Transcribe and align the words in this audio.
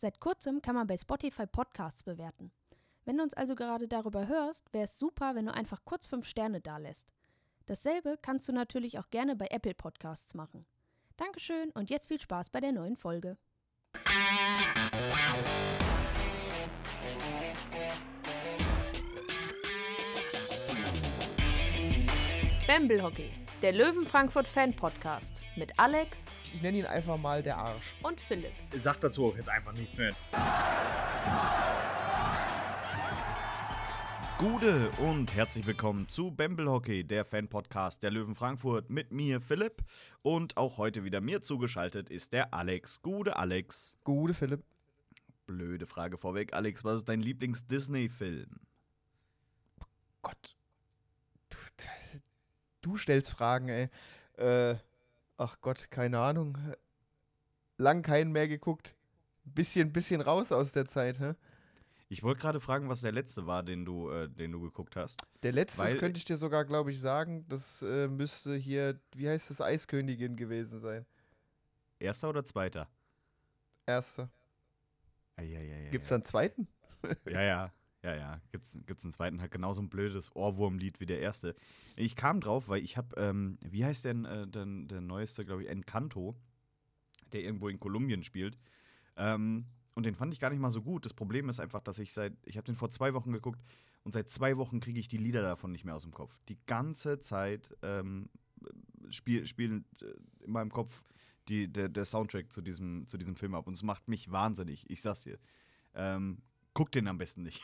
Seit 0.00 0.20
kurzem 0.20 0.62
kann 0.62 0.76
man 0.76 0.86
bei 0.86 0.96
Spotify 0.96 1.48
Podcasts 1.48 2.04
bewerten. 2.04 2.52
Wenn 3.04 3.16
du 3.16 3.24
uns 3.24 3.34
also 3.34 3.56
gerade 3.56 3.88
darüber 3.88 4.28
hörst, 4.28 4.72
wäre 4.72 4.84
es 4.84 4.96
super, 4.96 5.34
wenn 5.34 5.46
du 5.46 5.52
einfach 5.52 5.84
kurz 5.84 6.06
fünf 6.06 6.24
Sterne 6.24 6.60
dalässt. 6.60 7.08
Dasselbe 7.66 8.16
kannst 8.22 8.46
du 8.46 8.52
natürlich 8.52 9.00
auch 9.00 9.10
gerne 9.10 9.34
bei 9.34 9.48
Apple 9.50 9.74
Podcasts 9.74 10.34
machen. 10.34 10.66
Dankeschön 11.16 11.72
und 11.72 11.90
jetzt 11.90 12.06
viel 12.06 12.20
Spaß 12.20 12.50
bei 12.50 12.60
der 12.60 12.70
neuen 12.70 12.94
Folge. 12.94 13.36
Bamble 22.68 23.02
Hockey, 23.02 23.32
der 23.62 23.72
Löwen 23.72 24.06
Frankfurt 24.06 24.46
Fan 24.46 24.76
Podcast 24.76 25.40
mit 25.58 25.78
Alex 25.78 26.26
Ich 26.54 26.62
nenne 26.62 26.78
ihn 26.78 26.86
einfach 26.86 27.16
mal 27.16 27.42
der 27.42 27.58
Arsch. 27.58 27.96
und 28.02 28.20
Philipp. 28.20 28.52
Sag 28.76 29.00
dazu 29.00 29.26
auch 29.26 29.36
jetzt 29.36 29.48
einfach 29.48 29.72
nichts 29.72 29.98
mehr. 29.98 30.14
Gute 34.38 34.90
und 35.00 35.34
herzlich 35.34 35.66
willkommen 35.66 36.08
zu 36.08 36.30
Bamble 36.30 36.70
Hockey, 36.70 37.02
der 37.02 37.24
Fan-Podcast 37.24 38.04
der 38.04 38.12
Löwen 38.12 38.36
Frankfurt 38.36 38.88
mit 38.88 39.10
mir, 39.10 39.40
Philipp. 39.40 39.82
Und 40.22 40.56
auch 40.56 40.78
heute 40.78 41.02
wieder 41.02 41.20
mir 41.20 41.40
zugeschaltet 41.40 42.08
ist 42.08 42.32
der 42.32 42.54
Alex. 42.54 43.02
Gute 43.02 43.36
Alex. 43.36 43.98
Gute 44.04 44.34
Philipp. 44.34 44.62
Blöde 45.46 45.88
Frage 45.88 46.18
vorweg. 46.18 46.54
Alex, 46.54 46.84
was 46.84 46.98
ist 46.98 47.08
dein 47.08 47.20
Lieblings-Disney-Film? 47.20 48.60
Gott. 50.22 50.56
Du, 51.48 51.56
du 52.82 52.96
stellst 52.96 53.30
Fragen, 53.30 53.68
ey. 53.68 53.88
Äh, 54.36 54.76
ach 55.38 55.60
Gott, 55.60 55.90
keine 55.90 56.18
Ahnung. 56.20 56.58
Lang 57.78 58.02
keinen 58.02 58.32
mehr 58.32 58.48
geguckt. 58.48 58.94
Bisschen, 59.44 59.92
bisschen 59.92 60.20
raus 60.20 60.52
aus 60.52 60.72
der 60.72 60.86
Zeit, 60.86 61.18
hä? 61.20 61.34
Ich 62.10 62.22
wollte 62.22 62.40
gerade 62.40 62.60
fragen, 62.60 62.88
was 62.88 63.02
der 63.02 63.12
letzte 63.12 63.46
war, 63.46 63.62
den 63.62 63.84
du, 63.84 64.10
äh, 64.10 64.28
den 64.28 64.52
du 64.52 64.60
geguckt 64.60 64.96
hast. 64.96 65.16
Der 65.42 65.52
letzte 65.52 65.78
Weil- 65.78 65.98
könnte 65.98 66.18
ich 66.18 66.24
dir 66.24 66.36
sogar, 66.36 66.64
glaube 66.64 66.90
ich, 66.90 67.00
sagen. 67.00 67.46
Das 67.48 67.82
äh, 67.82 68.08
müsste 68.08 68.54
hier, 68.56 68.98
wie 69.14 69.28
heißt 69.28 69.50
das, 69.50 69.60
Eiskönigin 69.60 70.36
gewesen 70.36 70.80
sein. 70.80 71.06
Erster 71.98 72.28
oder 72.30 72.44
zweiter? 72.44 72.88
Erster. 73.86 74.30
Ja, 75.38 75.44
ja, 75.44 75.60
ja, 75.60 75.76
ja, 75.78 75.90
Gibt's 75.90 76.10
ja. 76.10 76.16
einen 76.16 76.24
zweiten? 76.24 76.68
Ja, 77.26 77.42
ja, 77.42 77.72
ja, 78.02 78.14
ja. 78.14 78.40
Gibt's, 78.52 78.72
gibt's 78.86 79.04
einen 79.04 79.12
zweiten, 79.12 79.40
hat 79.42 79.50
genauso 79.50 79.82
ein 79.82 79.88
blödes 79.88 80.34
Ohrwurmlied 80.36 81.00
wie 81.00 81.06
der 81.06 81.20
erste. 81.20 81.54
Ich 81.96 82.16
kam 82.16 82.40
drauf, 82.40 82.68
weil 82.68 82.82
ich 82.82 82.96
habe, 82.96 83.16
ähm, 83.16 83.58
wie 83.60 83.84
heißt 83.84 84.04
denn 84.04 84.24
äh, 84.24 84.46
der, 84.46 84.66
der 84.66 85.00
neueste, 85.00 85.44
glaube 85.44 85.64
ich, 85.64 85.68
Encanto, 85.68 86.36
der 87.32 87.42
irgendwo 87.42 87.68
in 87.68 87.80
Kolumbien 87.80 88.22
spielt. 88.22 88.58
Ähm, 89.16 89.66
und 89.94 90.06
den 90.06 90.14
fand 90.14 90.32
ich 90.32 90.38
gar 90.38 90.50
nicht 90.50 90.60
mal 90.60 90.70
so 90.70 90.80
gut. 90.80 91.04
Das 91.04 91.12
Problem 91.12 91.48
ist 91.48 91.58
einfach, 91.58 91.80
dass 91.80 91.98
ich 91.98 92.12
seit, 92.12 92.32
ich 92.44 92.56
habe 92.56 92.66
den 92.66 92.76
vor 92.76 92.90
zwei 92.90 93.14
Wochen 93.14 93.32
geguckt 93.32 93.60
und 94.04 94.12
seit 94.12 94.30
zwei 94.30 94.56
Wochen 94.56 94.78
kriege 94.78 95.00
ich 95.00 95.08
die 95.08 95.16
Lieder 95.16 95.42
davon 95.42 95.72
nicht 95.72 95.84
mehr 95.84 95.96
aus 95.96 96.02
dem 96.02 96.12
Kopf. 96.12 96.38
Die 96.48 96.58
ganze 96.66 97.18
Zeit 97.18 97.76
ähm, 97.82 98.30
spiel, 99.10 99.44
spielen 99.48 99.84
äh, 100.00 100.44
in 100.44 100.52
meinem 100.52 100.70
Kopf 100.70 101.02
die, 101.48 101.66
der, 101.66 101.88
der 101.88 102.04
Soundtrack 102.04 102.52
zu 102.52 102.62
diesem, 102.62 103.08
zu 103.08 103.18
diesem 103.18 103.34
Film 103.34 103.56
ab. 103.56 103.66
Und 103.66 103.74
es 103.74 103.82
macht 103.82 104.06
mich 104.06 104.30
wahnsinnig. 104.30 104.88
Ich 104.88 105.02
sag's 105.02 105.24
dir. 105.24 105.38
Ähm, 105.94 106.42
guck 106.74 106.92
den 106.92 107.08
am 107.08 107.18
besten 107.18 107.42
nicht. 107.42 107.62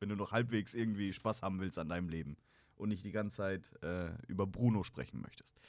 Wenn 0.00 0.08
du 0.08 0.16
noch 0.16 0.32
halbwegs 0.32 0.74
irgendwie 0.74 1.12
Spaß 1.12 1.42
haben 1.42 1.60
willst 1.60 1.78
an 1.78 1.88
deinem 1.88 2.08
Leben 2.08 2.36
und 2.76 2.88
nicht 2.88 3.04
die 3.04 3.12
ganze 3.12 3.36
Zeit 3.36 3.82
äh, 3.82 4.10
über 4.28 4.46
Bruno 4.46 4.82
sprechen 4.84 5.20
möchtest. 5.20 5.60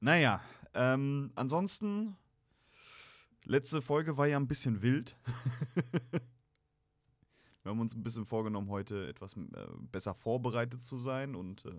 Naja, 0.00 0.40
ähm, 0.74 1.30
ansonsten, 1.34 2.16
letzte 3.44 3.80
Folge 3.80 4.16
war 4.16 4.26
ja 4.26 4.36
ein 4.36 4.48
bisschen 4.48 4.82
wild. 4.82 5.16
Wir 7.62 7.70
haben 7.70 7.80
uns 7.80 7.96
ein 7.96 8.04
bisschen 8.04 8.24
vorgenommen, 8.24 8.68
heute 8.70 9.08
etwas 9.08 9.36
äh, 9.36 9.40
besser 9.90 10.14
vorbereitet 10.14 10.82
zu 10.82 10.98
sein 10.98 11.34
und 11.34 11.64
äh, 11.64 11.72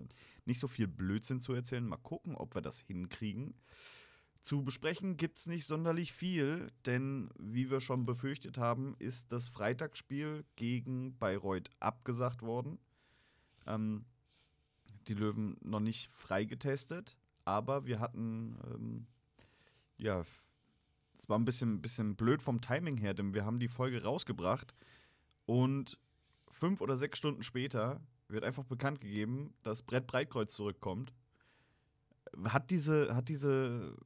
nicht 0.44 0.60
so 0.60 0.68
viel 0.68 0.86
Blödsinn 0.86 1.40
zu 1.40 1.54
erzählen. 1.54 1.86
Mal 1.86 1.96
gucken, 1.96 2.34
ob 2.34 2.54
wir 2.54 2.60
das 2.60 2.78
hinkriegen. 2.78 3.54
Zu 4.42 4.64
besprechen 4.64 5.16
gibt 5.16 5.38
es 5.38 5.46
nicht 5.46 5.66
sonderlich 5.66 6.12
viel, 6.12 6.70
denn 6.86 7.30
wie 7.38 7.70
wir 7.70 7.80
schon 7.80 8.06
befürchtet 8.06 8.56
haben, 8.56 8.94
ist 8.98 9.32
das 9.32 9.48
Freitagsspiel 9.48 10.44
gegen 10.56 11.18
Bayreuth 11.18 11.70
abgesagt 11.80 12.42
worden. 12.42 12.78
Ähm, 13.66 14.04
die 15.06 15.14
Löwen 15.14 15.56
noch 15.62 15.80
nicht 15.80 16.10
freigetestet, 16.12 17.16
aber 17.44 17.86
wir 17.86 18.00
hatten, 18.00 18.58
ähm, 18.72 19.06
ja, 19.96 20.24
es 21.18 21.28
war 21.28 21.38
ein 21.38 21.44
bisschen, 21.44 21.82
bisschen 21.82 22.16
blöd 22.16 22.42
vom 22.42 22.60
Timing 22.60 22.96
her, 22.96 23.14
denn 23.14 23.34
wir 23.34 23.44
haben 23.44 23.58
die 23.58 23.68
Folge 23.68 24.02
rausgebracht 24.02 24.74
und 25.46 25.98
fünf 26.50 26.80
oder 26.80 26.96
sechs 26.96 27.18
Stunden 27.18 27.42
später 27.42 28.00
wird 28.28 28.44
einfach 28.44 28.64
bekannt 28.64 29.00
gegeben, 29.00 29.54
dass 29.62 29.82
Brett 29.82 30.06
Breitkreuz 30.06 30.54
zurückkommt. 30.54 31.12
Hat 32.44 32.70
diese, 32.70 33.14
hat 33.14 33.28
diese 33.28 33.96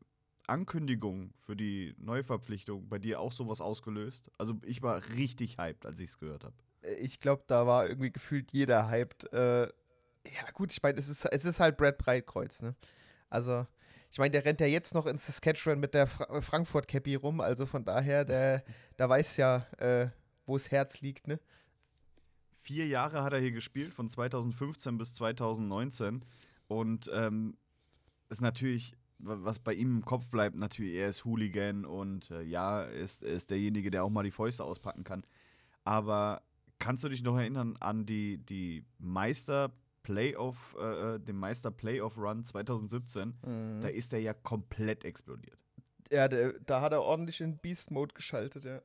Ankündigung 0.52 1.32
für 1.38 1.56
die 1.56 1.94
Neuverpflichtung 1.98 2.88
bei 2.88 2.98
dir 2.98 3.20
auch 3.20 3.32
sowas 3.32 3.60
ausgelöst? 3.60 4.30
Also 4.38 4.54
ich 4.64 4.82
war 4.82 5.02
richtig 5.14 5.58
hyped, 5.58 5.86
als 5.86 5.98
ich 5.98 6.10
es 6.10 6.18
gehört 6.18 6.44
habe. 6.44 6.54
Äh, 6.82 6.94
Ich 6.96 7.18
glaube, 7.18 7.42
da 7.46 7.66
war 7.66 7.88
irgendwie 7.88 8.12
gefühlt 8.12 8.52
jeder 8.52 8.88
hyped. 8.90 9.32
Äh, 9.32 9.62
ja, 9.62 10.50
gut, 10.52 10.70
ich 10.70 10.82
meine, 10.82 10.98
es 10.98 11.08
ist, 11.08 11.24
es 11.24 11.44
ist 11.44 11.58
halt 11.58 11.76
Brad 11.76 11.98
Breitkreuz, 11.98 12.62
ne? 12.62 12.76
Also, 13.30 13.66
ich 14.10 14.18
meine, 14.18 14.30
der 14.30 14.44
rennt 14.44 14.60
ja 14.60 14.66
jetzt 14.66 14.94
noch 14.94 15.06
in 15.06 15.16
Saskatchewan 15.18 15.80
mit 15.80 15.94
der 15.94 16.06
Fra 16.06 16.40
Frankfurt-Cappy 16.40 17.14
rum, 17.14 17.40
also 17.40 17.64
von 17.66 17.84
daher, 17.84 18.24
der, 18.24 18.62
der 18.98 19.08
weiß 19.08 19.38
ja, 19.38 19.66
äh, 19.78 20.08
wo 20.44 20.56
das 20.56 20.70
Herz 20.70 21.00
liegt, 21.00 21.26
ne? 21.26 21.40
Vier 22.60 22.86
Jahre 22.86 23.24
hat 23.24 23.32
er 23.32 23.40
hier 23.40 23.50
gespielt, 23.52 23.94
von 23.94 24.08
2015 24.08 24.98
bis 24.98 25.14
2019. 25.14 26.24
Und 26.68 27.10
ähm, 27.12 27.56
ist 28.28 28.40
natürlich, 28.40 28.94
was 29.22 29.58
bei 29.58 29.72
ihm 29.72 29.96
im 29.96 30.04
Kopf 30.04 30.28
bleibt, 30.28 30.56
natürlich, 30.56 30.94
er 30.94 31.08
ist 31.08 31.24
Hooligan 31.24 31.84
und 31.84 32.30
äh, 32.30 32.42
ja, 32.42 32.82
er 32.82 32.92
ist, 32.92 33.22
ist 33.22 33.50
derjenige, 33.50 33.90
der 33.90 34.04
auch 34.04 34.10
mal 34.10 34.24
die 34.24 34.30
Fäuste 34.30 34.64
auspacken 34.64 35.04
kann. 35.04 35.24
Aber 35.84 36.42
kannst 36.78 37.04
du 37.04 37.08
dich 37.08 37.22
noch 37.22 37.36
erinnern 37.36 37.76
an 37.80 38.04
die, 38.04 38.38
die 38.38 38.84
Meister 38.98 39.72
Playoff, 40.02 40.76
äh, 40.78 41.14
äh, 41.14 41.20
den 41.20 41.36
Meister 41.36 41.70
Playoff 41.70 42.18
Run 42.18 42.44
2017? 42.44 43.80
Da 43.80 43.88
ist 43.88 44.12
er 44.12 44.20
ja 44.20 44.34
komplett 44.34 45.04
explodiert. 45.04 45.58
Ja, 46.10 46.28
der, 46.28 46.54
da 46.66 46.80
hat 46.80 46.92
er 46.92 47.02
ordentlich 47.02 47.40
in 47.40 47.58
Beast-Mode 47.58 48.14
geschaltet, 48.14 48.64
ja. 48.64 48.82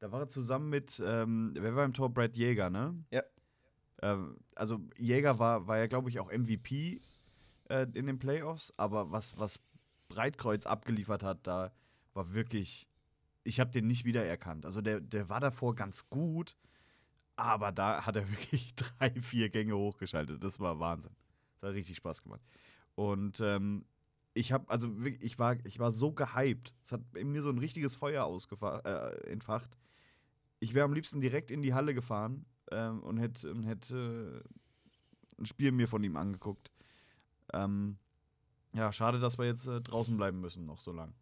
Da 0.00 0.10
war 0.10 0.20
er 0.20 0.28
zusammen 0.28 0.70
mit, 0.70 1.00
ähm, 1.04 1.52
wer 1.54 1.76
war 1.76 1.84
im 1.84 1.92
Tor? 1.92 2.08
Brad 2.08 2.34
Jäger, 2.34 2.70
ne? 2.70 2.94
Ja. 3.10 3.22
Ähm, 4.00 4.38
also 4.54 4.80
Jäger 4.96 5.38
war, 5.38 5.66
war 5.66 5.78
ja, 5.78 5.86
glaube 5.86 6.08
ich, 6.08 6.18
auch 6.18 6.32
MVP 6.32 7.00
äh, 7.70 7.86
in 7.94 8.06
den 8.06 8.18
Playoffs, 8.18 8.72
aber 8.76 9.10
was, 9.10 9.38
was 9.38 9.60
Breitkreuz 10.08 10.66
abgeliefert 10.66 11.22
hat, 11.22 11.46
da 11.46 11.72
war 12.12 12.34
wirklich, 12.34 12.88
ich 13.44 13.60
habe 13.60 13.70
den 13.70 13.86
nicht 13.86 14.04
wiedererkannt. 14.04 14.66
Also 14.66 14.80
der, 14.80 15.00
der 15.00 15.28
war 15.28 15.40
davor 15.40 15.74
ganz 15.74 16.10
gut, 16.10 16.56
aber 17.36 17.72
da 17.72 18.04
hat 18.04 18.16
er 18.16 18.28
wirklich 18.30 18.74
drei, 18.74 19.10
vier 19.22 19.48
Gänge 19.48 19.76
hochgeschaltet. 19.76 20.42
Das 20.42 20.60
war 20.60 20.78
Wahnsinn. 20.80 21.14
Das 21.60 21.68
hat 21.68 21.74
richtig 21.74 21.96
Spaß 21.96 22.22
gemacht. 22.22 22.42
Und 22.96 23.40
ähm, 23.40 23.84
ich 24.34 24.52
habe, 24.52 24.68
also 24.68 24.90
ich 25.20 25.38
war, 25.38 25.56
ich 25.64 25.78
war 25.78 25.92
so 25.92 26.12
gehypt. 26.12 26.74
Es 26.82 26.92
hat 26.92 27.00
in 27.14 27.32
mir 27.32 27.42
so 27.42 27.50
ein 27.50 27.58
richtiges 27.58 27.96
Feuer 27.96 28.28
äh, 28.84 29.30
entfacht. 29.30 29.76
Ich 30.58 30.74
wäre 30.74 30.84
am 30.84 30.92
liebsten 30.92 31.20
direkt 31.20 31.50
in 31.50 31.62
die 31.62 31.74
Halle 31.74 31.94
gefahren 31.94 32.44
ähm, 32.70 33.02
und 33.02 33.18
hätte 33.18 33.50
und 33.50 33.64
hätt, 33.64 33.90
äh, 33.90 34.40
ein 35.38 35.46
Spiel 35.46 35.72
mir 35.72 35.88
von 35.88 36.04
ihm 36.04 36.16
angeguckt. 36.16 36.70
Ähm, 37.52 37.98
ja, 38.72 38.92
schade, 38.92 39.18
dass 39.18 39.38
wir 39.38 39.46
jetzt 39.46 39.66
äh, 39.66 39.80
draußen 39.80 40.16
bleiben 40.16 40.40
müssen, 40.40 40.66
noch 40.66 40.80
so 40.80 40.92
lang. 40.92 41.12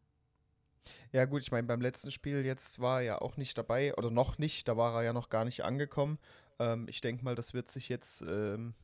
Ja, 1.12 1.24
gut, 1.24 1.42
ich 1.42 1.50
meine, 1.50 1.66
beim 1.66 1.80
letzten 1.80 2.10
Spiel 2.10 2.44
jetzt 2.44 2.80
war 2.80 3.00
er 3.00 3.06
ja 3.06 3.18
auch 3.20 3.36
nicht 3.36 3.56
dabei, 3.56 3.94
oder 3.94 4.10
noch 4.10 4.38
nicht, 4.38 4.68
da 4.68 4.76
war 4.76 4.94
er 4.94 5.02
ja 5.02 5.12
noch 5.12 5.28
gar 5.28 5.44
nicht 5.44 5.64
angekommen. 5.64 6.18
Ähm, 6.58 6.86
ich 6.88 7.00
denke 7.00 7.24
mal, 7.24 7.34
das 7.34 7.54
wird 7.54 7.70
sich 7.70 7.88
jetzt 7.88 8.22
ähm, 8.22 8.74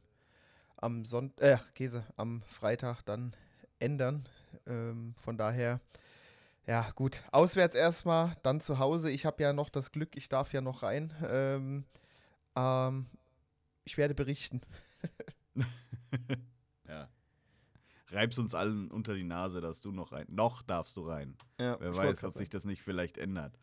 am 0.77 1.05
Sonntag, 1.05 1.45
äh, 1.45 1.59
Käse, 1.75 2.07
am 2.17 2.43
Freitag 2.43 3.03
dann 3.03 3.35
ändern. 3.79 4.29
Ähm, 4.67 5.15
von 5.21 5.37
daher, 5.37 5.81
ja, 6.67 6.91
gut, 6.95 7.23
auswärts 7.33 7.75
erstmal, 7.75 8.33
dann 8.43 8.61
zu 8.61 8.79
Hause. 8.79 9.11
Ich 9.11 9.27
habe 9.27 9.43
ja 9.43 9.53
noch 9.53 9.69
das 9.69 9.93
Glück, 9.93 10.17
ich 10.17 10.29
darf 10.29 10.53
ja 10.53 10.61
noch 10.61 10.83
rein. 10.83 11.13
Ähm, 11.27 11.85
ähm, 12.57 13.07
ich 13.85 13.99
werde 13.99 14.15
berichten. 14.15 14.63
Ja. 16.87 17.09
Reib's 18.09 18.39
uns 18.39 18.55
allen 18.55 18.91
unter 18.91 19.15
die 19.15 19.25
Nase, 19.25 19.61
dass 19.61 19.81
du 19.81 19.91
noch 19.91 20.13
rein. 20.13 20.27
Noch 20.29 20.63
darfst 20.63 20.97
du 20.97 21.09
rein. 21.09 21.37
Ja, 21.59 21.79
Wer 21.81 21.97
weiß, 21.97 22.25
ob 22.25 22.35
sich 22.35 22.49
das 22.51 22.65
nicht 22.65 22.83
vielleicht 22.83 23.17
ändert. 23.17 23.59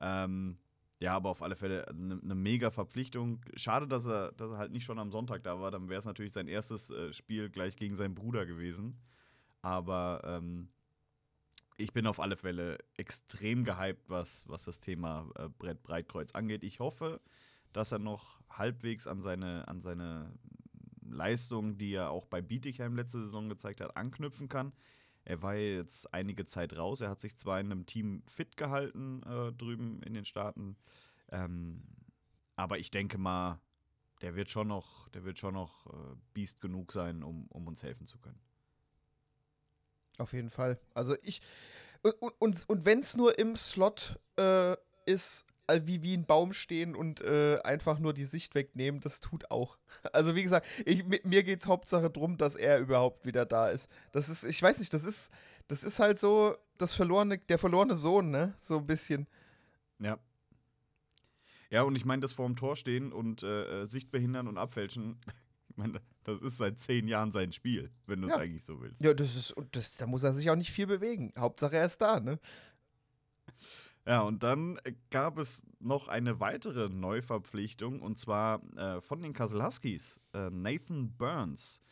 Ähm, 0.00 0.58
ja, 1.00 1.14
aber 1.14 1.30
auf 1.30 1.42
alle 1.42 1.56
Fälle 1.56 1.88
eine 1.88 2.16
ne 2.16 2.34
mega 2.34 2.70
Verpflichtung. 2.70 3.40
Schade, 3.54 3.86
dass 3.86 4.06
er, 4.06 4.32
dass 4.32 4.50
er 4.50 4.58
halt 4.58 4.72
nicht 4.72 4.84
schon 4.84 4.98
am 4.98 5.10
Sonntag 5.10 5.42
da 5.44 5.60
war. 5.60 5.70
Dann 5.70 5.88
wäre 5.88 5.98
es 5.98 6.04
natürlich 6.04 6.32
sein 6.32 6.48
erstes 6.48 6.90
äh, 6.90 7.12
Spiel 7.12 7.50
gleich 7.50 7.76
gegen 7.76 7.96
seinen 7.96 8.14
Bruder 8.14 8.46
gewesen. 8.46 9.00
Aber 9.62 10.22
ähm, 10.24 10.68
ich 11.76 11.92
bin 11.92 12.06
auf 12.06 12.18
alle 12.18 12.36
Fälle 12.36 12.78
extrem 12.96 13.64
gehypt, 13.64 14.08
was, 14.08 14.44
was 14.48 14.64
das 14.64 14.80
Thema 14.80 15.30
äh, 15.36 15.48
Brett 15.48 15.82
Breitkreuz 15.82 16.32
angeht. 16.32 16.64
Ich 16.64 16.80
hoffe, 16.80 17.20
dass 17.72 17.92
er 17.92 18.00
noch 18.00 18.40
halbwegs 18.50 19.06
an 19.06 19.20
seine, 19.20 19.66
an 19.68 19.80
seine 19.80 20.32
Leistung, 21.10 21.78
die 21.78 21.92
er 21.92 22.10
auch 22.10 22.26
bei 22.26 22.40
Bietigheim 22.40 22.96
letzte 22.96 23.24
Saison 23.24 23.48
gezeigt 23.48 23.80
hat, 23.80 23.96
anknüpfen 23.96 24.48
kann. 24.48 24.72
Er 25.24 25.42
war 25.42 25.54
jetzt 25.54 26.12
einige 26.14 26.46
Zeit 26.46 26.76
raus. 26.76 27.00
Er 27.00 27.10
hat 27.10 27.20
sich 27.20 27.36
zwar 27.36 27.60
in 27.60 27.70
einem 27.70 27.86
Team 27.86 28.22
fit 28.26 28.56
gehalten 28.56 29.22
äh, 29.24 29.52
drüben 29.52 30.02
in 30.02 30.14
den 30.14 30.24
Staaten, 30.24 30.76
ähm, 31.30 31.82
aber 32.56 32.78
ich 32.78 32.90
denke 32.90 33.18
mal, 33.18 33.60
der 34.22 34.34
wird 34.34 34.50
schon 34.50 34.68
noch, 34.68 35.08
der 35.10 35.24
wird 35.24 35.38
schon 35.38 35.54
noch 35.54 35.86
äh, 35.86 36.16
Biest 36.34 36.60
genug 36.60 36.92
sein, 36.92 37.22
um, 37.22 37.46
um 37.48 37.66
uns 37.66 37.82
helfen 37.82 38.06
zu 38.06 38.18
können. 38.18 38.40
Auf 40.18 40.32
jeden 40.32 40.50
Fall. 40.50 40.80
Also 40.94 41.14
ich. 41.22 41.40
Und, 42.02 42.14
und, 42.38 42.68
und 42.68 42.84
wenn 42.84 43.00
es 43.00 43.16
nur 43.16 43.38
im 43.38 43.56
Slot 43.56 44.18
äh, 44.36 44.76
ist, 45.06 45.46
wie, 45.84 46.02
wie 46.02 46.14
ein 46.14 46.26
Baum 46.26 46.52
stehen 46.52 46.94
und 46.94 47.20
äh, 47.20 47.58
einfach 47.62 47.98
nur 47.98 48.14
die 48.14 48.24
Sicht 48.24 48.54
wegnehmen, 48.54 49.00
das 49.00 49.20
tut 49.20 49.50
auch. 49.50 49.78
Also 50.12 50.36
wie 50.36 50.42
gesagt, 50.42 50.66
ich, 50.84 51.04
mir 51.04 51.42
geht 51.42 51.60
es 51.60 51.66
Hauptsache 51.66 52.10
darum, 52.10 52.36
dass 52.36 52.56
er 52.56 52.78
überhaupt 52.78 53.26
wieder 53.26 53.46
da 53.46 53.68
ist. 53.68 53.88
Das 54.12 54.28
ist, 54.28 54.44
ich 54.44 54.62
weiß 54.62 54.78
nicht, 54.78 54.92
das 54.92 55.04
ist, 55.04 55.32
das 55.66 55.82
ist 55.82 55.98
halt 55.98 56.18
so 56.18 56.56
das 56.76 56.94
verlorene, 56.94 57.38
der 57.38 57.58
verlorene 57.58 57.96
Sohn, 57.96 58.30
ne? 58.30 58.54
So 58.60 58.78
ein 58.78 58.86
bisschen. 58.86 59.26
Ja. 59.98 60.18
Ja, 61.70 61.82
und 61.82 61.96
ich 61.96 62.04
meine, 62.04 62.20
das 62.20 62.32
vorm 62.32 62.56
Tor 62.56 62.76
stehen 62.76 63.12
und 63.12 63.42
äh, 63.42 63.82
äh 63.82 63.86
Sicht 63.86 64.10
behindern 64.10 64.48
und 64.48 64.56
abfälschen, 64.56 65.20
ich 65.68 65.76
meine, 65.76 66.00
das 66.24 66.40
ist 66.40 66.58
seit 66.58 66.80
zehn 66.80 67.08
Jahren 67.08 67.32
sein 67.32 67.52
Spiel, 67.52 67.90
wenn 68.06 68.20
du 68.20 68.28
es 68.28 68.34
ja. 68.34 68.40
eigentlich 68.40 68.64
so 68.64 68.80
willst. 68.80 69.02
Ja, 69.02 69.14
das 69.14 69.36
ist, 69.36 69.52
und 69.52 69.74
das, 69.76 69.96
da 69.96 70.06
muss 70.06 70.22
er 70.22 70.34
sich 70.34 70.50
auch 70.50 70.56
nicht 70.56 70.70
viel 70.70 70.86
bewegen. 70.86 71.32
Hauptsache 71.38 71.76
er 71.76 71.86
ist 71.86 72.00
da, 72.00 72.20
ne? 72.20 72.38
Ja, 74.06 74.22
und 74.22 74.42
dann 74.42 74.80
gab 75.10 75.38
es 75.38 75.66
noch 75.80 76.08
eine 76.08 76.40
weitere 76.40 76.88
Neuverpflichtung 76.88 78.00
und 78.00 78.18
zwar 78.18 78.62
äh, 78.76 79.00
von 79.00 79.20
den 79.22 79.32
Kassel 79.34 79.62
Huskies. 79.62 80.20
Äh, 80.32 80.50
Nathan 80.50 81.14
Burns, 81.16 81.82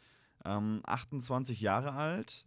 ähm, 0.44 0.80
28 0.84 1.60
Jahre 1.60 1.92
alt. 1.92 2.46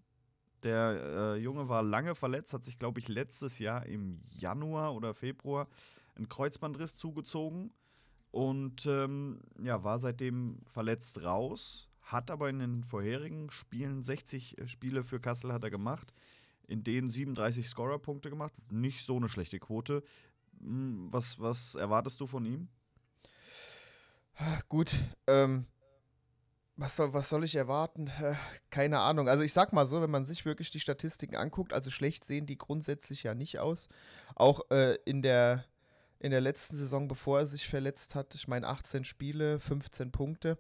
Der 0.63 1.35
äh, 1.35 1.35
Junge 1.37 1.69
war 1.69 1.83
lange 1.83 2.15
verletzt, 2.15 2.53
hat 2.53 2.65
sich, 2.65 2.79
glaube 2.79 2.99
ich, 2.99 3.07
letztes 3.07 3.59
Jahr 3.59 3.85
im 3.85 4.21
Januar 4.29 4.93
oder 4.95 5.13
Februar 5.13 5.67
einen 6.15 6.27
Kreuzbandriss 6.27 6.97
zugezogen 6.97 7.71
und 8.31 8.85
ähm, 8.85 9.39
ja, 9.63 9.83
war 9.83 9.99
seitdem 9.99 10.59
verletzt 10.65 11.23
raus. 11.23 11.87
Hat 12.01 12.31
aber 12.31 12.49
in 12.49 12.59
den 12.59 12.83
vorherigen 12.83 13.51
Spielen 13.51 14.03
60 14.03 14.57
äh, 14.57 14.67
Spiele 14.67 15.03
für 15.03 15.19
Kassel 15.19 15.53
hat 15.53 15.63
er 15.63 15.69
gemacht 15.69 16.13
in 16.69 16.83
denen 16.83 17.09
37 17.09 17.67
Scorer-Punkte 17.67 18.29
gemacht. 18.29 18.53
Nicht 18.71 19.05
so 19.05 19.17
eine 19.17 19.27
schlechte 19.27 19.59
Quote. 19.59 20.03
Hm, 20.59 21.07
was, 21.11 21.39
was 21.39 21.75
erwartest 21.75 22.19
du 22.21 22.27
von 22.27 22.45
ihm? 22.45 22.69
Gut, 24.69 24.93
ähm, 25.27 25.65
was 26.77 26.95
soll, 26.95 27.13
was 27.13 27.27
soll 27.27 27.43
ich 27.43 27.55
erwarten? 27.55 28.07
Äh, 28.07 28.35
keine 28.69 28.99
Ahnung. 28.99 29.27
Also 29.27 29.43
ich 29.43 29.51
sag 29.51 29.73
mal 29.73 29.85
so, 29.85 30.01
wenn 30.01 30.11
man 30.11 30.25
sich 30.25 30.45
wirklich 30.45 30.69
die 30.69 30.79
Statistiken 30.79 31.35
anguckt, 31.35 31.73
also 31.73 31.89
schlecht 31.89 32.23
sehen 32.23 32.45
die 32.45 32.57
grundsätzlich 32.57 33.23
ja 33.23 33.35
nicht 33.35 33.59
aus. 33.59 33.89
Auch 34.35 34.69
äh, 34.69 34.97
in, 35.05 35.21
der, 35.21 35.65
in 36.19 36.31
der 36.31 36.39
letzten 36.39 36.77
Saison, 36.77 37.07
bevor 37.07 37.39
er 37.39 37.47
sich 37.47 37.67
verletzt 37.67 38.15
hat, 38.15 38.33
ich 38.35 38.47
meine 38.47 38.67
18 38.67 39.03
Spiele, 39.03 39.59
15 39.59 40.11
Punkte, 40.11 40.57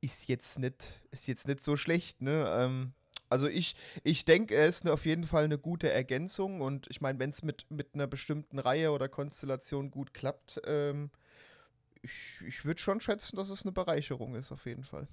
ist 0.00 0.26
jetzt 0.28 0.58
nicht, 0.58 1.00
ist 1.10 1.28
jetzt 1.28 1.46
nicht 1.46 1.60
so 1.60 1.76
schlecht, 1.76 2.22
ne? 2.22 2.52
Ähm, 2.58 2.94
also 3.30 3.46
ich, 3.46 3.76
ich 4.02 4.24
denke, 4.24 4.56
er 4.56 4.66
ist 4.66 4.88
auf 4.90 5.06
jeden 5.06 5.24
Fall 5.24 5.44
eine 5.44 5.56
gute 5.56 5.88
Ergänzung 5.88 6.60
und 6.60 6.88
ich 6.90 7.00
meine, 7.00 7.20
wenn 7.20 7.30
es 7.30 7.42
mit, 7.42 7.64
mit 7.70 7.94
einer 7.94 8.08
bestimmten 8.08 8.58
Reihe 8.58 8.90
oder 8.90 9.08
Konstellation 9.08 9.92
gut 9.92 10.12
klappt, 10.12 10.60
ähm, 10.64 11.10
ich, 12.02 12.42
ich 12.44 12.64
würde 12.64 12.80
schon 12.80 13.00
schätzen, 13.00 13.36
dass 13.36 13.48
es 13.48 13.62
eine 13.62 13.70
Bereicherung 13.70 14.34
ist, 14.34 14.50
auf 14.50 14.66
jeden 14.66 14.82
Fall. 14.82 15.06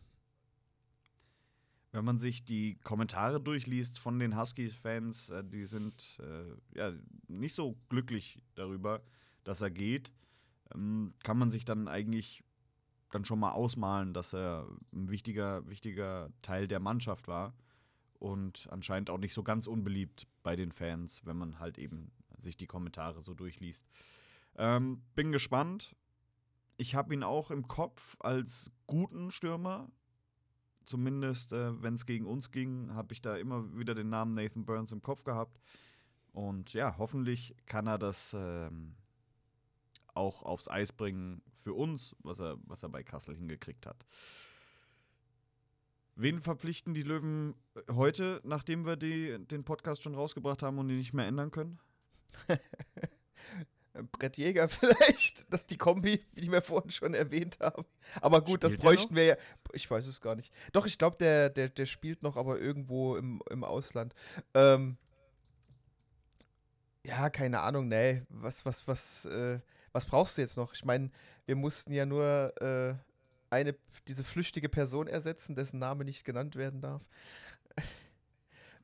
Wenn 1.91 2.05
man 2.05 2.17
sich 2.17 2.43
die 2.43 2.79
Kommentare 2.83 3.39
durchliest 3.39 3.99
von 3.99 4.17
den 4.17 4.35
Huskies-Fans, 4.35 5.29
äh, 5.29 5.43
die 5.43 5.65
sind 5.65 6.19
äh, 6.19 6.77
ja 6.77 6.93
nicht 7.27 7.53
so 7.53 7.77
glücklich 7.87 8.41
darüber, 8.55 9.03
dass 9.43 9.61
er 9.61 9.69
geht, 9.69 10.11
ähm, 10.73 11.13
kann 11.23 11.37
man 11.37 11.51
sich 11.51 11.65
dann 11.65 11.87
eigentlich 11.87 12.43
dann 13.11 13.25
schon 13.25 13.39
mal 13.39 13.51
ausmalen, 13.51 14.15
dass 14.15 14.33
er 14.33 14.67
ein 14.91 15.11
wichtiger, 15.11 15.69
wichtiger 15.69 16.31
Teil 16.41 16.67
der 16.67 16.79
Mannschaft 16.79 17.27
war 17.27 17.53
und 18.19 18.67
anscheinend 18.71 19.09
auch 19.09 19.17
nicht 19.17 19.33
so 19.33 19.43
ganz 19.43 19.67
unbeliebt 19.67 20.27
bei 20.43 20.55
den 20.55 20.71
Fans, 20.71 21.25
wenn 21.25 21.37
man 21.37 21.59
halt 21.59 21.77
eben 21.77 22.11
sich 22.37 22.57
die 22.57 22.67
Kommentare 22.67 23.21
so 23.21 23.33
durchliest. 23.33 23.85
Ähm, 24.55 25.01
bin 25.15 25.31
gespannt. 25.31 25.95
Ich 26.77 26.95
habe 26.95 27.13
ihn 27.13 27.23
auch 27.23 27.51
im 27.51 27.67
Kopf 27.67 28.15
als 28.19 28.71
guten 28.85 29.31
Stürmer. 29.31 29.89
Zumindest, 30.85 31.51
äh, 31.51 31.81
wenn 31.81 31.95
es 31.95 32.05
gegen 32.05 32.25
uns 32.25 32.51
ging, 32.51 32.93
habe 32.93 33.13
ich 33.13 33.21
da 33.21 33.35
immer 33.35 33.75
wieder 33.77 33.93
den 33.93 34.09
Namen 34.09 34.35
Nathan 34.35 34.65
Burns 34.65 34.91
im 34.91 35.01
Kopf 35.01 35.23
gehabt. 35.23 35.59
Und 36.31 36.73
ja, 36.73 36.97
hoffentlich 36.97 37.55
kann 37.65 37.87
er 37.87 37.97
das 37.97 38.35
ähm, 38.37 38.95
auch 40.13 40.43
aufs 40.43 40.67
Eis 40.67 40.91
bringen 40.91 41.41
für 41.63 41.73
uns, 41.73 42.15
was 42.19 42.39
er, 42.39 42.57
was 42.65 42.83
er 42.83 42.89
bei 42.89 43.03
Kassel 43.03 43.35
hingekriegt 43.35 43.85
hat. 43.85 44.05
Wen 46.19 46.41
verpflichten 46.41 46.95
die 46.95 47.03
Löwen 47.03 47.53
äh, 47.75 47.93
heute, 47.93 48.41
nachdem 48.43 48.87
wir 48.87 48.95
die, 48.95 49.37
den 49.39 49.63
Podcast 49.63 50.01
schon 50.01 50.15
rausgebracht 50.15 50.63
haben 50.63 50.79
und 50.79 50.89
ihn 50.89 50.97
nicht 50.97 51.13
mehr 51.13 51.27
ändern 51.27 51.51
können? 51.51 51.79
Brett 54.11 54.35
Jäger 54.37 54.67
vielleicht, 54.69 55.45
das 55.53 55.61
ist 55.61 55.69
die 55.69 55.77
Kombi, 55.77 56.25
die 56.33 56.51
wir 56.51 56.63
vorhin 56.63 56.89
schon 56.89 57.13
erwähnt 57.13 57.59
haben. 57.59 57.85
Aber 58.19 58.41
gut, 58.41 58.61
spielt 58.61 58.63
das 58.63 58.77
bräuchten 58.77 59.15
wir 59.15 59.25
ja. 59.25 59.35
Ich 59.73 59.89
weiß 59.89 60.07
es 60.07 60.19
gar 60.19 60.35
nicht. 60.35 60.51
Doch, 60.71 60.87
ich 60.87 60.97
glaube, 60.97 61.17
der, 61.19 61.51
der, 61.51 61.69
der 61.69 61.85
spielt 61.85 62.23
noch, 62.23 62.35
aber 62.35 62.59
irgendwo 62.59 63.15
im, 63.15 63.43
im 63.51 63.63
Ausland. 63.63 64.15
Ähm, 64.55 64.97
ja, 67.05 67.29
keine 67.29 67.61
Ahnung, 67.61 67.87
nee. 67.87 68.23
Was, 68.29 68.65
was, 68.65 68.87
was, 68.87 69.25
äh, 69.25 69.59
was 69.91 70.05
brauchst 70.05 70.37
du 70.37 70.41
jetzt 70.41 70.57
noch? 70.57 70.73
Ich 70.73 70.83
meine, 70.83 71.11
wir 71.45 71.55
mussten 71.55 71.93
ja 71.93 72.07
nur 72.07 72.53
äh, 72.59 72.95
eine, 73.49 73.75
diese 74.07 74.23
flüchtige 74.23 74.69
Person 74.69 75.07
ersetzen, 75.07 75.55
dessen 75.55 75.79
Name 75.79 76.05
nicht 76.05 76.23
genannt 76.23 76.55
werden 76.55 76.81
darf. 76.81 77.05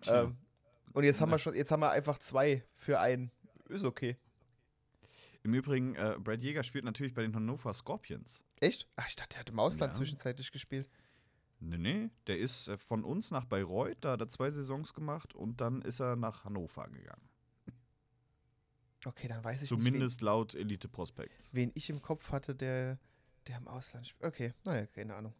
ähm, 0.07 0.37
und 0.93 1.03
jetzt 1.03 1.21
haben 1.21 1.31
wir 1.31 1.39
schon, 1.39 1.55
jetzt 1.55 1.71
haben 1.71 1.81
wir 1.81 1.91
einfach 1.91 2.19
zwei 2.19 2.63
für 2.75 2.99
einen. 2.99 3.31
Ist 3.69 3.83
okay. 3.83 4.17
Im 5.43 5.53
Übrigen, 5.53 5.95
äh, 5.95 6.17
Brad 6.19 6.41
Jäger 6.41 6.63
spielt 6.63 6.85
natürlich 6.85 7.13
bei 7.13 7.21
den 7.21 7.35
Hannover 7.35 7.73
Scorpions. 7.73 8.45
Echt? 8.61 8.87
Ach, 8.95 9.07
ich 9.07 9.15
dachte, 9.15 9.33
der 9.33 9.39
hat 9.41 9.49
im 9.49 9.59
Ausland 9.59 9.93
ja. 9.93 9.97
zwischenzeitlich 9.97 10.51
gespielt. 10.51 10.89
Nee, 11.59 11.77
nee, 11.77 12.09
der 12.27 12.39
ist 12.39 12.67
äh, 12.67 12.77
von 12.77 13.03
uns 13.03 13.31
nach 13.31 13.45
Bayreuth, 13.45 13.97
da 14.01 14.13
hat 14.13 14.21
er 14.21 14.29
zwei 14.29 14.51
Saisons 14.51 14.93
gemacht 14.93 15.33
und 15.33 15.61
dann 15.61 15.81
ist 15.81 15.99
er 15.99 16.15
nach 16.15 16.45
Hannover 16.45 16.87
gegangen. 16.89 17.29
Okay, 19.05 19.27
dann 19.27 19.43
weiß 19.43 19.61
ich 19.61 19.69
Zumindest 19.69 19.93
nicht. 19.93 19.93
Zumindest 19.93 20.21
laut 20.21 20.55
Elite 20.55 20.87
Prospects. 20.87 21.53
Wen 21.53 21.71
ich 21.73 21.89
im 21.89 22.01
Kopf 22.01 22.31
hatte, 22.31 22.55
der 22.55 22.99
der 23.47 23.57
im 23.57 23.67
Ausland 23.67 24.07
spielt. 24.07 24.25
Okay, 24.25 24.53
naja, 24.63 24.85
keine 24.87 25.15
Ahnung. 25.15 25.33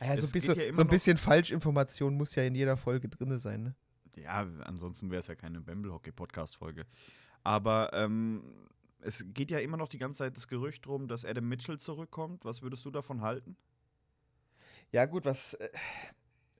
Ja, 0.00 0.16
so, 0.16 0.30
bisschen, 0.30 0.58
ja 0.58 0.72
so 0.72 0.82
ein 0.82 0.88
bisschen 0.88 1.16
Falschinformation 1.16 2.14
muss 2.14 2.34
ja 2.34 2.42
in 2.42 2.54
jeder 2.54 2.76
Folge 2.76 3.08
drin 3.08 3.38
sein, 3.38 3.62
ne? 3.62 3.74
Ja, 4.16 4.46
ansonsten 4.64 5.10
wäre 5.10 5.20
es 5.20 5.26
ja 5.26 5.34
keine 5.34 5.60
Bamble-Hockey-Podcast-Folge. 5.60 6.86
Aber 7.42 7.90
ähm, 7.92 8.68
es 9.00 9.24
geht 9.28 9.50
ja 9.50 9.58
immer 9.58 9.76
noch 9.76 9.88
die 9.88 9.98
ganze 9.98 10.18
Zeit 10.18 10.36
das 10.36 10.48
Gerücht 10.48 10.86
drum, 10.86 11.08
dass 11.08 11.24
Adam 11.24 11.48
Mitchell 11.48 11.78
zurückkommt. 11.78 12.44
Was 12.44 12.62
würdest 12.62 12.84
du 12.84 12.90
davon 12.90 13.22
halten? 13.22 13.56
Ja, 14.92 15.06
gut, 15.06 15.24
was. 15.24 15.54
Äh, 15.54 15.68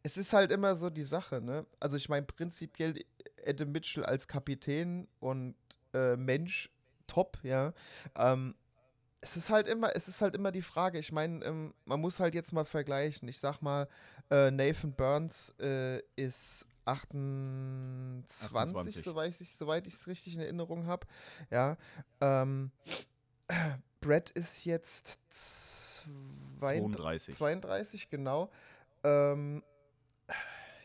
es 0.03 0.17
ist 0.17 0.33
halt 0.33 0.51
immer 0.51 0.77
so 0.77 0.91
die 0.91 1.05
Sache, 1.05 1.41
ne? 1.41 1.67
Also, 1.81 1.97
ich 1.97 2.09
meine, 2.09 2.27
prinzipiell 2.27 3.03
Adam 3.47 3.73
Mitchell 3.73 4.05
als 4.05 4.29
Kapitän 4.29 5.09
und 5.21 5.55
äh, 5.95 6.17
Mensch 6.17 6.71
top, 7.07 7.39
ja. 7.43 7.73
Ähm, 8.15 8.55
es 9.25 9.37
ist 9.39 9.51
halt 9.51 9.69
immer, 9.69 9.97
es 9.97 10.07
ist 10.07 10.21
halt 10.21 10.37
immer 10.37 10.53
die 10.53 10.63
Frage. 10.63 10.99
Ich 10.99 11.11
meine, 11.11 11.43
ähm, 11.45 11.75
man 11.87 12.01
muss 12.01 12.21
halt 12.21 12.35
jetzt 12.35 12.53
mal 12.53 12.67
vergleichen. 12.67 13.27
Ich 13.29 13.41
sag 13.41 13.63
mal, 13.63 13.89
äh, 14.31 14.51
Nathan 14.51 14.93
Burns 14.93 15.55
äh, 15.59 16.01
ist 16.15 16.67
28, 16.85 18.55
28. 18.55 19.03
soweit 19.03 19.41
ich 19.41 19.57
soweit 19.57 19.87
ich 19.87 19.95
es 19.95 20.07
richtig 20.07 20.35
in 20.35 20.43
Erinnerung 20.43 20.87
habe. 20.87 21.07
Ja. 21.51 21.79
Ähm, 22.21 22.71
Brett 24.01 24.31
ist 24.31 24.67
jetzt 24.67 25.19
32. 26.61 27.35
32, 27.35 28.11
genau. 28.11 28.51
Ähm, 29.03 29.63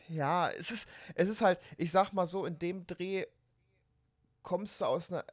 ja, 0.08 0.48
es 0.48 0.70
ist, 0.70 0.88
es 1.14 1.28
ist 1.28 1.42
halt, 1.42 1.60
ich 1.76 1.92
sag 1.92 2.12
mal 2.12 2.26
so, 2.26 2.46
in 2.46 2.58
dem 2.58 2.86
Dreh 2.86 3.26
kommst 4.42 4.80
du 4.80 4.86
aus 4.86 5.12
einer 5.12 5.24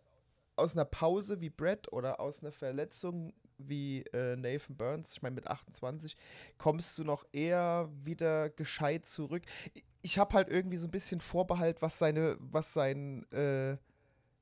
aus 0.57 0.75
einer 0.75 0.85
Pause 0.85 1.41
wie 1.41 1.49
Brett 1.49 1.91
oder 1.91 2.19
aus 2.19 2.41
einer 2.41 2.51
Verletzung 2.51 3.33
wie 3.57 4.01
äh, 4.13 4.35
Nathan 4.35 4.75
Burns, 4.75 5.13
ich 5.13 5.21
meine 5.21 5.35
mit 5.35 5.47
28, 5.47 6.15
kommst 6.57 6.97
du 6.97 7.03
noch 7.03 7.25
eher 7.31 7.89
wieder 8.03 8.49
gescheit 8.49 9.05
zurück. 9.05 9.43
Ich, 10.01 10.19
habe 10.19 10.35
halt 10.35 10.49
irgendwie 10.49 10.77
so 10.77 10.87
ein 10.87 10.91
bisschen 10.91 11.19
Vorbehalt, 11.21 11.81
was 11.81 11.97
seine, 11.97 12.37
was 12.39 12.73
sein 12.73 13.29
äh, 13.31 13.77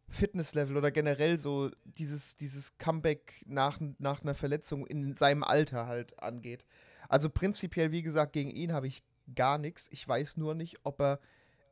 Fitnesslevel 0.09 0.77
oder 0.77 0.91
generell 0.91 1.39
so 1.39 1.71
dieses, 1.83 2.37
dieses 2.37 2.77
Comeback 2.77 3.43
nach, 3.47 3.79
nach 3.97 4.21
einer 4.21 4.35
Verletzung 4.35 4.85
in 4.85 5.13
seinem 5.13 5.43
Alter 5.43 5.87
halt 5.87 6.19
angeht. 6.21 6.65
Also 7.09 7.29
prinzipiell, 7.29 7.91
wie 7.91 8.03
gesagt, 8.03 8.33
gegen 8.33 8.51
ihn 8.51 8.73
habe 8.73 8.87
ich 8.87 9.03
gar 9.33 9.57
nichts. 9.57 9.87
Ich 9.91 10.07
weiß 10.07 10.37
nur 10.37 10.55
nicht, 10.55 10.77
ob 10.83 11.01
er 11.01 11.19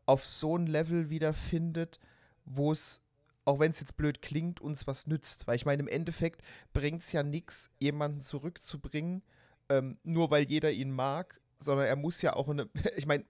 auf 0.06 0.26
so 0.26 0.58
ein 0.58 0.68
Level 0.68 1.10
wiederfindet, 1.10 2.00
wo 2.46 2.72
es, 2.72 3.02
auch 3.46 3.60
wenn 3.60 3.72
es 3.72 3.80
jetzt 3.80 3.98
blöd 3.98 4.22
klingt, 4.22 4.62
uns 4.62 4.88
was 4.88 5.08
nützt. 5.08 5.48
Weil 5.48 5.56
ich 5.56 5.66
meine, 5.66 5.82
im 5.82 5.88
Endeffekt 5.88 6.42
bringt 6.72 7.02
es 7.02 7.12
ja 7.12 7.24
nichts, 7.24 7.70
jemanden 7.80 8.22
zurückzubringen, 8.22 9.24
ähm, 9.70 9.98
nur 10.04 10.32
weil 10.32 10.44
jeder 10.44 10.72
ihn 10.72 10.92
mag, 10.92 11.42
sondern 11.60 11.88
er 11.88 11.96
muss 11.96 12.22
ja 12.22 12.36
auch 12.36 12.50
eine, 12.50 12.70
ich 12.96 13.06
meine, 13.06 13.26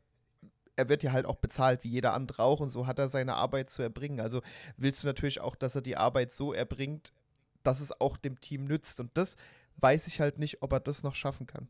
er 0.75 0.89
wird 0.89 1.03
ja 1.03 1.11
halt 1.11 1.25
auch 1.25 1.35
bezahlt, 1.35 1.83
wie 1.83 1.89
jeder 1.89 2.13
andere 2.13 2.43
auch, 2.43 2.59
und 2.59 2.69
so 2.69 2.87
hat 2.87 2.97
er 2.97 3.09
seine 3.09 3.35
Arbeit 3.35 3.69
zu 3.69 3.81
erbringen. 3.81 4.19
Also 4.19 4.41
willst 4.77 5.03
du 5.03 5.07
natürlich 5.07 5.39
auch, 5.39 5.55
dass 5.55 5.75
er 5.75 5.81
die 5.81 5.97
Arbeit 5.97 6.31
so 6.31 6.53
erbringt, 6.53 7.13
dass 7.63 7.79
es 7.79 7.99
auch 8.01 8.17
dem 8.17 8.39
Team 8.39 8.65
nützt. 8.65 8.99
Und 8.99 9.15
das 9.15 9.35
weiß 9.77 10.07
ich 10.07 10.19
halt 10.19 10.39
nicht, 10.39 10.61
ob 10.61 10.73
er 10.73 10.79
das 10.79 11.03
noch 11.03 11.15
schaffen 11.15 11.47
kann. 11.47 11.67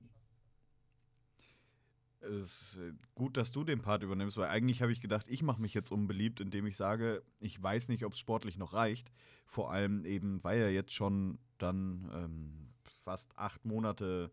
Es 2.24 2.74
ist 2.74 2.78
äh, 2.78 2.94
gut, 3.16 3.38
dass 3.38 3.52
du 3.52 3.64
den 3.64 3.82
Part 3.82 4.04
übernimmst, 4.04 4.38
weil 4.38 4.50
eigentlich 4.50 4.82
habe 4.82 4.92
ich 4.92 5.02
gedacht, 5.02 5.26
ich 5.30 5.44
mache 5.44 5.62
mich 5.62 5.74
jetzt 5.74 5.92
unbeliebt, 5.92 6.40
indem 6.40 6.66
ich 6.66 6.78
sage, 6.78 7.24
ich 7.40 7.62
weiß 7.62 7.90
nicht, 7.90 8.06
ob 8.06 8.14
es 8.14 8.20
sportlich 8.20 8.58
noch 8.58 8.74
reicht. 8.74 9.12
Vor 9.46 9.72
allem 9.72 10.06
eben, 10.06 10.44
weil 10.44 10.60
er 10.60 10.72
jetzt 10.72 10.94
schon 10.94 11.38
dann 11.58 12.10
ähm, 12.14 12.70
fast 12.84 13.38
acht 13.38 13.66
Monate 13.66 14.32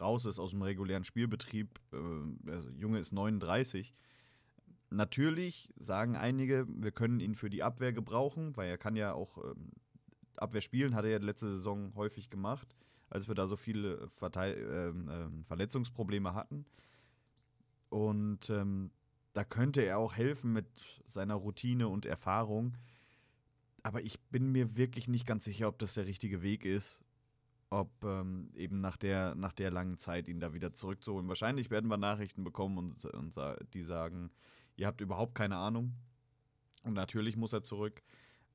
raus 0.00 0.24
ist 0.24 0.38
aus 0.38 0.50
dem 0.50 0.62
regulären 0.62 1.04
Spielbetrieb. 1.04 1.80
Äh, 1.92 1.96
der 2.44 2.60
Junge 2.78 2.98
ist 2.98 3.12
39. 3.12 3.94
Natürlich 4.90 5.68
sagen 5.78 6.16
einige, 6.16 6.66
wir 6.68 6.90
können 6.90 7.20
ihn 7.20 7.34
für 7.34 7.48
die 7.48 7.62
Abwehr 7.62 7.92
gebrauchen, 7.92 8.56
weil 8.56 8.68
er 8.68 8.78
kann 8.78 8.96
ja 8.96 9.12
auch 9.12 9.38
ähm, 9.38 9.70
Abwehr 10.36 10.60
spielen, 10.60 10.94
hat 10.94 11.04
er 11.04 11.12
ja 11.12 11.18
letzte 11.18 11.48
Saison 11.48 11.94
häufig 11.94 12.28
gemacht, 12.30 12.74
als 13.08 13.28
wir 13.28 13.34
da 13.34 13.46
so 13.46 13.56
viele 13.56 14.08
Verteil 14.08 14.56
ähm, 14.56 15.08
ähm, 15.10 15.44
Verletzungsprobleme 15.44 16.34
hatten. 16.34 16.64
Und 17.90 18.48
ähm, 18.50 18.90
da 19.32 19.44
könnte 19.44 19.82
er 19.82 19.98
auch 19.98 20.14
helfen 20.14 20.52
mit 20.52 20.66
seiner 21.04 21.34
Routine 21.34 21.88
und 21.88 22.06
Erfahrung. 22.06 22.76
Aber 23.82 24.02
ich 24.02 24.20
bin 24.20 24.50
mir 24.52 24.76
wirklich 24.76 25.08
nicht 25.08 25.26
ganz 25.26 25.44
sicher, 25.44 25.68
ob 25.68 25.78
das 25.78 25.94
der 25.94 26.06
richtige 26.06 26.42
Weg 26.42 26.64
ist. 26.64 27.02
Ob 27.68 27.90
ähm, 28.02 28.50
eben 28.54 28.80
nach 28.80 28.96
der, 28.96 29.34
nach 29.34 29.52
der 29.52 29.70
langen 29.70 29.98
Zeit 29.98 30.28
ihn 30.28 30.40
da 30.40 30.52
wieder 30.52 30.72
zurückzuholen. 30.72 31.28
Wahrscheinlich 31.28 31.70
werden 31.70 31.88
wir 31.88 31.96
Nachrichten 31.96 32.42
bekommen 32.42 32.78
und, 32.78 33.04
und 33.04 33.34
die 33.74 33.84
sagen, 33.84 34.30
ihr 34.76 34.86
habt 34.86 35.00
überhaupt 35.00 35.34
keine 35.34 35.56
Ahnung. 35.56 35.94
Und 36.82 36.94
natürlich 36.94 37.36
muss 37.36 37.52
er 37.52 37.62
zurück. 37.62 38.02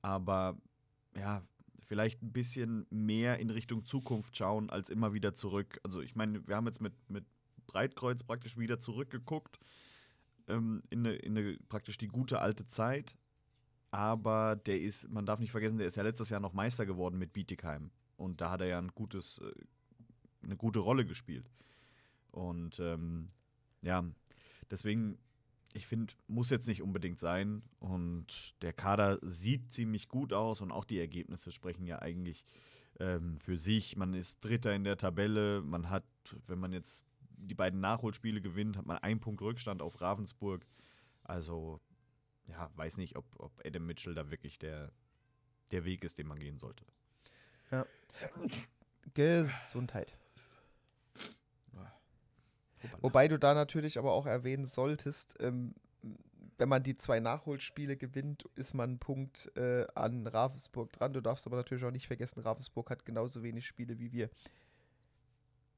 Aber 0.02 0.58
ja, 1.16 1.44
vielleicht 1.86 2.22
ein 2.22 2.34
bisschen 2.34 2.86
mehr 2.90 3.40
in 3.40 3.50
Richtung 3.50 3.86
Zukunft 3.86 4.36
schauen, 4.36 4.70
als 4.70 4.90
immer 4.90 5.14
wieder 5.14 5.34
zurück. 5.34 5.80
Also 5.84 6.02
ich 6.02 6.16
meine, 6.16 6.46
wir 6.48 6.56
haben 6.56 6.68
jetzt 6.68 6.82
mit, 6.82 6.94
mit 7.10 7.26
Breitkreuz 7.66 8.24
praktisch 8.24 8.58
wieder 8.58 8.80
zurückgeguckt 8.80 9.60
ähm, 10.48 10.84
in, 10.90 11.00
eine, 11.00 11.16
in 11.16 11.38
eine, 11.38 11.58
praktisch 11.70 11.98
die 11.98 12.08
gute 12.08 12.40
alte 12.40 12.68
Zeit. 12.68 13.16
Aber 13.92 14.56
der 14.56 14.82
ist, 14.82 15.10
man 15.10 15.26
darf 15.26 15.40
nicht 15.40 15.52
vergessen, 15.52 15.78
der 15.78 15.88
ist 15.88 15.96
ja 15.96 16.04
letztes 16.04 16.30
Jahr 16.30 16.42
noch 16.42 16.54
Meister 16.54 16.86
geworden 16.86 17.18
mit 17.18 17.34
Bietigheim. 17.34 17.92
Und 18.18 18.42
da 18.42 18.52
hat 18.52 18.62
er 18.62 18.68
ja 18.68 18.78
ein 18.78 18.90
gutes, 18.90 19.40
äh, 19.40 19.52
eine 20.44 20.58
gute 20.58 20.80
Rolle 20.80 21.06
gespielt. 21.06 21.50
Und 22.32 22.80
ähm, 22.80 23.30
ja, 23.82 24.04
deswegen 24.70 25.18
ich 25.76 25.88
finde, 25.88 26.14
muss 26.28 26.50
jetzt 26.50 26.68
nicht 26.68 26.82
unbedingt 26.82 27.20
sein. 27.20 27.62
Und 27.80 28.56
der 28.62 28.74
Kader 28.74 29.20
sieht 29.22 29.74
ziemlich 29.74 30.08
gut 30.08 30.34
aus 30.34 30.62
und 30.62 30.72
auch 30.72 30.86
die 30.86 31.00
Ergebnisse 31.00 31.52
sprechen 31.52 31.86
ja 31.86 32.00
eigentlich 32.00 32.46
ähm, 33.00 33.40
für 33.40 33.58
sich. 33.58 33.98
Man 33.98 34.14
ist 34.14 34.44
Dritter 34.44 34.74
in 34.74 34.86
der 34.86 34.98
Tabelle. 34.98 35.62
Man 35.62 35.90
hat, 35.90 36.06
wenn 36.48 36.60
man 36.60 36.72
jetzt 36.72 37.04
die 37.38 37.56
beiden 37.56 37.80
Nachholspiele 37.80 38.42
gewinnt, 38.42 38.78
hat 38.78 38.86
man 38.86 38.98
einen 38.98 39.20
Punkt 39.20 39.42
Rückstand 39.42 39.82
auf 39.82 40.02
Ravensburg. 40.02 40.66
Also, 41.24 41.80
ja, 42.50 42.70
weiß 42.76 42.98
nicht, 42.98 43.16
ob, 43.16 43.26
ob 43.38 43.52
Adam 43.66 43.86
Mitchell 43.86 44.16
da 44.16 44.30
wirklich 44.32 44.60
der, 44.60 44.92
der 45.72 45.86
Weg 45.86 46.04
ist, 46.04 46.18
den 46.18 46.28
man 46.28 46.40
gehen 46.40 46.60
sollte. 46.60 46.86
Ja. 47.72 47.86
Gesundheit. 49.14 50.18
Wobei 53.02 53.28
du 53.28 53.40
da 53.40 53.54
natürlich 53.54 53.98
aber 53.98 54.14
auch 54.14 54.26
erwähnen 54.26 54.66
solltest, 54.66 55.36
ähm, 55.40 55.74
wenn 56.58 56.70
man 56.70 56.84
die 56.84 56.98
zwei 56.98 57.20
Nachholspiele 57.20 57.98
gewinnt, 57.98 58.44
ist 58.56 58.74
man 58.74 58.92
einen 58.92 59.00
Punkt 59.00 59.52
äh, 59.58 59.86
an 59.94 60.26
Ravensburg 60.26 60.92
dran. 60.94 61.14
Du 61.14 61.22
darfst 61.22 61.46
aber 61.48 61.58
natürlich 61.58 61.84
auch 61.84 61.92
nicht 61.92 62.08
vergessen, 62.08 62.40
Ravensburg 62.40 62.90
hat 62.90 63.06
genauso 63.06 63.44
wenig 63.44 63.66
Spiele 63.66 64.00
wie 64.00 64.12
wir. 64.12 64.30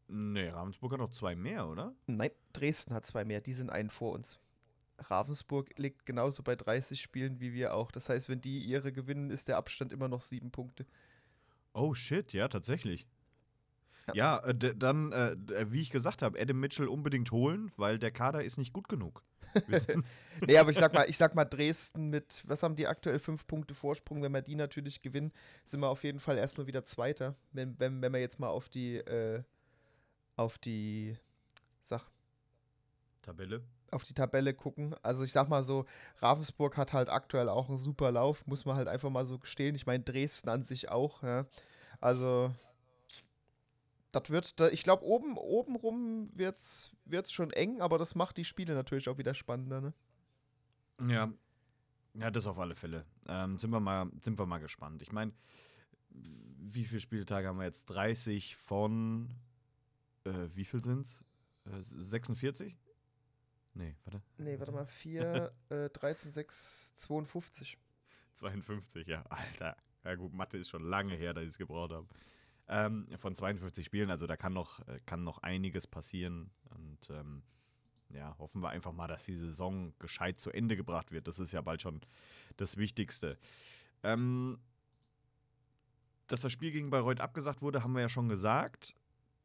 Nee, 0.08 0.50
Ravensburg 0.50 0.94
hat 0.94 1.00
noch 1.00 1.12
zwei 1.12 1.36
mehr, 1.36 1.68
oder? 1.68 1.94
Nein, 2.08 2.32
Dresden 2.54 2.94
hat 2.94 3.06
zwei 3.06 3.26
mehr. 3.26 3.42
Die 3.42 3.54
sind 3.54 3.70
einen 3.70 3.90
vor 3.90 4.14
uns. 4.14 4.40
Ravensburg 5.00 5.78
liegt 5.78 6.06
genauso 6.06 6.44
bei 6.44 6.56
30 6.56 7.02
Spielen 7.02 7.40
wie 7.40 7.54
wir 7.54 7.74
auch. 7.74 7.92
Das 7.92 8.10
heißt, 8.10 8.30
wenn 8.30 8.42
die 8.42 8.60
ihre 8.60 8.92
gewinnen, 8.92 9.30
ist 9.30 9.48
der 9.48 9.58
Abstand 9.58 9.92
immer 9.92 10.08
noch 10.08 10.22
sieben 10.22 10.52
Punkte. 10.52 10.86
Oh 11.74 11.94
shit, 11.94 12.34
ja, 12.34 12.48
tatsächlich. 12.48 13.06
Ja, 14.14 14.40
äh, 14.40 14.56
dann, 14.56 15.12
äh, 15.12 15.36
wie 15.70 15.82
ich 15.82 15.92
gesagt 15.92 16.22
habe, 16.22 16.40
Adam 16.40 16.60
Mitchell 16.60 16.88
unbedingt 16.88 17.32
holen, 17.32 17.72
weil 17.76 18.00
der 18.00 18.12
Kader 18.12 18.44
ist 18.44 18.58
nicht 18.58 18.74
gut 18.74 18.88
genug. 18.88 19.22
nee, 20.48 20.58
aber 20.58 20.72
ich 20.72 20.78
sag 20.78 20.94
mal, 20.94 21.10
ich 21.10 21.18
sag 21.18 21.36
mal, 21.36 21.46
Dresden 21.46 22.10
mit, 22.10 22.44
was 22.48 22.64
haben 22.64 22.76
die 22.76 22.88
aktuell 22.88 23.20
fünf 23.20 23.48
Punkte 23.48 23.74
Vorsprung? 23.74 24.22
Wenn 24.22 24.32
wir 24.32 24.42
die 24.42 24.56
natürlich 24.56 25.02
gewinnen, 25.02 25.32
sind 25.66 25.80
wir 25.82 25.90
auf 25.90 26.04
jeden 26.04 26.20
Fall 26.20 26.38
erstmal 26.38 26.68
wieder 26.68 26.84
Zweiter. 26.84 27.36
Wenn, 27.52 27.78
wenn, 27.80 28.02
wenn 28.02 28.14
wir 28.14 28.20
jetzt 28.20 28.40
mal 28.40 28.50
auf 28.50 28.70
die, 28.70 28.98
äh, 28.98 29.44
auf 30.38 30.58
die 30.58 31.17
Sach. 31.82 32.10
Tabelle. 33.22 33.62
Auf 33.91 34.03
die 34.03 34.13
Tabelle 34.13 34.53
gucken. 34.53 34.96
Also 35.01 35.24
ich 35.24 35.32
sag 35.32 35.50
mal 35.50 35.63
so, 35.63 35.86
Ravensburg 36.17 36.77
hat 36.77 36.94
halt 36.94 37.10
aktuell 37.10 37.50
auch 37.50 37.67
einen 37.70 37.77
super 37.77 38.12
Lauf, 38.12 38.46
muss 38.48 38.65
man 38.65 38.77
halt 38.77 38.88
einfach 38.88 39.10
mal 39.10 39.25
so 39.25 39.39
gestehen. 39.39 39.75
Ich 39.75 39.86
meine, 39.86 40.03
Dresden 40.03 40.50
an 40.50 40.63
sich 40.63 40.89
auch, 40.89 41.24
ja. 41.24 41.46
Also 42.00 42.53
das 44.12 44.29
wird, 44.29 44.56
ich 44.72 44.84
glaube, 44.84 45.03
oben, 45.03 45.38
oben 45.38 45.75
rum 45.75 46.29
wird 46.34 46.60
es 46.60 47.32
schon 47.32 47.51
eng, 47.51 47.82
aber 47.82 47.98
das 47.98 48.15
macht 48.15 48.38
die 48.38 48.46
Spiele 48.46 48.74
natürlich 48.74 49.10
auch 49.10 49.17
wieder 49.17 49.34
spannender, 49.34 49.82
ne? 49.82 49.94
Ja. 51.10 51.32
Ja, 52.13 52.32
das 52.32 52.48
auf 52.48 52.58
alle 52.58 52.74
Fälle. 52.74 53.06
Ähm, 53.27 53.58
sind, 53.60 53.70
wir 53.70 53.79
mal, 53.79 54.10
sind 54.22 54.39
wir 54.39 54.48
mal 54.48 54.58
gespannt. 54.58 55.03
Ich 55.03 55.12
meine, 55.12 55.34
wie 56.10 56.84
viele 56.84 57.00
Spieltage 57.00 57.48
haben 57.48 57.60
wir 57.60 57.65
jetzt? 57.65 57.86
30 57.86 58.56
von, 58.56 59.29
äh, 60.27 60.55
wie 60.55 60.65
viel 60.65 60.84
sind 60.84 61.07
es? 61.07 61.24
Äh, 61.65 61.81
46? 61.81 62.77
Nee, 63.74 63.96
warte. 64.05 64.22
Nee, 64.38 64.60
warte 64.60 64.72
mal, 64.72 64.86
4, 64.86 65.51
äh, 65.69 65.89
13, 65.89 66.31
6, 66.31 66.96
52. 66.96 67.77
52, 68.34 69.07
ja, 69.07 69.24
Alter. 69.29 69.75
Ja 70.03 70.15
gut, 70.15 70.34
Mathe 70.34 70.57
ist 70.57 70.69
schon 70.69 70.84
lange 70.84 71.15
her, 71.15 71.34
dass 71.34 71.43
ich 71.43 71.50
es 71.50 71.57
gebraucht 71.57 71.91
habe 71.91 72.07
ähm, 72.67 73.07
von 73.17 73.36
52 73.36 73.86
Spielen. 73.86 74.10
Also 74.10 74.27
da 74.27 74.38
kann 74.38 74.53
noch, 74.53 74.86
äh, 74.88 75.00
kann 75.05 75.24
noch 75.24 75.39
einiges 75.39 75.88
passieren. 75.88 76.50
Und 76.69 77.10
ähm, 77.10 77.43
ja, 78.10 78.36
hoffen 78.38 78.62
wir 78.62 78.69
einfach 78.69 78.93
mal, 78.93 79.07
dass 79.07 79.25
die 79.25 79.36
Saison 79.36 79.93
gescheit 80.00 80.39
zu 80.39 80.51
Ende 80.51 80.75
gebracht 80.75 81.12
wird. 81.12 81.27
Das 81.27 81.39
ist 81.39 81.51
ja 81.51 81.62
bald 81.62 81.81
schon 81.81 82.01
das 82.57 82.77
Wichtigste. 82.77 83.38
Ähm, 84.03 84.60
dass 86.27 86.41
das 86.41 86.51
Spiel 86.51 86.72
gegen 86.72 86.89
Bayreuth 86.89 87.22
abgesagt 87.22 87.62
wurde, 87.62 87.84
haben 87.84 87.93
wir 87.93 88.01
ja 88.01 88.10
schon 88.10 88.27
gesagt. 88.27 88.96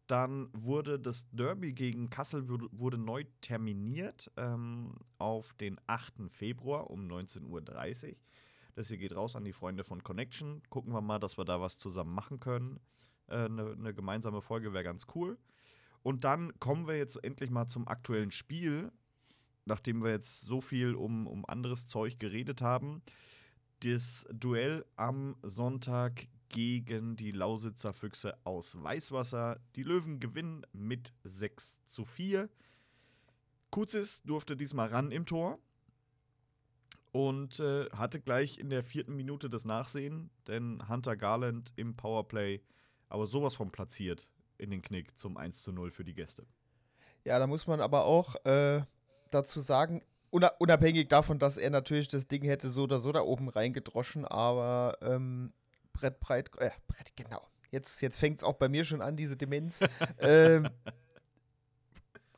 Dann 0.06 0.48
wurde 0.52 0.98
das 0.98 1.26
Derby 1.30 1.72
gegen 1.72 2.10
Kassel 2.10 2.48
wurde, 2.48 2.98
neu 2.98 3.24
terminiert 3.40 4.30
ähm, 4.36 4.96
auf 5.18 5.54
den 5.54 5.80
8. 5.86 6.30
Februar 6.30 6.90
um 6.90 7.06
19.30 7.06 8.08
Uhr. 8.08 8.16
Das 8.74 8.88
hier 8.88 8.98
geht 8.98 9.14
raus 9.14 9.36
an 9.36 9.44
die 9.44 9.52
Freunde 9.52 9.84
von 9.84 10.02
Connection. 10.02 10.62
Gucken 10.70 10.92
wir 10.92 11.00
mal, 11.00 11.18
dass 11.18 11.38
wir 11.38 11.44
da 11.44 11.60
was 11.60 11.78
zusammen 11.78 12.14
machen 12.14 12.40
können 12.40 12.80
eine, 13.32 13.62
äh, 13.62 13.72
eine 13.72 13.94
gemeinsame 13.94 14.42
Folge 14.42 14.72
wäre 14.72 14.84
ganz 14.84 15.06
cool. 15.14 15.38
Und 16.02 16.24
dann 16.24 16.58
kommen 16.58 16.86
wir 16.86 16.96
jetzt 16.96 17.22
endlich 17.22 17.50
mal 17.50 17.66
zum 17.66 17.86
aktuellen 17.86 18.30
Spiel, 18.30 18.90
nachdem 19.64 20.02
wir 20.02 20.10
jetzt 20.10 20.40
so 20.40 20.60
viel 20.60 20.94
um, 20.94 21.26
um 21.26 21.44
anderes 21.46 21.86
Zeug 21.86 22.18
geredet 22.18 22.60
haben. 22.60 23.02
Das 23.80 24.26
Duell 24.32 24.84
am 24.96 25.36
Sonntag 25.42 26.26
gegen 26.52 27.16
die 27.16 27.32
Lausitzer 27.32 27.92
Füchse 27.92 28.36
aus 28.44 28.80
Weißwasser. 28.80 29.58
Die 29.74 29.82
Löwen 29.82 30.20
gewinnen 30.20 30.64
mit 30.72 31.12
6 31.24 31.80
zu 31.88 32.04
4. 32.04 32.48
Kuzis 33.70 34.22
durfte 34.22 34.56
diesmal 34.56 34.88
ran 34.88 35.10
im 35.10 35.26
Tor 35.26 35.58
und 37.10 37.58
äh, 37.58 37.86
hatte 37.90 38.20
gleich 38.20 38.58
in 38.58 38.70
der 38.70 38.84
vierten 38.84 39.16
Minute 39.16 39.50
das 39.50 39.64
Nachsehen, 39.64 40.30
denn 40.46 40.88
Hunter 40.88 41.16
Garland 41.16 41.72
im 41.76 41.96
Powerplay 41.96 42.60
aber 43.08 43.26
sowas 43.26 43.54
von 43.54 43.70
platziert 43.70 44.28
in 44.56 44.70
den 44.70 44.80
Knick 44.80 45.18
zum 45.18 45.36
1 45.36 45.62
zu 45.62 45.72
0 45.72 45.90
für 45.90 46.04
die 46.04 46.14
Gäste. 46.14 46.46
Ja, 47.24 47.38
da 47.38 47.46
muss 47.46 47.66
man 47.66 47.80
aber 47.80 48.04
auch 48.04 48.36
äh, 48.44 48.82
dazu 49.30 49.60
sagen, 49.60 50.02
unabhängig 50.30 51.08
davon, 51.08 51.38
dass 51.38 51.56
er 51.56 51.70
natürlich 51.70 52.08
das 52.08 52.26
Ding 52.26 52.42
hätte 52.42 52.70
so 52.70 52.84
oder 52.84 53.00
so 53.00 53.12
da 53.12 53.20
oben 53.20 53.48
reingedroschen, 53.48 54.24
aber 54.24 54.96
ähm, 55.02 55.52
Brett 56.02 56.18
breit, 56.18 56.50
äh, 56.58 56.70
Brett, 56.88 57.14
genau. 57.16 57.40
Jetzt, 57.70 58.02
jetzt 58.02 58.18
fängt 58.18 58.38
es 58.38 58.44
auch 58.44 58.54
bei 58.54 58.68
mir 58.68 58.84
schon 58.84 59.00
an, 59.00 59.16
diese 59.16 59.36
Demenz. 59.36 59.80
ähm, 60.18 60.68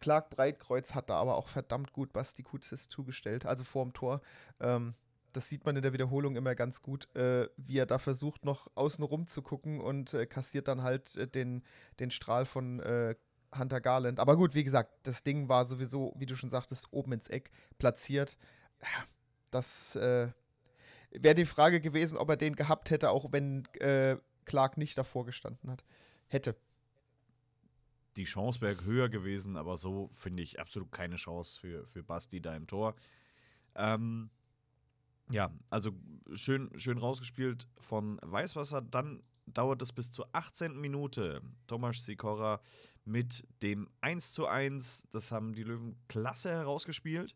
Clark 0.00 0.28
Breitkreuz 0.28 0.94
hat 0.94 1.08
da 1.08 1.16
aber 1.16 1.36
auch 1.36 1.48
verdammt 1.48 1.94
gut 1.94 2.12
Basti 2.12 2.42
Kuzis 2.42 2.90
zugestellt, 2.90 3.46
also 3.46 3.64
vorm 3.64 3.94
Tor. 3.94 4.20
Ähm, 4.60 4.94
das 5.32 5.48
sieht 5.48 5.64
man 5.64 5.76
in 5.76 5.82
der 5.82 5.94
Wiederholung 5.94 6.36
immer 6.36 6.54
ganz 6.54 6.82
gut, 6.82 7.08
äh, 7.16 7.48
wie 7.56 7.78
er 7.78 7.86
da 7.86 7.98
versucht, 7.98 8.44
noch 8.44 8.70
außen 8.74 9.02
rum 9.02 9.26
zu 9.26 9.40
gucken 9.40 9.80
und 9.80 10.12
äh, 10.12 10.26
kassiert 10.26 10.68
dann 10.68 10.82
halt 10.82 11.16
äh, 11.16 11.26
den, 11.26 11.64
den 12.00 12.10
Strahl 12.10 12.44
von 12.44 12.80
äh, 12.80 13.14
Hunter 13.58 13.80
Garland. 13.80 14.20
Aber 14.20 14.36
gut, 14.36 14.54
wie 14.54 14.62
gesagt, 14.62 14.92
das 15.04 15.24
Ding 15.24 15.48
war 15.48 15.66
sowieso, 15.66 16.12
wie 16.16 16.26
du 16.26 16.36
schon 16.36 16.50
sagtest, 16.50 16.92
oben 16.92 17.12
ins 17.12 17.28
Eck 17.28 17.50
platziert. 17.78 18.36
Das 19.50 19.96
äh, 19.96 20.28
wäre 21.14 21.34
die 21.34 21.44
Frage 21.44 21.80
gewesen, 21.80 22.18
ob 22.18 22.28
er 22.30 22.36
den 22.36 22.56
gehabt 22.56 22.90
hätte, 22.90 23.10
auch 23.10 23.32
wenn 23.32 23.66
äh, 23.80 24.16
Clark 24.44 24.76
nicht 24.76 24.98
davor 24.98 25.24
gestanden 25.24 25.70
hat. 25.70 25.84
Hätte. 26.26 26.56
Die 28.16 28.24
Chance 28.24 28.60
wäre 28.60 28.84
höher 28.84 29.08
gewesen, 29.08 29.56
aber 29.56 29.76
so 29.76 30.08
finde 30.08 30.42
ich 30.42 30.60
absolut 30.60 30.92
keine 30.92 31.16
Chance 31.16 31.58
für, 31.60 31.86
für 31.86 32.02
Basti 32.02 32.40
da 32.40 32.54
im 32.54 32.66
Tor. 32.66 32.94
Ähm, 33.74 34.30
ja, 35.30 35.50
also 35.70 35.92
schön, 36.34 36.70
schön 36.76 36.98
rausgespielt 36.98 37.66
von 37.80 38.18
Weißwasser. 38.22 38.82
Dann 38.82 39.22
dauert 39.46 39.82
es 39.82 39.92
bis 39.92 40.10
zur 40.10 40.28
18. 40.32 40.80
Minute. 40.80 41.42
Thomas 41.66 42.04
Sikora 42.04 42.60
mit 43.04 43.46
dem 43.62 43.88
1 44.00 44.32
zu 44.32 44.46
1. 44.46 45.08
Das 45.10 45.32
haben 45.32 45.54
die 45.54 45.64
Löwen 45.64 45.96
klasse 46.08 46.50
herausgespielt. 46.50 47.34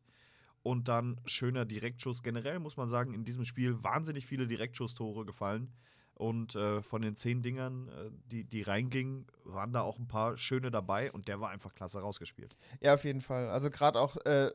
Und 0.68 0.86
dann 0.88 1.18
schöner 1.24 1.64
Direktschuss. 1.64 2.22
Generell 2.22 2.58
muss 2.58 2.76
man 2.76 2.90
sagen, 2.90 3.14
in 3.14 3.24
diesem 3.24 3.46
Spiel 3.46 3.82
wahnsinnig 3.82 4.26
viele 4.26 4.46
Direktschusstore 4.46 5.24
gefallen. 5.24 5.72
Und 6.12 6.56
äh, 6.56 6.82
von 6.82 7.00
den 7.00 7.16
zehn 7.16 7.40
Dingern, 7.40 7.88
äh, 7.88 8.10
die, 8.30 8.44
die 8.44 8.60
reingingen, 8.60 9.24
waren 9.44 9.72
da 9.72 9.80
auch 9.80 9.98
ein 9.98 10.08
paar 10.08 10.36
schöne 10.36 10.70
dabei. 10.70 11.10
Und 11.10 11.26
der 11.26 11.40
war 11.40 11.48
einfach 11.48 11.74
klasse 11.74 12.00
rausgespielt. 12.00 12.54
Ja, 12.82 12.92
auf 12.92 13.04
jeden 13.04 13.22
Fall. 13.22 13.48
Also 13.48 13.70
gerade 13.70 13.98
auch, 13.98 14.18
äh, 14.26 14.50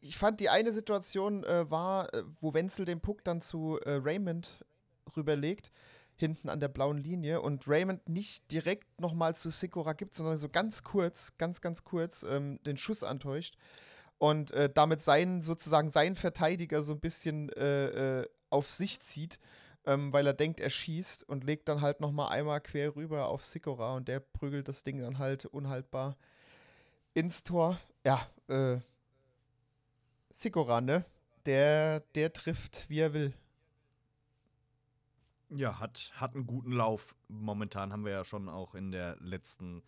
ich 0.00 0.16
fand 0.16 0.40
die 0.40 0.48
eine 0.48 0.72
Situation 0.72 1.44
äh, 1.44 1.70
war, 1.70 2.14
äh, 2.14 2.22
wo 2.40 2.54
Wenzel 2.54 2.86
den 2.86 3.02
Puck 3.02 3.22
dann 3.22 3.42
zu 3.42 3.78
äh, 3.84 4.00
Raymond 4.02 4.64
rüberlegt 5.14 5.70
hinten 6.14 6.48
an 6.48 6.60
der 6.60 6.68
blauen 6.68 6.96
Linie 6.96 7.42
und 7.42 7.68
Raymond 7.68 8.08
nicht 8.08 8.50
direkt 8.50 9.02
nochmal 9.02 9.36
zu 9.36 9.50
Sikora 9.50 9.92
gibt, 9.92 10.14
sondern 10.14 10.38
so 10.38 10.48
ganz 10.48 10.82
kurz, 10.82 11.36
ganz, 11.36 11.60
ganz 11.60 11.84
kurz 11.84 12.22
ähm, 12.22 12.58
den 12.64 12.78
Schuss 12.78 13.02
antäuscht 13.02 13.58
und 14.22 14.52
äh, 14.52 14.68
damit 14.72 15.02
seinen, 15.02 15.42
sozusagen 15.42 15.90
seinen 15.90 16.14
Verteidiger 16.14 16.84
so 16.84 16.92
ein 16.92 17.00
bisschen 17.00 17.48
äh, 17.54 18.20
äh, 18.20 18.28
auf 18.50 18.70
sich 18.70 19.00
zieht, 19.00 19.40
ähm, 19.84 20.12
weil 20.12 20.24
er 20.28 20.32
denkt, 20.32 20.60
er 20.60 20.70
schießt 20.70 21.28
und 21.28 21.42
legt 21.42 21.66
dann 21.66 21.80
halt 21.80 21.98
nochmal 21.98 22.28
einmal 22.28 22.60
quer 22.60 22.94
rüber 22.94 23.26
auf 23.26 23.42
Sikora 23.42 23.96
und 23.96 24.06
der 24.06 24.20
prügelt 24.20 24.68
das 24.68 24.84
Ding 24.84 25.00
dann 25.00 25.18
halt 25.18 25.46
unhaltbar 25.46 26.16
ins 27.14 27.42
Tor. 27.42 27.80
Ja, 28.06 28.24
äh, 28.46 28.78
Sikora, 30.30 30.80
ne? 30.80 31.04
Der, 31.44 31.98
der 32.14 32.32
trifft, 32.32 32.88
wie 32.88 33.00
er 33.00 33.14
will. 33.14 33.34
Ja, 35.50 35.80
hat, 35.80 36.12
hat 36.14 36.36
einen 36.36 36.46
guten 36.46 36.70
Lauf. 36.70 37.16
Momentan 37.26 37.92
haben 37.92 38.04
wir 38.04 38.12
ja 38.12 38.24
schon 38.24 38.48
auch 38.48 38.76
in 38.76 38.92
der 38.92 39.16
letzten 39.18 39.82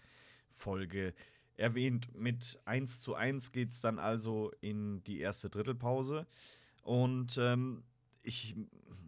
Folge 0.51 1.15
erwähnt. 1.57 2.15
Mit 2.15 2.59
1 2.65 3.01
zu 3.01 3.15
1 3.15 3.53
geht 3.53 3.73
es 3.73 3.81
dann 3.81 3.99
also 3.99 4.53
in 4.61 5.03
die 5.05 5.21
erste 5.21 5.51
Drittelpause. 5.51 6.27
Und 6.83 7.39
ähm, 7.39 7.83
ich 8.23 8.57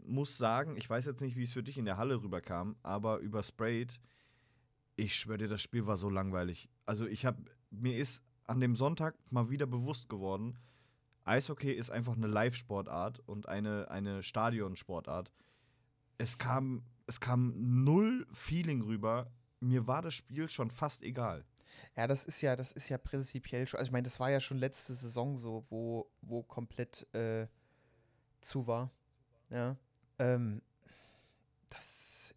muss 0.04 0.38
sagen, 0.38 0.76
ich 0.76 0.88
weiß 0.88 1.06
jetzt 1.06 1.20
nicht, 1.20 1.36
wie 1.36 1.42
es 1.42 1.52
für 1.52 1.62
dich 1.62 1.78
in 1.78 1.84
der 1.84 1.96
Halle 1.96 2.22
rüberkam, 2.22 2.76
aber 2.82 3.18
über 3.18 3.42
Sprayed, 3.42 4.00
ich 4.94 5.16
schwöre 5.16 5.38
dir, 5.38 5.48
das 5.48 5.60
Spiel 5.60 5.86
war 5.86 5.96
so 5.96 6.08
langweilig. 6.08 6.68
Also 6.86 7.06
ich 7.06 7.26
habe, 7.26 7.42
mir 7.70 7.98
ist 7.98 8.22
an 8.44 8.60
dem 8.60 8.76
Sonntag 8.76 9.14
mal 9.30 9.50
wieder 9.50 9.66
bewusst 9.66 10.08
geworden, 10.08 10.56
Eishockey 11.24 11.72
ist 11.72 11.90
einfach 11.90 12.14
eine 12.14 12.28
Live-Sportart 12.28 13.20
und 13.26 13.48
eine, 13.48 13.90
eine 13.90 14.22
Stadionsportart 14.22 15.32
es 16.18 16.38
kam, 16.38 16.82
es 17.06 17.20
kam 17.20 17.84
null 17.84 18.26
Feeling 18.32 18.82
rüber. 18.82 19.30
Mir 19.60 19.86
war 19.86 20.02
das 20.02 20.14
Spiel 20.14 20.48
schon 20.48 20.70
fast 20.70 21.02
egal. 21.02 21.44
Ja, 21.96 22.06
das 22.06 22.24
ist 22.24 22.40
ja, 22.40 22.56
das 22.56 22.72
ist 22.72 22.88
ja 22.88 22.98
prinzipiell 22.98 23.66
schon, 23.66 23.78
also 23.78 23.88
ich 23.88 23.92
meine, 23.92 24.04
das 24.04 24.20
war 24.20 24.30
ja 24.30 24.40
schon 24.40 24.58
letzte 24.58 24.94
Saison 24.94 25.36
so, 25.36 25.64
wo, 25.70 26.10
wo 26.22 26.42
komplett 26.42 27.06
äh, 27.14 27.46
zu 28.40 28.66
war. 28.66 28.90
Ja. 29.50 29.76
Ähm, 30.18 30.62
das 31.68 32.34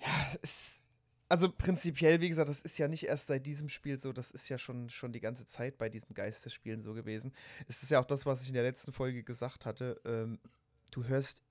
ja, 0.00 0.34
ist, 0.42 0.82
also 1.28 1.50
prinzipiell, 1.50 2.20
wie 2.20 2.28
gesagt, 2.28 2.48
das 2.48 2.62
ist 2.62 2.78
ja 2.78 2.88
nicht 2.88 3.04
erst 3.04 3.26
seit 3.26 3.46
diesem 3.46 3.68
Spiel 3.68 3.98
so, 3.98 4.12
das 4.12 4.30
ist 4.30 4.48
ja 4.48 4.58
schon, 4.58 4.90
schon 4.90 5.12
die 5.12 5.20
ganze 5.20 5.44
Zeit 5.44 5.78
bei 5.78 5.88
diesen 5.88 6.14
Geistesspielen 6.14 6.82
so 6.82 6.94
gewesen. 6.94 7.32
Es 7.68 7.82
ist 7.82 7.90
ja 7.90 8.00
auch 8.00 8.04
das, 8.04 8.26
was 8.26 8.42
ich 8.42 8.48
in 8.48 8.54
der 8.54 8.62
letzten 8.62 8.92
Folge 8.92 9.22
gesagt 9.22 9.66
hatte. 9.66 10.00
Ähm, 10.04 10.38
du 10.90 11.04
hörst 11.04 11.42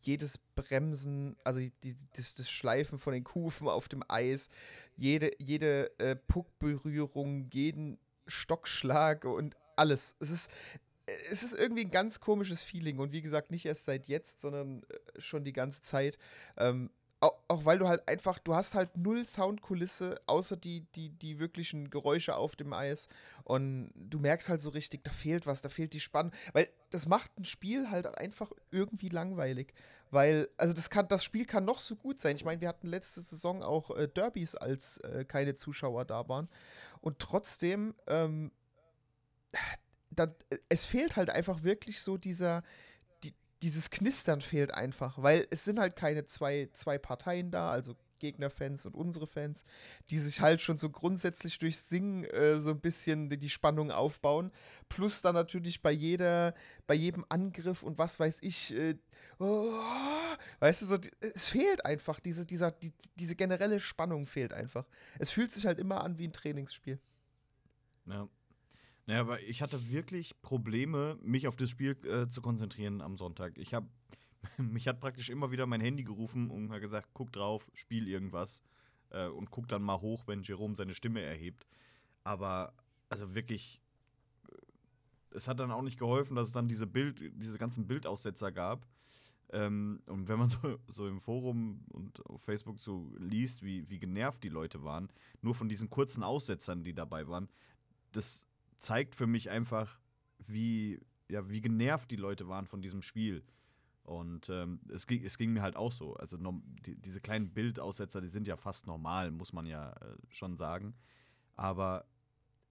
jedes 0.00 0.38
Bremsen, 0.54 1.36
also 1.44 1.60
die, 1.60 1.96
das, 2.16 2.34
das, 2.34 2.50
Schleifen 2.50 2.98
von 2.98 3.12
den 3.12 3.24
Kufen 3.24 3.68
auf 3.68 3.88
dem 3.88 4.02
Eis, 4.08 4.48
jede, 4.96 5.32
jede 5.38 5.98
äh, 5.98 6.16
Puckberührung, 6.16 7.48
jeden 7.52 7.98
Stockschlag 8.26 9.24
und 9.24 9.56
alles. 9.76 10.16
Es 10.20 10.30
ist, 10.30 10.50
es 11.30 11.42
ist 11.42 11.54
irgendwie 11.54 11.84
ein 11.84 11.90
ganz 11.90 12.20
komisches 12.20 12.62
Feeling 12.62 12.98
und 12.98 13.12
wie 13.12 13.22
gesagt, 13.22 13.50
nicht 13.50 13.64
erst 13.64 13.84
seit 13.84 14.08
jetzt, 14.08 14.40
sondern 14.40 14.82
äh, 14.82 15.20
schon 15.20 15.44
die 15.44 15.52
ganze 15.52 15.80
Zeit. 15.80 16.18
Ähm, 16.56 16.90
auch, 17.20 17.36
auch, 17.48 17.64
weil 17.64 17.78
du 17.78 17.88
halt 17.88 18.08
einfach, 18.08 18.38
du 18.38 18.54
hast 18.54 18.74
halt 18.74 18.96
null 18.96 19.24
Soundkulisse, 19.24 20.20
außer 20.26 20.56
die, 20.56 20.82
die, 20.94 21.10
die 21.10 21.38
wirklichen 21.38 21.90
Geräusche 21.90 22.36
auf 22.36 22.54
dem 22.54 22.72
Eis. 22.72 23.08
Und 23.44 23.90
du 23.94 24.18
merkst 24.18 24.48
halt 24.48 24.60
so 24.60 24.70
richtig, 24.70 25.02
da 25.02 25.10
fehlt 25.10 25.46
was, 25.46 25.60
da 25.60 25.68
fehlt 25.68 25.92
die 25.92 26.00
Spannung. 26.00 26.32
Weil 26.52 26.68
das 26.90 27.06
macht 27.06 27.36
ein 27.38 27.44
Spiel 27.44 27.90
halt 27.90 28.06
einfach 28.06 28.52
irgendwie 28.70 29.08
langweilig. 29.08 29.74
Weil, 30.10 30.48
also 30.56 30.72
das 30.72 30.90
kann, 30.90 31.08
das 31.08 31.24
Spiel 31.24 31.44
kann 31.44 31.64
noch 31.64 31.80
so 31.80 31.96
gut 31.96 32.20
sein. 32.20 32.36
Ich 32.36 32.44
meine, 32.44 32.60
wir 32.60 32.68
hatten 32.68 32.86
letzte 32.86 33.20
Saison 33.20 33.62
auch 33.62 33.90
äh, 33.96 34.06
Derbys, 34.06 34.54
als 34.54 34.98
äh, 34.98 35.24
keine 35.24 35.54
Zuschauer 35.54 36.04
da 36.04 36.28
waren. 36.28 36.48
Und 37.00 37.18
trotzdem, 37.18 37.94
ähm, 38.06 38.52
da, 40.10 40.32
es 40.68 40.84
fehlt 40.84 41.16
halt 41.16 41.30
einfach 41.30 41.64
wirklich 41.64 42.00
so 42.00 42.16
dieser, 42.16 42.62
dieses 43.62 43.90
Knistern 43.90 44.40
fehlt 44.40 44.72
einfach, 44.72 45.20
weil 45.20 45.46
es 45.50 45.64
sind 45.64 45.80
halt 45.80 45.96
keine 45.96 46.24
zwei, 46.24 46.68
zwei 46.72 46.98
Parteien 46.98 47.50
da, 47.50 47.70
also 47.70 47.96
Gegnerfans 48.18 48.86
und 48.86 48.94
unsere 48.94 49.26
Fans, 49.26 49.64
die 50.10 50.18
sich 50.18 50.40
halt 50.40 50.60
schon 50.60 50.76
so 50.76 50.90
grundsätzlich 50.90 51.58
durch 51.58 51.78
Singen 51.78 52.24
äh, 52.24 52.60
so 52.60 52.70
ein 52.70 52.80
bisschen 52.80 53.28
die, 53.30 53.38
die, 53.38 53.48
Spannung 53.48 53.90
aufbauen. 53.90 54.50
Plus 54.88 55.22
dann 55.22 55.34
natürlich 55.34 55.82
bei 55.82 55.92
jeder, 55.92 56.54
bei 56.86 56.94
jedem 56.94 57.24
Angriff 57.28 57.82
und 57.82 57.98
was 57.98 58.18
weiß 58.18 58.38
ich, 58.42 58.74
äh, 58.74 58.96
oh, 59.38 59.72
weißt 60.60 60.82
du, 60.82 60.86
so, 60.86 60.98
es 61.20 61.48
fehlt 61.48 61.84
einfach, 61.84 62.20
diese, 62.20 62.44
dieser, 62.44 62.72
die, 62.72 62.92
diese 63.16 63.36
generelle 63.36 63.80
Spannung 63.80 64.26
fehlt 64.26 64.52
einfach. 64.52 64.86
Es 65.18 65.30
fühlt 65.30 65.52
sich 65.52 65.66
halt 65.66 65.78
immer 65.78 66.02
an 66.02 66.18
wie 66.18 66.26
ein 66.26 66.32
Trainingsspiel. 66.32 66.98
Ja. 68.06 68.28
Naja, 69.08 69.22
aber 69.22 69.40
ich 69.40 69.62
hatte 69.62 69.90
wirklich 69.90 70.38
Probleme, 70.42 71.16
mich 71.22 71.48
auf 71.48 71.56
das 71.56 71.70
Spiel 71.70 71.96
äh, 72.04 72.28
zu 72.28 72.42
konzentrieren 72.42 73.00
am 73.00 73.16
Sonntag. 73.16 73.56
Ich 73.56 73.72
habe, 73.72 73.88
mich 74.58 74.86
hat 74.86 75.00
praktisch 75.00 75.30
immer 75.30 75.50
wieder 75.50 75.64
mein 75.64 75.80
Handy 75.80 76.04
gerufen 76.04 76.50
und 76.50 76.70
hat 76.70 76.82
gesagt, 76.82 77.08
guck 77.14 77.32
drauf, 77.32 77.70
spiel 77.72 78.06
irgendwas 78.06 78.62
äh, 79.08 79.28
und 79.28 79.50
guck 79.50 79.66
dann 79.66 79.80
mal 79.80 80.02
hoch, 80.02 80.24
wenn 80.26 80.42
Jerome 80.42 80.76
seine 80.76 80.92
Stimme 80.92 81.22
erhebt. 81.22 81.66
Aber 82.22 82.74
also 83.08 83.34
wirklich, 83.34 83.80
äh, 84.50 85.36
es 85.36 85.48
hat 85.48 85.58
dann 85.58 85.70
auch 85.70 85.80
nicht 85.80 85.98
geholfen, 85.98 86.36
dass 86.36 86.48
es 86.48 86.52
dann 86.52 86.68
diese 86.68 86.86
Bild, 86.86 87.32
diese 87.34 87.56
ganzen 87.56 87.86
Bildaussetzer 87.86 88.52
gab. 88.52 88.86
Ähm, 89.54 90.02
und 90.04 90.28
wenn 90.28 90.38
man 90.38 90.50
so, 90.50 90.78
so, 90.88 91.08
im 91.08 91.22
Forum 91.22 91.80
und 91.92 92.26
auf 92.26 92.42
Facebook 92.42 92.78
so 92.78 93.10
liest, 93.16 93.62
wie, 93.62 93.88
wie 93.88 93.98
genervt 93.98 94.44
die 94.44 94.50
Leute 94.50 94.84
waren, 94.84 95.08
nur 95.40 95.54
von 95.54 95.70
diesen 95.70 95.88
kurzen 95.88 96.22
Aussetzern, 96.22 96.84
die 96.84 96.92
dabei 96.92 97.26
waren, 97.26 97.48
das 98.12 98.47
zeigt 98.78 99.14
für 99.14 99.26
mich 99.26 99.50
einfach, 99.50 99.98
wie, 100.38 101.00
ja, 101.28 101.48
wie 101.48 101.60
genervt 101.60 102.10
die 102.10 102.16
Leute 102.16 102.48
waren 102.48 102.66
von 102.66 102.82
diesem 102.82 103.02
Spiel. 103.02 103.44
Und 104.08 104.48
ähm, 104.48 104.80
es, 104.90 105.06
ging, 105.06 105.22
es 105.22 105.36
ging 105.36 105.52
mir 105.52 105.60
halt 105.60 105.76
auch 105.76 105.92
so. 105.92 106.14
Also 106.14 106.38
die, 106.86 106.96
diese 106.96 107.20
kleinen 107.20 107.52
Bildaussetzer, 107.52 108.22
die 108.22 108.28
sind 108.28 108.46
ja 108.46 108.56
fast 108.56 108.86
normal, 108.86 109.30
muss 109.30 109.52
man 109.52 109.66
ja 109.66 109.90
äh, 109.90 110.16
schon 110.30 110.56
sagen. 110.56 110.94
Aber 111.56 112.06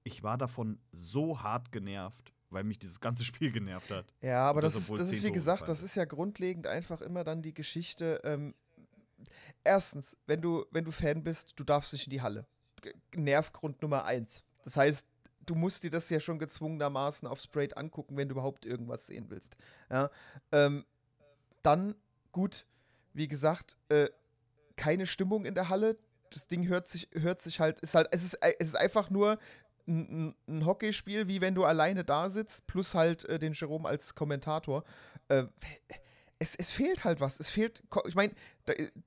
ich 0.04 0.24
war 0.24 0.38
davon 0.40 0.80
so 0.92 1.42
hart 1.42 1.72
genervt, 1.72 2.34
weil 2.50 2.64
mich 2.64 2.80
dieses 2.80 3.00
ganze 3.00 3.24
Spiel 3.26 3.52
genervt 3.52 3.92
hat. 3.92 4.14
Ja, 4.22 4.46
aber 4.50 4.62
das, 4.62 4.74
das, 4.74 4.90
ist, 4.90 5.00
das 5.00 5.12
ist, 5.12 5.24
wie 5.24 5.32
gesagt, 5.32 5.68
das 5.68 5.84
ist 5.84 5.96
ja 5.96 6.06
grundlegend 6.06 6.66
einfach 6.66 7.02
immer 7.02 7.24
dann 7.24 7.44
die 7.44 7.54
Geschichte. 7.54 8.20
Ähm, 8.24 8.56
erstens, 9.64 10.18
wenn 10.26 10.42
du, 10.42 10.66
wenn 10.72 10.86
du 10.86 10.92
Fan 10.92 11.24
bist, 11.24 11.54
du 11.60 11.64
darfst 11.64 11.94
nicht 11.94 12.08
in 12.08 12.12
die 12.12 12.22
Halle. 12.22 12.48
Nervgrund 13.16 13.82
Nummer 13.82 14.06
eins. 14.06 14.44
Das 14.64 14.76
heißt, 14.76 15.08
du 15.48 15.56
musst 15.56 15.84
dir 15.84 15.90
das 15.90 16.10
ja 16.10 16.20
schon 16.20 16.38
gezwungenermaßen 16.38 17.28
auf 17.28 17.40
Sprayed 17.40 17.76
angucken, 17.76 18.18
wenn 18.18 18.30
du 18.30 18.34
überhaupt 18.34 18.66
irgendwas 18.66 19.08
sehen 19.08 19.26
willst. 19.30 19.58
Ja, 19.90 20.12
ähm, 20.52 20.86
dann, 21.64 21.96
gut, 22.32 22.66
wie 23.14 23.28
gesagt, 23.28 23.78
äh, 23.90 24.10
keine 24.76 25.08
Stimmung 25.08 25.46
in 25.46 25.56
der 25.56 25.70
Halle. 25.70 25.98
Das 26.30 26.48
Ding 26.48 26.68
hört 26.68 26.88
sich, 26.88 27.10
hört 27.14 27.42
sich 27.42 27.60
halt, 27.60 27.80
ist 27.80 27.96
halt, 27.96 28.10
es 28.12 28.24
ist, 28.24 28.38
es 28.42 28.68
ist 28.70 28.76
einfach 28.76 29.10
nur 29.10 29.40
ein, 29.88 30.36
ein 30.48 30.66
Hockeyspiel, 30.66 31.28
wie 31.28 31.42
wenn 31.42 31.56
du 31.56 31.64
alleine 31.64 32.04
da 32.04 32.30
sitzt, 32.30 32.68
plus 32.68 32.94
halt 32.94 33.26
äh, 33.26 33.40
den 33.40 33.54
Jerome 33.54 33.88
als 33.88 34.14
Kommentator. 34.14 34.84
Äh, 35.30 35.46
es, 36.40 36.56
es 36.56 36.72
fehlt 36.72 37.04
halt 37.04 37.20
was. 37.20 37.40
Es 37.40 37.50
fehlt, 37.50 37.84
ich 38.08 38.16
meine, 38.16 38.34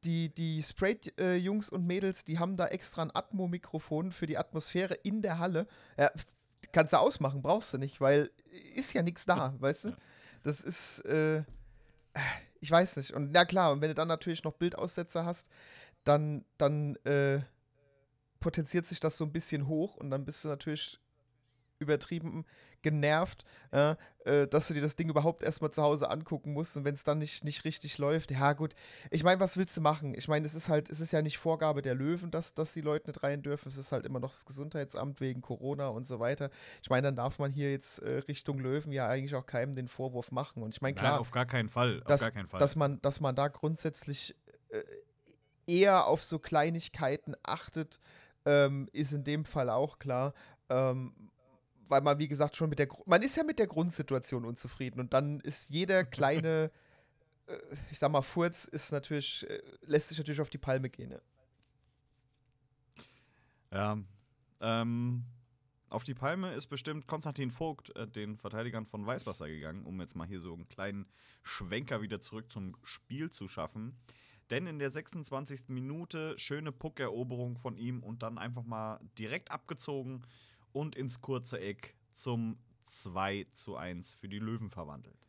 die, 0.04 0.34
die 0.34 0.62
Spray-Jungs 0.62 1.70
und 1.70 1.86
Mädels, 1.86 2.24
die 2.24 2.38
haben 2.38 2.56
da 2.56 2.66
extra 2.66 3.02
ein 3.02 3.14
Atmo-Mikrofon 3.14 4.12
für 4.12 4.26
die 4.26 4.38
Atmosphäre 4.38 4.94
in 4.94 5.22
der 5.22 5.38
Halle. 5.38 5.66
Ja, 5.96 6.10
kannst 6.72 6.92
du 6.92 6.98
ausmachen, 6.98 7.42
brauchst 7.42 7.72
du 7.72 7.78
nicht, 7.78 8.00
weil 8.00 8.30
ist 8.74 8.92
ja 8.92 9.02
nichts 9.02 9.26
da, 9.26 9.54
weißt 9.58 9.86
du? 9.86 9.96
Das 10.42 10.60
ist, 10.60 11.00
äh, 11.04 11.44
ich 12.60 12.70
weiß 12.70 12.96
nicht. 12.96 13.12
Und 13.12 13.32
na 13.32 13.44
klar, 13.44 13.72
und 13.72 13.80
wenn 13.80 13.88
du 13.88 13.94
dann 13.94 14.08
natürlich 14.08 14.42
noch 14.42 14.54
Bildaussetzer 14.54 15.24
hast, 15.24 15.48
dann, 16.04 16.44
dann 16.58 16.96
äh, 17.04 17.40
potenziert 18.40 18.86
sich 18.86 19.00
das 19.00 19.16
so 19.16 19.24
ein 19.24 19.32
bisschen 19.32 19.66
hoch 19.68 19.96
und 19.96 20.10
dann 20.10 20.24
bist 20.24 20.44
du 20.44 20.48
natürlich 20.48 20.98
übertrieben 21.80 22.44
genervt, 22.82 23.44
äh, 23.72 23.96
äh, 24.24 24.46
dass 24.46 24.68
du 24.68 24.74
dir 24.74 24.80
das 24.80 24.96
Ding 24.96 25.08
überhaupt 25.08 25.42
erstmal 25.42 25.70
zu 25.70 25.82
Hause 25.82 26.10
angucken 26.10 26.52
musst 26.52 26.76
und 26.76 26.84
wenn 26.84 26.94
es 26.94 27.04
dann 27.04 27.18
nicht, 27.18 27.44
nicht 27.44 27.64
richtig 27.64 27.98
läuft, 27.98 28.30
ja 28.30 28.52
gut. 28.52 28.74
Ich 29.10 29.24
meine, 29.24 29.40
was 29.40 29.56
willst 29.56 29.76
du 29.76 29.80
machen? 29.80 30.14
Ich 30.14 30.28
meine, 30.28 30.46
es 30.46 30.54
ist 30.54 30.68
halt, 30.68 30.88
es 30.90 31.00
ist 31.00 31.12
ja 31.12 31.22
nicht 31.22 31.38
Vorgabe 31.38 31.82
der 31.82 31.94
Löwen, 31.94 32.30
dass, 32.30 32.54
dass 32.54 32.72
die 32.72 32.80
Leute 32.80 33.10
nicht 33.10 33.22
rein 33.22 33.42
dürfen. 33.42 33.68
Es 33.68 33.76
ist 33.76 33.92
halt 33.92 34.06
immer 34.06 34.20
noch 34.20 34.30
das 34.30 34.44
Gesundheitsamt 34.44 35.20
wegen 35.20 35.40
Corona 35.40 35.88
und 35.88 36.06
so 36.06 36.20
weiter. 36.20 36.50
Ich 36.82 36.90
meine, 36.90 37.08
dann 37.08 37.16
darf 37.16 37.38
man 37.38 37.52
hier 37.52 37.70
jetzt 37.70 37.98
äh, 38.00 38.18
Richtung 38.28 38.58
Löwen 38.58 38.92
ja 38.92 39.08
eigentlich 39.08 39.34
auch 39.34 39.46
keinem 39.46 39.74
den 39.74 39.88
Vorwurf 39.88 40.30
machen. 40.32 40.62
Und 40.62 40.74
ich 40.74 40.80
meine, 40.80 40.94
klar. 40.94 41.12
Nein, 41.12 41.20
auf 41.20 41.30
gar 41.30 41.46
keinen 41.46 41.68
Fall. 41.68 42.00
Dass, 42.06 42.20
gar 42.20 42.30
keinen 42.30 42.48
Fall. 42.48 42.60
Dass 42.60 42.76
man, 42.76 43.00
dass 43.02 43.20
man 43.20 43.34
da 43.34 43.48
grundsätzlich 43.48 44.36
äh, 44.68 44.82
eher 45.66 46.06
auf 46.06 46.22
so 46.22 46.38
Kleinigkeiten 46.38 47.34
achtet, 47.42 48.00
ähm, 48.44 48.88
ist 48.92 49.12
in 49.12 49.24
dem 49.24 49.44
Fall 49.44 49.70
auch 49.70 49.98
klar. 49.98 50.34
Ähm, 50.68 51.29
weil 51.90 52.00
man, 52.00 52.18
wie 52.18 52.28
gesagt, 52.28 52.56
schon 52.56 52.70
mit 52.70 52.78
der, 52.78 52.88
man 53.06 53.22
ist 53.22 53.36
ja 53.36 53.44
mit 53.44 53.58
der 53.58 53.66
Grundsituation 53.66 54.44
unzufrieden 54.44 55.00
und 55.00 55.12
dann 55.12 55.40
ist 55.40 55.70
jeder 55.70 56.04
kleine, 56.16 56.70
äh, 57.46 57.58
ich 57.90 57.98
sag 57.98 58.10
mal, 58.12 58.22
Furz 58.22 58.64
ist 58.64 58.92
natürlich, 58.92 59.48
äh, 59.48 59.60
lässt 59.82 60.08
sich 60.08 60.18
natürlich 60.18 60.40
auf 60.40 60.50
die 60.50 60.58
Palme 60.58 60.88
gehen. 60.90 61.12
Ja, 63.70 63.96
ja 63.96 64.82
ähm, 64.82 65.24
auf 65.90 66.04
die 66.04 66.14
Palme 66.14 66.54
ist 66.54 66.68
bestimmt 66.68 67.08
Konstantin 67.08 67.50
Vogt, 67.50 67.94
äh, 67.96 68.06
den 68.06 68.36
Verteidigern 68.36 68.86
von 68.86 69.04
Weißwasser, 69.04 69.48
gegangen, 69.48 69.84
um 69.84 70.00
jetzt 70.00 70.14
mal 70.14 70.26
hier 70.26 70.40
so 70.40 70.54
einen 70.54 70.68
kleinen 70.68 71.06
Schwenker 71.42 72.00
wieder 72.00 72.20
zurück 72.20 72.50
zum 72.52 72.76
Spiel 72.84 73.30
zu 73.30 73.48
schaffen. 73.48 73.96
Denn 74.50 74.66
in 74.66 74.78
der 74.78 74.90
26. 74.90 75.68
Minute 75.68 76.38
schöne 76.38 76.72
Puckeroberung 76.72 77.56
von 77.56 77.76
ihm 77.76 78.02
und 78.02 78.22
dann 78.22 78.38
einfach 78.38 78.64
mal 78.64 79.00
direkt 79.18 79.50
abgezogen 79.50 80.22
und 80.72 80.96
ins 80.96 81.20
kurze 81.20 81.60
Eck 81.60 81.94
zum 82.14 82.58
2 82.86 83.46
zu 83.52 83.76
1 83.76 84.14
für 84.14 84.28
die 84.28 84.38
Löwen 84.38 84.70
verwandelt. 84.70 85.28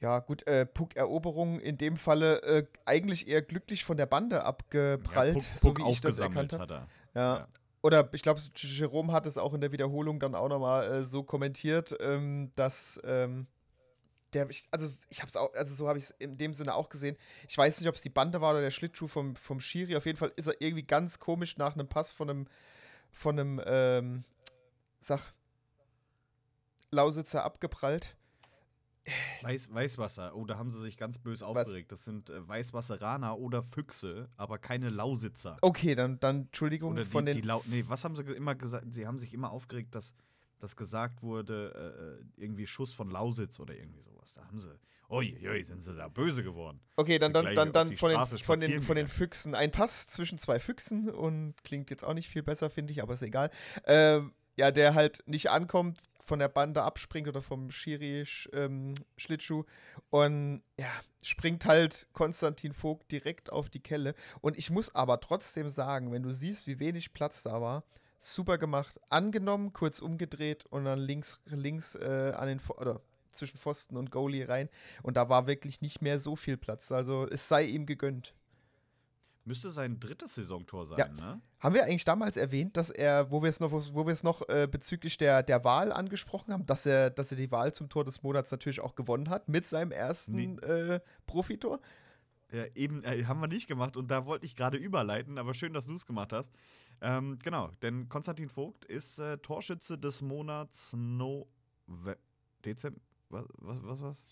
Ja, 0.00 0.18
gut, 0.18 0.46
äh, 0.46 0.66
Puck-Eroberung 0.66 1.60
in 1.60 1.78
dem 1.78 1.96
Falle 1.96 2.42
äh, 2.42 2.66
eigentlich 2.84 3.26
eher 3.26 3.40
glücklich 3.40 3.84
von 3.84 3.96
der 3.96 4.06
Bande 4.06 4.44
abgeprallt, 4.44 5.36
ja, 5.36 5.42
Puck, 5.42 5.58
so 5.58 5.76
wie 5.78 5.90
ich 5.90 6.00
das 6.00 6.18
erkannt 6.18 6.52
habe. 6.52 6.86
Ja. 7.14 7.36
ja. 7.38 7.48
Oder 7.80 8.08
ich 8.12 8.22
glaube, 8.22 8.40
Jerome 8.54 9.12
hat 9.12 9.26
es 9.26 9.38
auch 9.38 9.54
in 9.54 9.60
der 9.60 9.72
Wiederholung 9.72 10.18
dann 10.18 10.34
auch 10.34 10.48
nochmal 10.48 10.90
äh, 10.90 11.04
so 11.04 11.22
kommentiert, 11.22 11.96
ähm, 12.00 12.50
dass 12.56 13.00
ähm, 13.04 13.46
der, 14.34 14.48
ich, 14.50 14.66
also 14.70 14.86
ich 15.08 15.20
habe 15.20 15.28
es 15.28 15.36
auch, 15.36 15.52
also 15.54 15.74
so 15.74 15.88
habe 15.88 15.98
ich 15.98 16.04
es 16.04 16.10
in 16.12 16.36
dem 16.36 16.54
Sinne 16.54 16.74
auch 16.74 16.88
gesehen. 16.88 17.16
Ich 17.48 17.56
weiß 17.56 17.80
nicht, 17.80 17.88
ob 17.88 17.94
es 17.94 18.02
die 18.02 18.10
Bande 18.10 18.40
war 18.40 18.50
oder 18.50 18.60
der 18.60 18.70
Schlittschuh 18.70 19.06
vom, 19.06 19.36
vom 19.36 19.60
Schiri. 19.60 19.96
Auf 19.96 20.06
jeden 20.06 20.18
Fall 20.18 20.32
ist 20.36 20.46
er 20.46 20.60
irgendwie 20.60 20.82
ganz 20.82 21.18
komisch 21.18 21.56
nach 21.56 21.74
einem 21.74 21.88
Pass 21.88 22.10
von 22.10 22.30
einem 22.30 22.46
von 23.14 23.38
einem, 23.38 23.60
ähm, 23.64 24.24
sag, 25.00 25.32
Lausitzer 26.90 27.44
abgeprallt. 27.44 28.16
Weiß, 29.42 29.72
Weißwasser, 29.72 30.34
oh, 30.34 30.46
da 30.46 30.56
haben 30.56 30.70
sie 30.70 30.80
sich 30.80 30.96
ganz 30.96 31.18
böse 31.18 31.46
aufgeregt. 31.46 31.92
Das 31.92 32.04
sind 32.04 32.30
äh, 32.30 32.48
Weißwasseraner 32.48 33.38
oder 33.38 33.62
Füchse, 33.62 34.30
aber 34.38 34.58
keine 34.58 34.88
Lausitzer. 34.88 35.58
Okay, 35.60 35.94
dann, 35.94 36.18
dann 36.20 36.42
Entschuldigung 36.42 36.92
oder 36.92 37.04
von 37.04 37.26
die, 37.26 37.34
den. 37.34 37.42
Die 37.42 37.70
nee, 37.70 37.84
was 37.86 38.04
haben 38.04 38.16
sie 38.16 38.22
immer 38.22 38.54
gesagt? 38.54 38.86
Sie 38.94 39.06
haben 39.06 39.18
sich 39.18 39.34
immer 39.34 39.50
aufgeregt, 39.50 39.94
dass, 39.94 40.14
dass 40.64 40.76
gesagt 40.76 41.22
wurde, 41.22 42.18
äh, 42.36 42.40
äh 42.40 42.42
irgendwie 42.42 42.66
Schuss 42.66 42.92
von 42.92 43.10
Lausitz 43.10 43.60
oder 43.60 43.74
irgendwie 43.74 44.00
sowas. 44.00 44.34
Da 44.34 44.44
haben 44.46 44.58
sie. 44.58 44.76
Uiui, 45.10 45.62
sind 45.64 45.82
sie 45.82 45.94
da 45.94 46.08
böse 46.08 46.42
geworden. 46.42 46.80
Okay, 46.96 47.18
dann, 47.18 47.32
dann, 47.32 47.54
dann, 47.54 47.72
dann 47.72 47.94
von, 47.94 48.10
den, 48.10 48.38
von, 48.38 48.58
den, 48.58 48.80
von 48.80 48.96
den 48.96 49.06
Füchsen. 49.06 49.54
Ein 49.54 49.70
Pass 49.70 50.08
zwischen 50.08 50.38
zwei 50.38 50.58
Füchsen 50.58 51.10
und 51.10 51.54
klingt 51.62 51.90
jetzt 51.90 52.04
auch 52.04 52.14
nicht 52.14 52.28
viel 52.28 52.42
besser, 52.42 52.70
finde 52.70 52.92
ich, 52.92 53.02
aber 53.02 53.14
ist 53.14 53.22
egal. 53.22 53.50
Ähm, 53.86 54.32
ja, 54.56 54.70
der 54.70 54.94
halt 54.94 55.22
nicht 55.26 55.50
ankommt, 55.50 56.00
von 56.20 56.38
der 56.38 56.48
Bande 56.48 56.82
abspringt 56.82 57.28
oder 57.28 57.42
vom 57.42 57.70
Schiri 57.70 58.24
ähm, 58.54 58.94
Schlittschuh 59.18 59.64
und 60.08 60.62
ja, 60.78 60.90
springt 61.22 61.66
halt 61.66 62.08
Konstantin 62.14 62.72
Vogt 62.72 63.12
direkt 63.12 63.52
auf 63.52 63.68
die 63.68 63.82
Kelle. 63.82 64.14
Und 64.40 64.56
ich 64.56 64.70
muss 64.70 64.94
aber 64.94 65.20
trotzdem 65.20 65.68
sagen, 65.68 66.12
wenn 66.12 66.22
du 66.22 66.32
siehst, 66.32 66.66
wie 66.66 66.78
wenig 66.78 67.12
Platz 67.12 67.42
da 67.42 67.60
war, 67.60 67.84
super 68.32 68.58
gemacht. 68.58 69.00
Angenommen, 69.08 69.72
kurz 69.72 69.98
umgedreht 69.98 70.64
und 70.66 70.84
dann 70.84 70.98
links, 70.98 71.40
links 71.46 71.94
äh, 71.94 72.32
an 72.36 72.48
den, 72.48 72.60
oder 72.76 73.00
zwischen 73.32 73.58
Pfosten 73.58 73.96
und 73.96 74.10
Goalie 74.10 74.48
rein. 74.48 74.68
Und 75.02 75.16
da 75.16 75.28
war 75.28 75.46
wirklich 75.46 75.80
nicht 75.80 76.02
mehr 76.02 76.20
so 76.20 76.36
viel 76.36 76.56
Platz. 76.56 76.92
Also 76.92 77.26
es 77.28 77.48
sei 77.48 77.64
ihm 77.64 77.86
gegönnt. 77.86 78.34
Müsste 79.46 79.68
sein 79.68 80.00
drittes 80.00 80.36
Saisontor 80.36 80.86
sein, 80.86 80.98
ja. 80.98 81.08
ne? 81.08 81.40
Haben 81.60 81.74
wir 81.74 81.84
eigentlich 81.84 82.06
damals 82.06 82.38
erwähnt, 82.38 82.78
dass 82.78 82.88
er, 82.88 83.30
wo 83.30 83.42
wir 83.42 83.50
es 83.50 83.60
noch, 83.60 83.72
wo 83.72 84.06
wir 84.06 84.12
es 84.12 84.22
noch 84.22 84.48
äh, 84.48 84.66
bezüglich 84.70 85.18
der, 85.18 85.42
der 85.42 85.64
Wahl 85.64 85.92
angesprochen 85.92 86.52
haben, 86.52 86.64
dass 86.64 86.86
er, 86.86 87.10
dass 87.10 87.30
er 87.30 87.36
die 87.36 87.50
Wahl 87.50 87.74
zum 87.74 87.90
Tor 87.90 88.04
des 88.04 88.22
Monats 88.22 88.50
natürlich 88.50 88.80
auch 88.80 88.94
gewonnen 88.94 89.28
hat 89.28 89.48
mit 89.50 89.66
seinem 89.66 89.92
ersten 89.92 90.34
nee. 90.34 90.66
äh, 90.66 91.00
Profitor? 91.26 91.80
Ja, 92.54 92.66
eben, 92.76 93.02
äh, 93.02 93.24
haben 93.24 93.40
wir 93.40 93.48
nicht 93.48 93.66
gemacht 93.66 93.96
und 93.96 94.12
da 94.12 94.26
wollte 94.26 94.46
ich 94.46 94.54
gerade 94.54 94.76
überleiten, 94.76 95.38
aber 95.38 95.54
schön, 95.54 95.72
dass 95.72 95.86
du 95.86 95.94
es 95.94 96.06
gemacht 96.06 96.32
hast. 96.32 96.52
Ähm, 97.00 97.36
genau, 97.42 97.72
denn 97.82 98.08
Konstantin 98.08 98.48
Vogt 98.48 98.84
ist 98.84 99.18
äh, 99.18 99.38
Torschütze 99.38 99.98
des 99.98 100.22
Monats 100.22 100.92
No 100.96 101.48
Dezember. 102.64 103.00
Was, 103.28 103.44
was, 103.58 103.82
was, 103.82 104.02
was? 104.02 104.26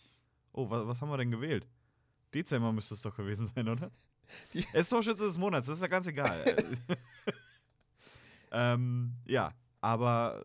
Oh, 0.53 0.71
was, 0.71 0.87
was 0.87 1.01
haben 1.01 1.11
wir 1.11 1.17
denn 1.17 1.33
gewählt? 1.33 1.67
Dezember 2.33 2.73
müsste 2.73 2.95
es 2.95 3.03
doch 3.03 3.17
gewesen 3.17 3.49
sein, 3.49 3.69
oder? 3.69 3.91
Die 4.55 4.65
er 4.73 4.81
ist 4.81 4.91
Torschütze 4.91 5.25
des 5.25 5.37
Monats, 5.37 5.67
das 5.67 5.79
ist 5.79 5.83
ja 5.83 5.89
ganz 5.89 6.07
egal. 6.07 6.45
ähm, 8.53 9.17
ja, 9.27 9.53
aber 9.81 10.45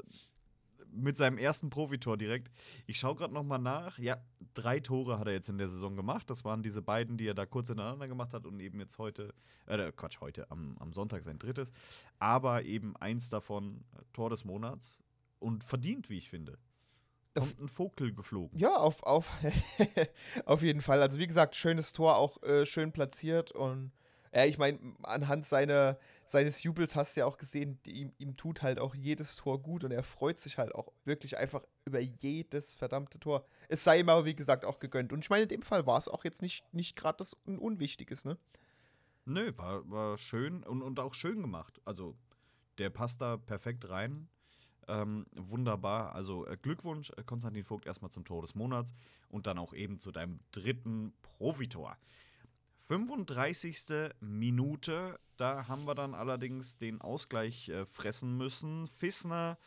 mit 0.97 1.17
seinem 1.17 1.38
ersten 1.38 1.69
Profitor 1.69 2.17
direkt. 2.17 2.49
Ich 2.86 2.99
schaue 2.99 3.15
gerade 3.15 3.33
nochmal 3.33 3.60
nach. 3.60 3.97
Ja, 3.99 4.17
drei 4.53 4.79
Tore 4.79 5.19
hat 5.19 5.27
er 5.27 5.33
jetzt 5.33 5.49
in 5.49 5.57
der 5.57 5.67
Saison 5.67 5.95
gemacht. 5.95 6.29
Das 6.29 6.43
waren 6.43 6.63
diese 6.63 6.81
beiden, 6.81 7.17
die 7.17 7.27
er 7.27 7.33
da 7.33 7.45
kurz 7.45 7.67
hintereinander 7.67 8.07
gemacht 8.07 8.33
hat 8.33 8.45
und 8.45 8.60
eben 8.60 8.79
jetzt 8.79 8.97
heute, 8.97 9.33
äh, 9.65 9.91
Quatsch, 9.91 10.19
heute, 10.21 10.49
am, 10.51 10.77
am 10.79 10.93
Sonntag 10.93 11.23
sein 11.23 11.39
drittes. 11.39 11.71
Aber 12.19 12.63
eben 12.63 12.95
eins 12.97 13.29
davon 13.29 13.83
Tor 14.13 14.29
des 14.29 14.45
Monats 14.45 14.99
und 15.39 15.63
verdient, 15.63 16.10
wie 16.10 16.17
ich 16.17 16.29
finde 16.29 16.57
kommt 17.38 17.60
ein 17.60 17.67
Vogel 17.67 18.13
geflogen. 18.13 18.57
Ja, 18.57 18.75
auf, 18.77 19.03
auf, 19.03 19.31
auf 20.45 20.62
jeden 20.63 20.81
Fall. 20.81 21.01
Also 21.01 21.19
wie 21.19 21.27
gesagt, 21.27 21.55
schönes 21.55 21.93
Tor, 21.93 22.17
auch 22.17 22.41
äh, 22.43 22.65
schön 22.65 22.91
platziert 22.91 23.51
und 23.51 23.91
ja, 24.33 24.45
ich 24.45 24.57
meine, 24.57 24.79
anhand 25.03 25.45
seiner, 25.45 25.97
seines 26.25 26.63
Jubels 26.63 26.95
hast 26.95 27.15
du 27.15 27.21
ja 27.21 27.25
auch 27.25 27.37
gesehen, 27.37 27.79
ihm, 27.85 28.13
ihm 28.17 28.37
tut 28.37 28.61
halt 28.61 28.79
auch 28.79 28.95
jedes 28.95 29.35
Tor 29.35 29.61
gut 29.61 29.83
und 29.83 29.91
er 29.91 30.03
freut 30.03 30.39
sich 30.39 30.57
halt 30.57 30.73
auch 30.75 30.91
wirklich 31.05 31.37
einfach 31.37 31.63
über 31.85 31.99
jedes 31.99 32.75
verdammte 32.75 33.19
Tor. 33.19 33.45
Es 33.69 33.83
sei 33.83 33.99
ihm 33.99 34.09
aber, 34.09 34.25
wie 34.25 34.35
gesagt, 34.35 34.65
auch 34.65 34.79
gegönnt. 34.79 35.13
Und 35.13 35.19
ich 35.19 35.29
meine, 35.29 35.43
in 35.43 35.49
dem 35.49 35.61
Fall 35.61 35.85
war 35.87 35.97
es 35.97 36.07
auch 36.07 36.23
jetzt 36.23 36.41
nicht, 36.41 36.63
nicht 36.73 36.95
gerade 36.95 37.17
das 37.17 37.35
ein 37.47 37.57
Unwichtiges, 37.57 38.25
ne? 38.25 38.37
Nö, 39.25 39.51
war, 39.57 39.89
war 39.89 40.17
schön 40.17 40.63
und, 40.63 40.81
und 40.81 40.99
auch 40.99 41.13
schön 41.13 41.41
gemacht. 41.41 41.81
Also, 41.83 42.15
der 42.77 42.89
passt 42.89 43.21
da 43.21 43.37
perfekt 43.37 43.89
rein. 43.89 44.29
Ähm, 44.87 45.25
wunderbar. 45.35 46.15
Also 46.15 46.47
äh, 46.47 46.57
Glückwunsch, 46.61 47.11
äh, 47.17 47.23
Konstantin 47.23 47.65
Vogt, 47.65 47.85
erstmal 47.85 48.11
zum 48.11 48.23
Tor 48.23 48.41
des 48.41 48.55
Monats 48.55 48.93
und 49.27 49.45
dann 49.45 49.57
auch 49.57 49.73
eben 49.73 49.99
zu 49.99 50.11
deinem 50.11 50.39
dritten 50.51 51.13
Profitor. 51.21 51.97
35. 52.88 54.13
Minute, 54.21 55.19
da 55.36 55.67
haben 55.67 55.86
wir 55.86 55.95
dann 55.95 56.13
allerdings 56.13 56.78
den 56.78 57.02
Ausgleich 57.02 57.69
äh, 57.69 57.86
fressen 57.86 58.38
müssen. 58.38 58.88
Fissner 58.88 59.58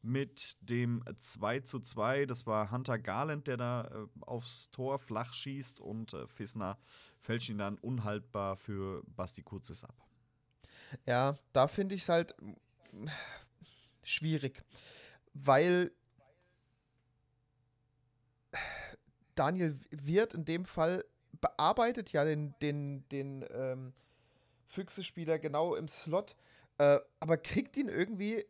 mit 0.00 0.56
dem 0.60 1.02
2 1.18 1.60
zu 1.60 1.80
2. 1.80 2.26
Das 2.26 2.46
war 2.46 2.70
Hunter 2.70 2.98
Garland, 2.98 3.48
der 3.48 3.56
da 3.56 3.84
äh, 3.84 4.06
aufs 4.20 4.70
Tor 4.70 4.98
flach 4.98 5.34
schießt 5.34 5.80
und 5.80 6.14
äh, 6.14 6.28
Fissner 6.28 6.78
fälscht 7.20 7.48
ihn 7.48 7.58
dann 7.58 7.78
unhaltbar 7.78 8.56
für 8.56 9.02
Basti 9.06 9.42
Kurzes 9.42 9.82
ab. 9.82 9.96
Ja, 11.04 11.36
da 11.52 11.66
finde 11.66 11.96
ich 11.96 12.02
es 12.02 12.08
halt 12.08 12.34
schwierig, 14.04 14.64
weil 15.34 15.90
Daniel 19.34 19.78
Wirth 19.90 20.34
in 20.34 20.44
dem 20.44 20.64
Fall 20.64 21.04
bearbeitet 21.40 22.12
ja 22.12 22.24
den, 22.24 22.54
den, 22.60 23.08
den 23.08 23.44
ähm, 23.52 23.92
Füchse-Spieler 24.66 25.38
genau 25.38 25.74
im 25.74 25.88
Slot, 25.88 26.36
äh, 26.78 26.98
aber 27.20 27.36
kriegt 27.36 27.76
ihn 27.76 27.88
irgendwie 27.88 28.44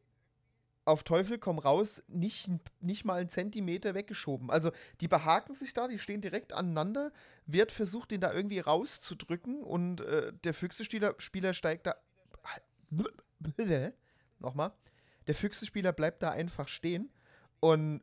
auf 0.89 1.05
Teufel 1.05 1.39
komm 1.39 1.59
raus 1.59 2.03
nicht, 2.09 2.51
nicht 2.81 3.05
mal 3.05 3.21
einen 3.21 3.29
Zentimeter 3.29 3.95
weggeschoben. 3.95 4.51
Also 4.51 4.71
die 5.03 5.09
behaken 5.09 5.55
sich 5.55 5.75
da, 5.75 5.87
die 5.87 5.99
stehen 5.99 6.23
direkt 6.23 6.55
aneinander, 6.55 7.13
wird 7.45 7.73
versucht, 7.73 8.11
den 8.11 8.23
da 8.23 8.33
irgendwie 8.33 8.61
rauszudrücken 8.61 9.63
und 9.63 10.01
äh, 10.01 10.33
der 10.45 10.55
Füchse-Spieler 10.55 11.15
Spieler 11.19 11.53
steigt 11.53 11.87
da. 11.87 11.97
Nochmal. 14.39 14.73
Der 15.27 15.35
Füchse-Spieler 15.35 15.93
bleibt 15.93 16.23
da 16.23 16.31
einfach 16.31 16.69
stehen 16.69 17.11
und 17.61 18.03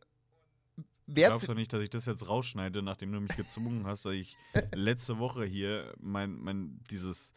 wehrt 1.07 1.29
Glaubst 1.29 1.47
du 1.47 1.53
nicht, 1.53 1.71
dass 1.73 1.81
ich 1.81 1.89
das 1.89 2.05
jetzt 2.05 2.27
rausschneide, 2.27 2.81
nachdem 2.81 3.11
du 3.11 3.19
mich 3.19 3.35
gezwungen 3.35 3.85
hast, 3.85 4.05
dass 4.05 4.13
ich 4.13 4.37
letzte 4.73 5.19
Woche 5.19 5.45
hier 5.45 5.93
mein, 5.99 6.37
mein, 6.39 6.79
dieses, 6.89 7.33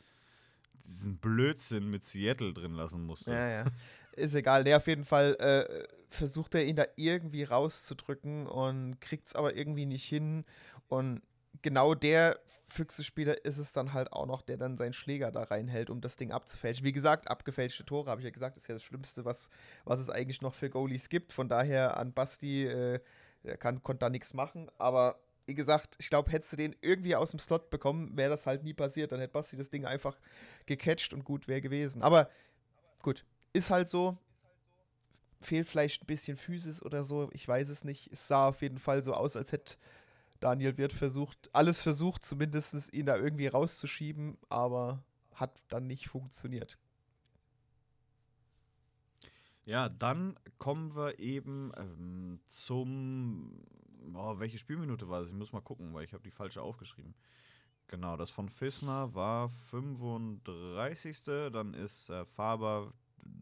diesen 0.87 1.18
Blödsinn 1.18 1.90
mit 1.90 2.04
Seattle 2.04 2.52
drin 2.52 2.72
lassen 2.72 3.04
musste? 3.04 3.33
Ja, 3.33 3.48
ja. 3.48 3.64
Ist 4.12 4.35
egal. 4.35 4.64
Nee, 4.64 4.74
auf 4.74 4.87
jeden 4.87 5.04
Fall 5.04 5.37
äh, 5.38 5.87
versucht 6.11 6.54
er 6.54 6.64
ihn 6.64 6.76
da 6.76 6.85
irgendwie 6.96 7.44
rauszudrücken 7.44 8.46
und 8.46 9.00
kriegt 9.00 9.28
es 9.28 9.35
aber 9.35 9.54
irgendwie 9.54 9.87
nicht 9.87 10.07
hin. 10.07 10.44
Und 10.88 11.22
genau 11.62 11.94
der 11.94 12.38
Füchse-Spieler 12.68 13.44
ist 13.44 13.59
es 13.59 13.72
dann 13.72 13.92
halt 13.92 14.12
auch 14.12 14.26
noch, 14.26 14.42
der 14.42 14.57
dann 14.57 14.76
seinen 14.76 14.92
Schläger 14.92 15.31
da 15.31 15.42
reinhält, 15.42 15.90
um 15.90 16.00
das 16.00 16.16
Ding 16.16 16.33
abzufälschen. 16.33 16.85
Wie 16.85 16.92
gesagt, 16.92 17.31
abgefälschte 17.31 17.85
Tore, 17.85 18.11
habe 18.11 18.20
ich 18.20 18.24
ja 18.24 18.31
gesagt, 18.31 18.57
ist 18.57 18.68
ja 18.68 18.74
das 18.74 18.83
Schlimmste, 18.83 19.24
was, 19.24 19.50
was 19.85 20.00
es 20.00 20.11
eigentlich 20.11 20.42
noch 20.42 20.54
für 20.54 20.70
Goalies 20.70 21.09
gibt. 21.09 21.33
Von 21.33 21.48
daher 21.48 21.96
an 21.96 22.12
Basti, 22.12 22.66
äh, 22.66 23.00
der 23.44 23.57
kann, 23.57 23.83
konnte 23.83 24.01
da 24.01 24.11
nichts 24.11 24.35
machen. 24.35 24.70
Aber 24.79 25.20
wie 25.46 25.55
gesagt, 25.55 25.96
ich 25.98 26.11
glaube, 26.11 26.31
hättest 26.31 26.53
du 26.53 26.57
den 26.57 26.77
irgendwie 26.81 27.16
aus 27.16 27.31
dem 27.31 27.40
Slot 27.40 27.70
bekommen, 27.70 28.16
wäre 28.16 28.31
das 28.31 28.46
halt 28.46 28.64
nie 28.64 28.74
passiert. 28.74 29.12
Dann 29.12 29.20
hätte 29.20 29.33
Basti 29.33 29.57
das 29.57 29.70
Ding 29.70 29.87
einfach 29.87 30.18
gecatcht 30.66 31.14
und 31.14 31.24
gut 31.24 31.48
wäre 31.48 31.61
gewesen. 31.61 32.03
Aber 32.03 32.29
gut, 33.03 33.24
ist 33.53 33.70
halt 33.70 33.88
so. 33.88 34.16
Fehlt 35.40 35.68
vielleicht 35.68 36.03
ein 36.03 36.07
bisschen 36.07 36.37
Physis 36.37 36.83
oder 36.83 37.05
so, 37.05 37.31
ich 37.33 37.46
weiß 37.46 37.68
es 37.68 37.85
nicht. 37.85 38.12
Es 38.12 38.27
sah 38.27 38.48
auf 38.48 38.61
jeden 38.61 38.79
Fall 38.79 39.05
so 39.05 39.14
aus, 39.14 39.37
als 39.37 39.53
hätte 39.53 39.77
Daniel 40.40 40.77
Wirt 40.77 40.92
versucht, 40.92 41.48
alles 41.53 41.81
versucht, 41.81 42.24
zumindest 42.24 42.92
ihn 42.92 43.07
da 43.07 43.16
irgendwie 43.16 43.46
rauszuschieben, 43.46 44.37
aber 44.48 45.05
hat 45.35 45.62
dann 45.68 45.87
nicht 45.87 46.09
funktioniert. 46.09 46.77
Ja, 49.68 49.90
dann 49.90 50.35
kommen 50.57 50.96
wir 50.96 51.18
eben 51.18 51.72
ähm, 51.76 52.40
zum. 52.46 53.66
Oh, 54.14 54.38
welche 54.38 54.57
Spielminute 54.57 55.11
war 55.11 55.20
das? 55.20 55.28
Ich 55.28 55.35
muss 55.35 55.52
mal 55.52 55.61
gucken, 55.61 55.92
weil 55.92 56.04
ich 56.04 56.14
habe 56.14 56.22
die 56.22 56.31
falsche 56.31 56.62
aufgeschrieben. 56.62 57.14
Genau, 57.87 58.16
das 58.16 58.31
von 58.31 58.48
Fissner 58.48 59.14
war 59.14 59.50
35. 59.70 61.22
Dann 61.52 61.74
ist 61.74 62.09
äh, 62.09 62.24
Faber 62.24 62.94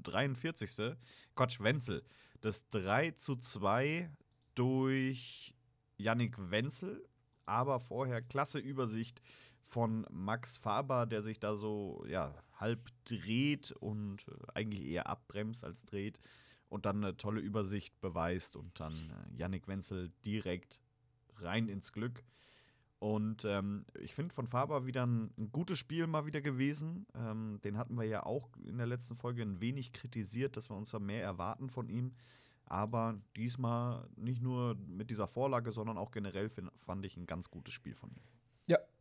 43. 0.03 0.97
Quatsch, 1.37 1.61
Wenzel. 1.61 2.03
Das 2.41 2.69
3 2.71 3.13
zu 3.13 3.37
2 3.37 4.11
durch 4.57 5.55
Yannick 5.97 6.51
Wenzel, 6.51 7.09
aber 7.45 7.79
vorher 7.79 8.21
klasse 8.21 8.59
Übersicht 8.59 9.23
von 9.67 10.07
Max 10.11 10.57
Faber, 10.57 11.07
der 11.07 11.23
sich 11.23 11.39
da 11.39 11.57
so 11.57 12.05
ja, 12.09 12.35
halb 12.55 12.89
dreht 13.05 13.73
und 13.73 14.27
äh, 14.29 14.53
eigentlich 14.55 14.87
eher 14.87 15.09
abbremst 15.09 15.65
als 15.65 15.85
dreht 15.85 16.21
und 16.69 16.87
dann 16.87 17.05
eine 17.05 17.17
tolle 17.17 17.41
Übersicht 17.41 18.01
beweist 18.01 18.57
und 18.57 18.79
dann 18.81 19.11
äh, 19.11 19.37
Yannick 19.39 19.69
Wenzel 19.69 20.13
direkt 20.25 20.81
rein 21.37 21.69
ins 21.69 21.93
Glück. 21.93 22.25
Und 22.99 23.45
ähm, 23.45 23.85
ich 24.01 24.15
finde 24.15 24.35
von 24.35 24.47
Faber 24.47 24.87
wieder 24.87 25.05
ein, 25.05 25.31
ein, 25.37 25.53
gutes 25.53 25.79
Spiel 25.79 26.07
mal 26.07 26.25
wieder 26.25 26.41
gewesen. 26.41 27.07
Ähm, 27.15 27.61
den 27.63 27.77
hatten 27.77 27.97
wir 27.97 28.05
ja 28.05 28.25
auch 28.25 28.49
in 28.65 28.79
der 28.79 28.87
letzten 28.87 29.17
Folge 29.17 29.43
ein 29.43 29.61
wenig 29.61 29.93
kritisiert, 29.93 30.57
dass 30.57 30.71
wir 30.71 30.77
uns 30.77 30.91
da 30.91 30.99
mehr 30.99 31.23
erwarten 31.23 31.69
von 31.69 31.91
ihm. 31.91 32.15
Aber 32.65 33.21
diesmal 33.37 34.09
nicht 34.17 34.41
nur 34.41 34.77
mit 34.89 35.11
dieser 35.11 35.29
Vorlage, 35.29 35.73
sondern 35.73 35.99
auch 35.99 36.11
generell 36.11 36.49
find, 36.49 36.71
fand 36.79 37.05
ich 37.05 37.17
ein 37.17 37.27
ganz 37.27 37.51
gutes 37.51 37.75
Spiel 37.75 37.95
von 37.95 38.11
ihm. 38.11 38.23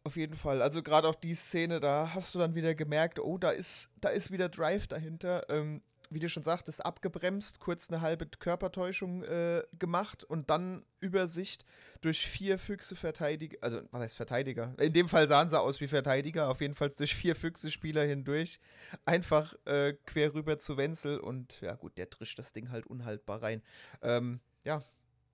Auf 0.06 0.18
jeden 0.18 0.36
Fall. 0.36 0.62
Also 0.62 0.84
gerade 0.84 1.08
auch 1.08 1.16
die 1.16 1.34
Szene, 1.34 1.80
da 1.80 2.14
hast 2.14 2.36
du 2.36 2.40
dann 2.40 2.54
wieder 2.54 2.76
gemerkt, 2.76 3.20
oh, 3.20 3.40
da 3.40 3.50
ist, 3.50 3.90
da 4.02 4.10
ist 4.10 4.30
wieder 4.30 4.50
Drive 4.50 4.86
dahinter. 4.86 5.50
Ähm, 5.50 5.82
wie 6.12 6.20
du 6.20 6.30
schon 6.30 6.44
sagtest, 6.44 6.86
abgebremst, 6.86 7.60
kurz 7.60 7.90
eine 7.90 8.02
halbe 8.02 8.28
Körpertäuschung 8.28 9.24
äh, 9.24 9.64
gemacht 9.80 10.24
und 10.24 10.52
dann 10.52 10.86
Übersicht 11.00 11.66
durch 12.02 12.28
vier 12.28 12.60
Füchse 12.60 12.96
Verteidiger, 12.96 13.58
also 13.62 13.82
was 13.90 14.04
heißt 14.04 14.16
Verteidiger? 14.16 14.76
In 14.78 14.94
dem 14.94 15.10
Fall 15.10 15.28
sahen 15.28 15.50
sie 15.50 15.60
aus 15.60 15.82
wie 15.82 15.88
Verteidiger, 15.88 16.50
auf 16.50 16.62
jeden 16.62 16.76
Fall 16.76 16.90
durch 16.90 17.16
vier 17.16 17.36
Füchse 17.36 17.72
Spieler 17.72 18.04
hindurch, 18.04 18.60
einfach 19.06 19.56
äh, 19.66 19.94
quer 20.06 20.36
rüber 20.36 20.60
zu 20.60 20.78
Wenzel 20.78 21.20
und 21.20 21.60
ja 21.62 21.74
gut, 21.74 21.98
der 21.98 22.12
trischt 22.12 22.38
das 22.38 22.54
Ding 22.54 22.70
halt 22.70 22.86
unhaltbar 22.86 23.42
rein. 23.42 23.64
Ähm, 24.04 24.40
ja, 24.64 24.84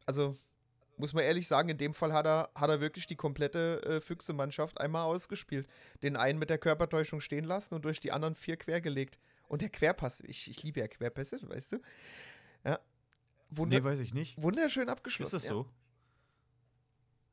also 0.05 0.37
muss 0.97 1.13
man 1.13 1.23
ehrlich 1.23 1.47
sagen, 1.47 1.69
in 1.69 1.77
dem 1.77 1.93
Fall 1.93 2.13
hat 2.13 2.25
er, 2.25 2.51
hat 2.55 2.69
er 2.69 2.79
wirklich 2.79 3.07
die 3.07 3.15
komplette 3.15 3.81
äh, 3.83 3.99
Füchse-Mannschaft 3.99 4.79
einmal 4.79 5.05
ausgespielt. 5.05 5.67
Den 6.03 6.15
einen 6.15 6.39
mit 6.39 6.49
der 6.49 6.57
Körpertäuschung 6.57 7.21
stehen 7.21 7.45
lassen 7.45 7.73
und 7.73 7.85
durch 7.85 7.99
die 7.99 8.11
anderen 8.11 8.35
vier 8.35 8.57
quergelegt. 8.57 9.19
Und 9.47 9.61
der 9.61 9.69
Querpass, 9.69 10.21
ich, 10.21 10.49
ich 10.49 10.63
liebe 10.63 10.79
ja 10.79 10.87
Querpässe, 10.87 11.39
weißt 11.47 11.73
du? 11.73 11.81
Ja. 12.63 12.79
Wunder 13.49 13.79
nee, 13.79 13.83
weiß 13.83 13.99
ich 13.99 14.13
nicht. 14.13 14.41
Wunderschön 14.41 14.89
abgeschlossen. 14.89 15.37
Ist 15.37 15.45
das 15.45 15.49
so? 15.49 15.67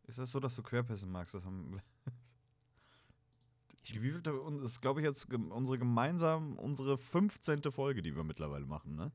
Ist 0.08 0.18
das 0.18 0.30
so, 0.30 0.40
dass 0.40 0.56
du 0.56 0.62
Querpässe 0.62 1.06
magst? 1.06 1.34
Das 1.34 1.44
haben 1.44 1.80
die 3.86 4.02
wievielte, 4.02 4.32
das 4.62 4.72
ist, 4.72 4.80
glaube 4.80 5.00
ich, 5.00 5.06
jetzt 5.06 5.32
unsere 5.32 5.78
gemeinsam, 5.78 6.58
unsere 6.58 6.98
15. 6.98 7.62
Folge, 7.70 8.02
die 8.02 8.16
wir 8.16 8.24
mittlerweile 8.24 8.66
machen, 8.66 8.96
ne? 8.96 9.12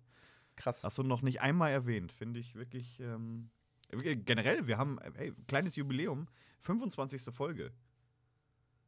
Krass. 0.56 0.84
Hast 0.84 0.97
du 0.97 1.03
noch 1.03 1.23
nicht 1.23 1.41
einmal 1.41 1.71
erwähnt, 1.71 2.12
finde 2.12 2.39
ich 2.39 2.56
wirklich. 2.56 2.99
Ähm, 2.99 3.49
generell, 3.97 4.67
wir 4.67 4.77
haben, 4.77 4.99
hey, 5.15 5.34
kleines 5.47 5.75
Jubiläum, 5.75 6.27
25. 6.62 7.34
Folge. 7.34 7.71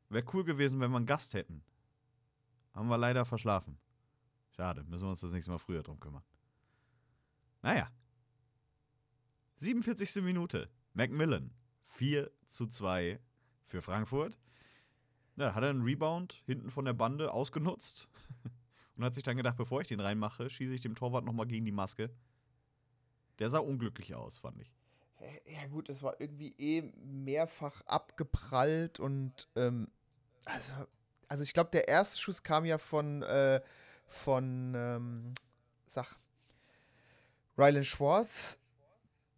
Wäre 0.10 0.26
cool 0.34 0.44
gewesen, 0.44 0.80
wenn 0.80 0.92
wir 0.92 0.98
einen 0.98 1.06
Gast 1.06 1.34
hätten. 1.34 1.64
Haben 2.74 2.88
wir 2.88 2.98
leider 2.98 3.26
verschlafen. 3.26 3.78
Schade, 4.52 4.84
müssen 4.86 5.04
wir 5.04 5.10
uns 5.10 5.22
das 5.22 5.32
nächste 5.32 5.52
Mal 5.52 5.58
früher 5.58 5.84
drum 5.84 6.00
kümmern. 6.00 6.24
Naja. 7.62 7.90
47. 9.56 10.24
Minute. 10.24 10.70
Macmillan. 10.94 11.52
4 11.88 12.32
zu 12.48 12.68
2 12.68 13.20
für 13.66 13.82
Frankfurt. 13.82 14.38
Ja, 15.38 15.54
hat 15.54 15.64
er 15.64 15.70
einen 15.70 15.84
Rebound 15.84 16.42
hinten 16.46 16.70
von 16.70 16.86
der 16.86 16.94
Bande 16.94 17.32
ausgenutzt 17.32 18.08
und 18.96 19.04
hat 19.04 19.16
sich 19.16 19.24
dann 19.24 19.38
gedacht, 19.38 19.58
bevor 19.58 19.82
ich 19.82 19.88
den 19.88 20.00
reinmache, 20.00 20.50
schieße 20.50 20.74
ich 20.74 20.82
dem 20.82 20.96
Torwart 20.96 21.26
nochmal 21.26 21.48
gegen 21.48 21.66
die 21.66 21.72
Maske. 21.72 22.10
Der 23.40 23.50
sah 23.50 23.60
unglücklich 23.60 24.16
aus, 24.16 24.40
fand 24.40 24.62
ich. 24.62 24.75
Ja, 25.46 25.68
gut, 25.68 25.90
es 25.90 26.04
war 26.04 26.20
irgendwie 26.20 26.54
eh 26.58 26.82
mehrfach 27.04 27.82
abgeprallt 27.86 29.00
und 29.00 29.48
ähm, 29.56 29.90
also, 30.46 30.74
also 31.28 31.44
ich 31.44 31.54
glaube, 31.54 31.72
der 31.72 31.88
erste 31.88 32.20
Schuss 32.20 32.44
kam 32.44 32.66
ja 32.66 32.78
von 32.78 33.24
äh, 33.24 33.62
von, 34.08 34.74
ähm, 34.76 35.34
sag, 35.88 36.18
Rylan 37.58 37.84
Schwartz. 37.84 38.60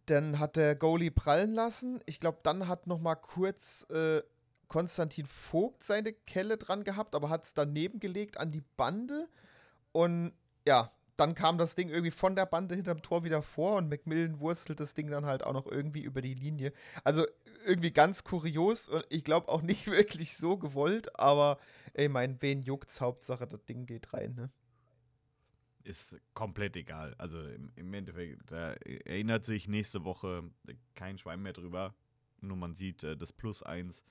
Dann 0.06 0.38
hat 0.38 0.56
der 0.56 0.74
Goalie 0.74 1.10
prallen 1.10 1.52
lassen. 1.52 2.00
Ich 2.06 2.18
glaube, 2.18 2.38
dann 2.42 2.66
hat 2.66 2.86
noch 2.86 2.98
mal 2.98 3.14
kurz 3.14 3.86
äh, 3.90 4.22
Konstantin 4.66 5.26
Vogt 5.26 5.84
seine 5.84 6.12
Kelle 6.12 6.56
dran 6.56 6.84
gehabt, 6.84 7.14
aber 7.14 7.28
hat 7.28 7.44
es 7.44 7.54
daneben 7.54 8.00
gelegt 8.00 8.38
an 8.38 8.50
die 8.50 8.62
Bande. 8.76 9.28
Und 9.92 10.32
ja, 10.66 10.90
dann 11.18 11.34
kam 11.34 11.58
das 11.58 11.74
Ding 11.74 11.88
irgendwie 11.88 12.12
von 12.12 12.36
der 12.36 12.46
Bande 12.46 12.76
hinterm 12.76 13.02
Tor 13.02 13.24
wieder 13.24 13.42
vor 13.42 13.76
und 13.76 13.88
Macmillan 13.88 14.38
wurstelt 14.38 14.78
das 14.80 14.94
Ding 14.94 15.10
dann 15.10 15.26
halt 15.26 15.42
auch 15.42 15.52
noch 15.52 15.66
irgendwie 15.66 16.02
über 16.02 16.20
die 16.20 16.34
Linie. 16.34 16.72
Also 17.02 17.26
irgendwie 17.66 17.90
ganz 17.90 18.22
kurios 18.22 18.88
und 18.88 19.04
ich 19.10 19.24
glaube 19.24 19.48
auch 19.48 19.62
nicht 19.62 19.86
wirklich 19.90 20.36
so 20.36 20.56
gewollt, 20.56 21.18
aber 21.18 21.58
ich 21.94 22.08
meine, 22.08 22.36
wen 22.40 22.62
juckt's? 22.62 23.00
Hauptsache, 23.00 23.46
das 23.46 23.64
Ding 23.64 23.86
geht 23.86 24.12
rein, 24.12 24.34
ne? 24.34 24.50
ist 25.88 26.16
komplett 26.34 26.76
egal. 26.76 27.14
Also 27.18 27.42
im, 27.42 27.72
im, 27.74 27.92
Endeffekt, 27.94 28.50
da 28.50 28.72
erinnert 29.04 29.44
sich 29.44 29.68
nächste 29.68 30.04
Woche 30.04 30.44
kein 30.94 31.18
Schwein 31.18 31.42
mehr 31.42 31.54
drüber. 31.54 31.94
Nur 32.40 32.56
man 32.56 32.74
sieht 32.74 33.02
äh, 33.04 33.16
das 33.16 33.32
Plus 33.32 33.62
1 33.62 34.04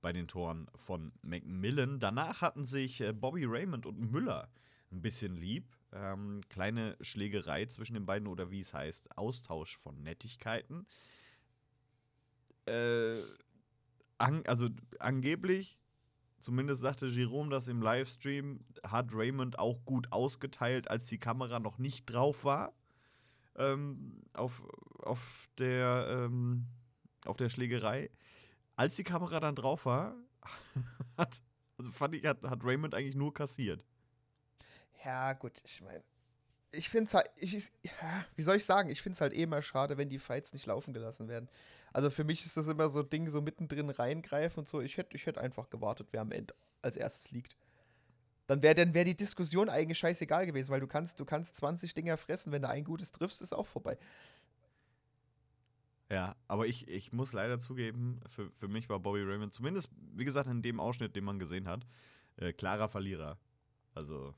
bei 0.00 0.12
den 0.12 0.26
Toren 0.26 0.68
von 0.74 1.12
Macmillan. 1.22 2.00
Danach 2.00 2.40
hatten 2.40 2.64
sich 2.64 3.00
äh, 3.00 3.12
Bobby 3.12 3.44
Raymond 3.44 3.84
und 3.86 4.10
Müller 4.10 4.48
ein 4.92 5.02
bisschen 5.02 5.36
lieb. 5.36 5.76
Ähm, 5.92 6.42
kleine 6.50 6.96
Schlägerei 7.00 7.66
zwischen 7.66 7.94
den 7.94 8.06
beiden 8.06 8.28
oder 8.28 8.50
wie 8.50 8.60
es 8.60 8.74
heißt, 8.74 9.16
Austausch 9.16 9.76
von 9.78 10.02
Nettigkeiten. 10.02 10.86
Äh, 12.66 13.22
an, 14.18 14.42
also 14.46 14.68
angeblich 14.98 15.78
zumindest 16.40 16.82
sagte 16.82 17.06
Jerome 17.06 17.50
das 17.50 17.68
im 17.68 17.82
Livestream, 17.82 18.60
hat 18.84 19.08
Raymond 19.12 19.58
auch 19.58 19.84
gut 19.84 20.12
ausgeteilt, 20.12 20.90
als 20.90 21.06
die 21.08 21.18
Kamera 21.18 21.60
noch 21.60 21.78
nicht 21.78 22.06
drauf 22.06 22.44
war. 22.44 22.74
ähm, 23.56 24.22
auf, 24.34 24.62
auf, 25.00 25.48
der, 25.58 26.08
ähm, 26.26 26.66
auf 27.26 27.36
der 27.38 27.50
Schlägerei. 27.50 28.10
Als 28.76 28.96
die 28.96 29.04
Kamera 29.04 29.40
dann 29.40 29.56
drauf 29.56 29.86
war, 29.86 30.16
hat, 31.18 31.42
also 31.78 31.92
fand 31.92 32.14
ich, 32.16 32.26
hat, 32.26 32.42
hat 32.44 32.64
Raymond 32.64 32.94
eigentlich 32.94 33.16
nur 33.16 33.34
kassiert. 33.34 33.86
Ja, 35.04 35.32
gut, 35.34 35.60
ich 35.64 35.80
meine, 35.82 36.02
ich 36.70 36.88
finde 36.88 37.06
es 37.06 37.14
halt, 37.14 37.30
ich, 37.36 37.72
ja, 37.82 38.24
wie 38.36 38.42
soll 38.42 38.56
ich 38.56 38.64
sagen, 38.64 38.90
ich 38.90 39.00
finde 39.00 39.14
es 39.14 39.20
halt 39.20 39.32
eh 39.32 39.42
immer 39.42 39.62
schade, 39.62 39.96
wenn 39.96 40.08
die 40.08 40.18
Fights 40.18 40.52
nicht 40.52 40.66
laufen 40.66 40.92
gelassen 40.92 41.28
werden. 41.28 41.48
Also 41.92 42.10
für 42.10 42.24
mich 42.24 42.44
ist 42.44 42.56
das 42.56 42.68
immer 42.68 42.90
so 42.90 43.00
ein 43.00 43.10
Ding, 43.10 43.28
so 43.30 43.40
mittendrin 43.40 43.90
reingreifen 43.90 44.60
und 44.60 44.68
so. 44.68 44.80
Ich 44.80 44.96
hätte 44.98 45.16
ich 45.16 45.26
hätt 45.26 45.38
einfach 45.38 45.70
gewartet, 45.70 46.08
wer 46.12 46.20
am 46.20 46.32
Ende 46.32 46.54
als 46.82 46.96
erstes 46.96 47.30
liegt. 47.30 47.56
Dann 48.46 48.62
wäre 48.62 48.74
dann 48.74 48.94
wär 48.94 49.04
die 49.04 49.16
Diskussion 49.16 49.68
eigentlich 49.68 49.98
scheißegal 49.98 50.46
gewesen, 50.46 50.70
weil 50.70 50.80
du 50.80 50.86
kannst, 50.86 51.20
du 51.20 51.24
kannst 51.24 51.56
20 51.56 51.94
Dinger 51.94 52.16
fressen, 52.16 52.52
wenn 52.52 52.62
du 52.62 52.68
ein 52.68 52.84
gutes 52.84 53.12
triffst, 53.12 53.42
ist 53.42 53.54
auch 53.54 53.66
vorbei. 53.66 53.98
Ja, 56.10 56.36
aber 56.46 56.66
ich, 56.66 56.88
ich 56.88 57.12
muss 57.12 57.34
leider 57.34 57.58
zugeben, 57.58 58.20
für, 58.26 58.50
für 58.52 58.68
mich 58.68 58.88
war 58.88 58.98
Bobby 58.98 59.22
Raymond, 59.22 59.52
zumindest, 59.52 59.90
wie 60.14 60.24
gesagt, 60.24 60.48
in 60.48 60.62
dem 60.62 60.80
Ausschnitt, 60.80 61.14
den 61.14 61.24
man 61.24 61.38
gesehen 61.38 61.68
hat, 61.68 61.86
äh, 62.36 62.52
klarer 62.52 62.88
Verlierer. 62.88 63.36
Also. 63.94 64.34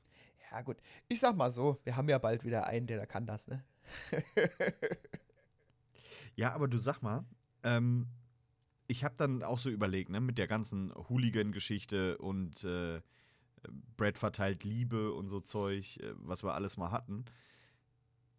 Ja, 0.51 0.61
gut. 0.61 0.77
Ich 1.07 1.19
sag 1.19 1.35
mal 1.35 1.51
so, 1.51 1.79
wir 1.83 1.95
haben 1.95 2.09
ja 2.09 2.17
bald 2.17 2.43
wieder 2.43 2.67
einen, 2.67 2.85
der 2.87 2.97
da 2.97 3.05
kann 3.05 3.25
das, 3.25 3.47
ne? 3.47 3.63
ja, 6.35 6.53
aber 6.53 6.67
du 6.67 6.77
sag 6.77 7.01
mal, 7.01 7.23
ähm, 7.63 8.07
ich 8.87 9.03
habe 9.03 9.15
dann 9.17 9.43
auch 9.43 9.59
so 9.59 9.69
überlegt, 9.69 10.09
ne, 10.09 10.19
mit 10.19 10.37
der 10.37 10.47
ganzen 10.47 10.93
Hooligan-Geschichte 11.09 12.17
und 12.17 12.63
äh, 12.63 13.01
Brad 13.95 14.17
verteilt 14.17 14.63
Liebe 14.63 15.13
und 15.13 15.29
so 15.29 15.39
Zeug, 15.39 15.97
äh, 15.97 16.13
was 16.15 16.43
wir 16.43 16.53
alles 16.53 16.77
mal 16.77 16.91
hatten. 16.91 17.25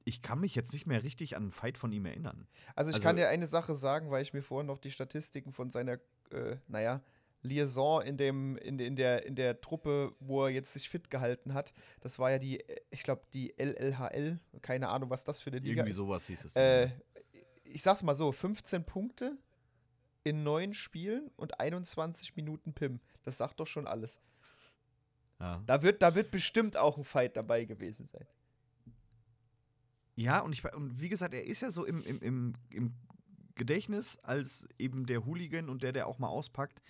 Ich 0.05 0.21
kann 0.21 0.41
mich 0.41 0.55
jetzt 0.55 0.73
nicht 0.73 0.87
mehr 0.87 1.03
richtig 1.05 1.37
an 1.37 1.45
einen 1.45 1.53
Fight 1.53 1.79
von 1.79 1.93
ihm 1.93 2.05
erinnern. 2.07 2.49
Also 2.75 2.91
ich 2.91 2.97
Also- 2.97 3.07
kann 3.07 3.17
dir 3.17 3.29
eine 3.29 3.47
Sache 3.47 3.75
sagen, 3.75 4.11
weil 4.11 4.23
ich 4.23 4.33
mir 4.35 4.43
vorhin 4.43 4.67
noch 4.67 4.79
die 4.79 4.91
Statistiken 4.91 5.53
von 5.53 5.71
seiner, 5.71 5.99
äh, 6.31 6.57
naja, 6.67 7.01
Liaison 7.43 8.03
in, 8.03 8.17
dem, 8.17 8.57
in, 8.59 8.79
in, 8.79 8.97
der, 8.97 9.27
in 9.27 9.35
der 9.35 9.61
Truppe, 9.61 10.15
wo 10.21 10.45
er 10.45 10.51
jetzt 10.51 10.73
sich 10.73 10.89
fit 10.89 11.11
gehalten 11.11 11.55
hat. 11.55 11.75
Das 12.01 12.19
war 12.19 12.31
ja 12.31 12.39
die, 12.39 12.63
ich 12.91 13.03
glaube, 13.03 13.23
die 13.35 13.53
LLHL. 13.59 14.39
Keine 14.63 14.89
Ahnung, 14.89 15.11
was 15.11 15.25
das 15.25 15.41
für 15.43 15.51
eine 15.51 15.59
Liga 15.59 15.81
Irgendwie 15.81 15.91
ist. 15.91 15.97
sowas 15.97 16.27
hieß 16.27 16.45
es. 16.45 16.57
Äh, 16.57 16.91
ich 17.65 17.83
sag's 17.83 18.03
mal 18.03 18.15
so, 18.15 18.31
15 18.33 18.85
Punkte 18.85 19.37
in 20.25 20.45
neun 20.45 20.73
Spielen 20.73 21.31
und 21.37 21.59
21 21.59 22.37
Minuten 22.37 22.75
PIM. 22.75 23.01
Das 23.25 23.39
sagt 23.39 23.59
doch 23.59 23.67
schon 23.67 23.87
alles. 23.87 24.21
ja. 25.41 25.63
Da 25.67 25.83
wird, 25.83 26.03
da 26.03 26.15
wird 26.15 26.31
bestimmt 26.31 26.77
auch 26.77 26.97
ein 26.97 27.05
Fight 27.05 27.37
dabei 27.37 27.65
gewesen 27.65 28.07
sein. 28.07 28.27
Ja, 30.15 30.41
und, 30.41 30.53
ich, 30.53 30.65
und 30.75 31.01
wie 31.01 31.09
gesagt, 31.09 31.35
er 31.35 31.45
ist 31.45 31.63
ja 31.63 31.71
so 31.71 31.85
im, 31.85 32.03
im, 32.05 32.21
im, 32.21 32.55
im 32.71 32.95
Gedächtnis 33.55 34.19
als 34.19 34.69
eben 34.79 35.07
der 35.07 35.25
Hooligan 35.25 35.69
und 35.69 35.83
der, 35.83 35.93
der 35.93 36.07
auch 36.07 36.19
mal 36.19 36.29
auspackt. 36.29 36.83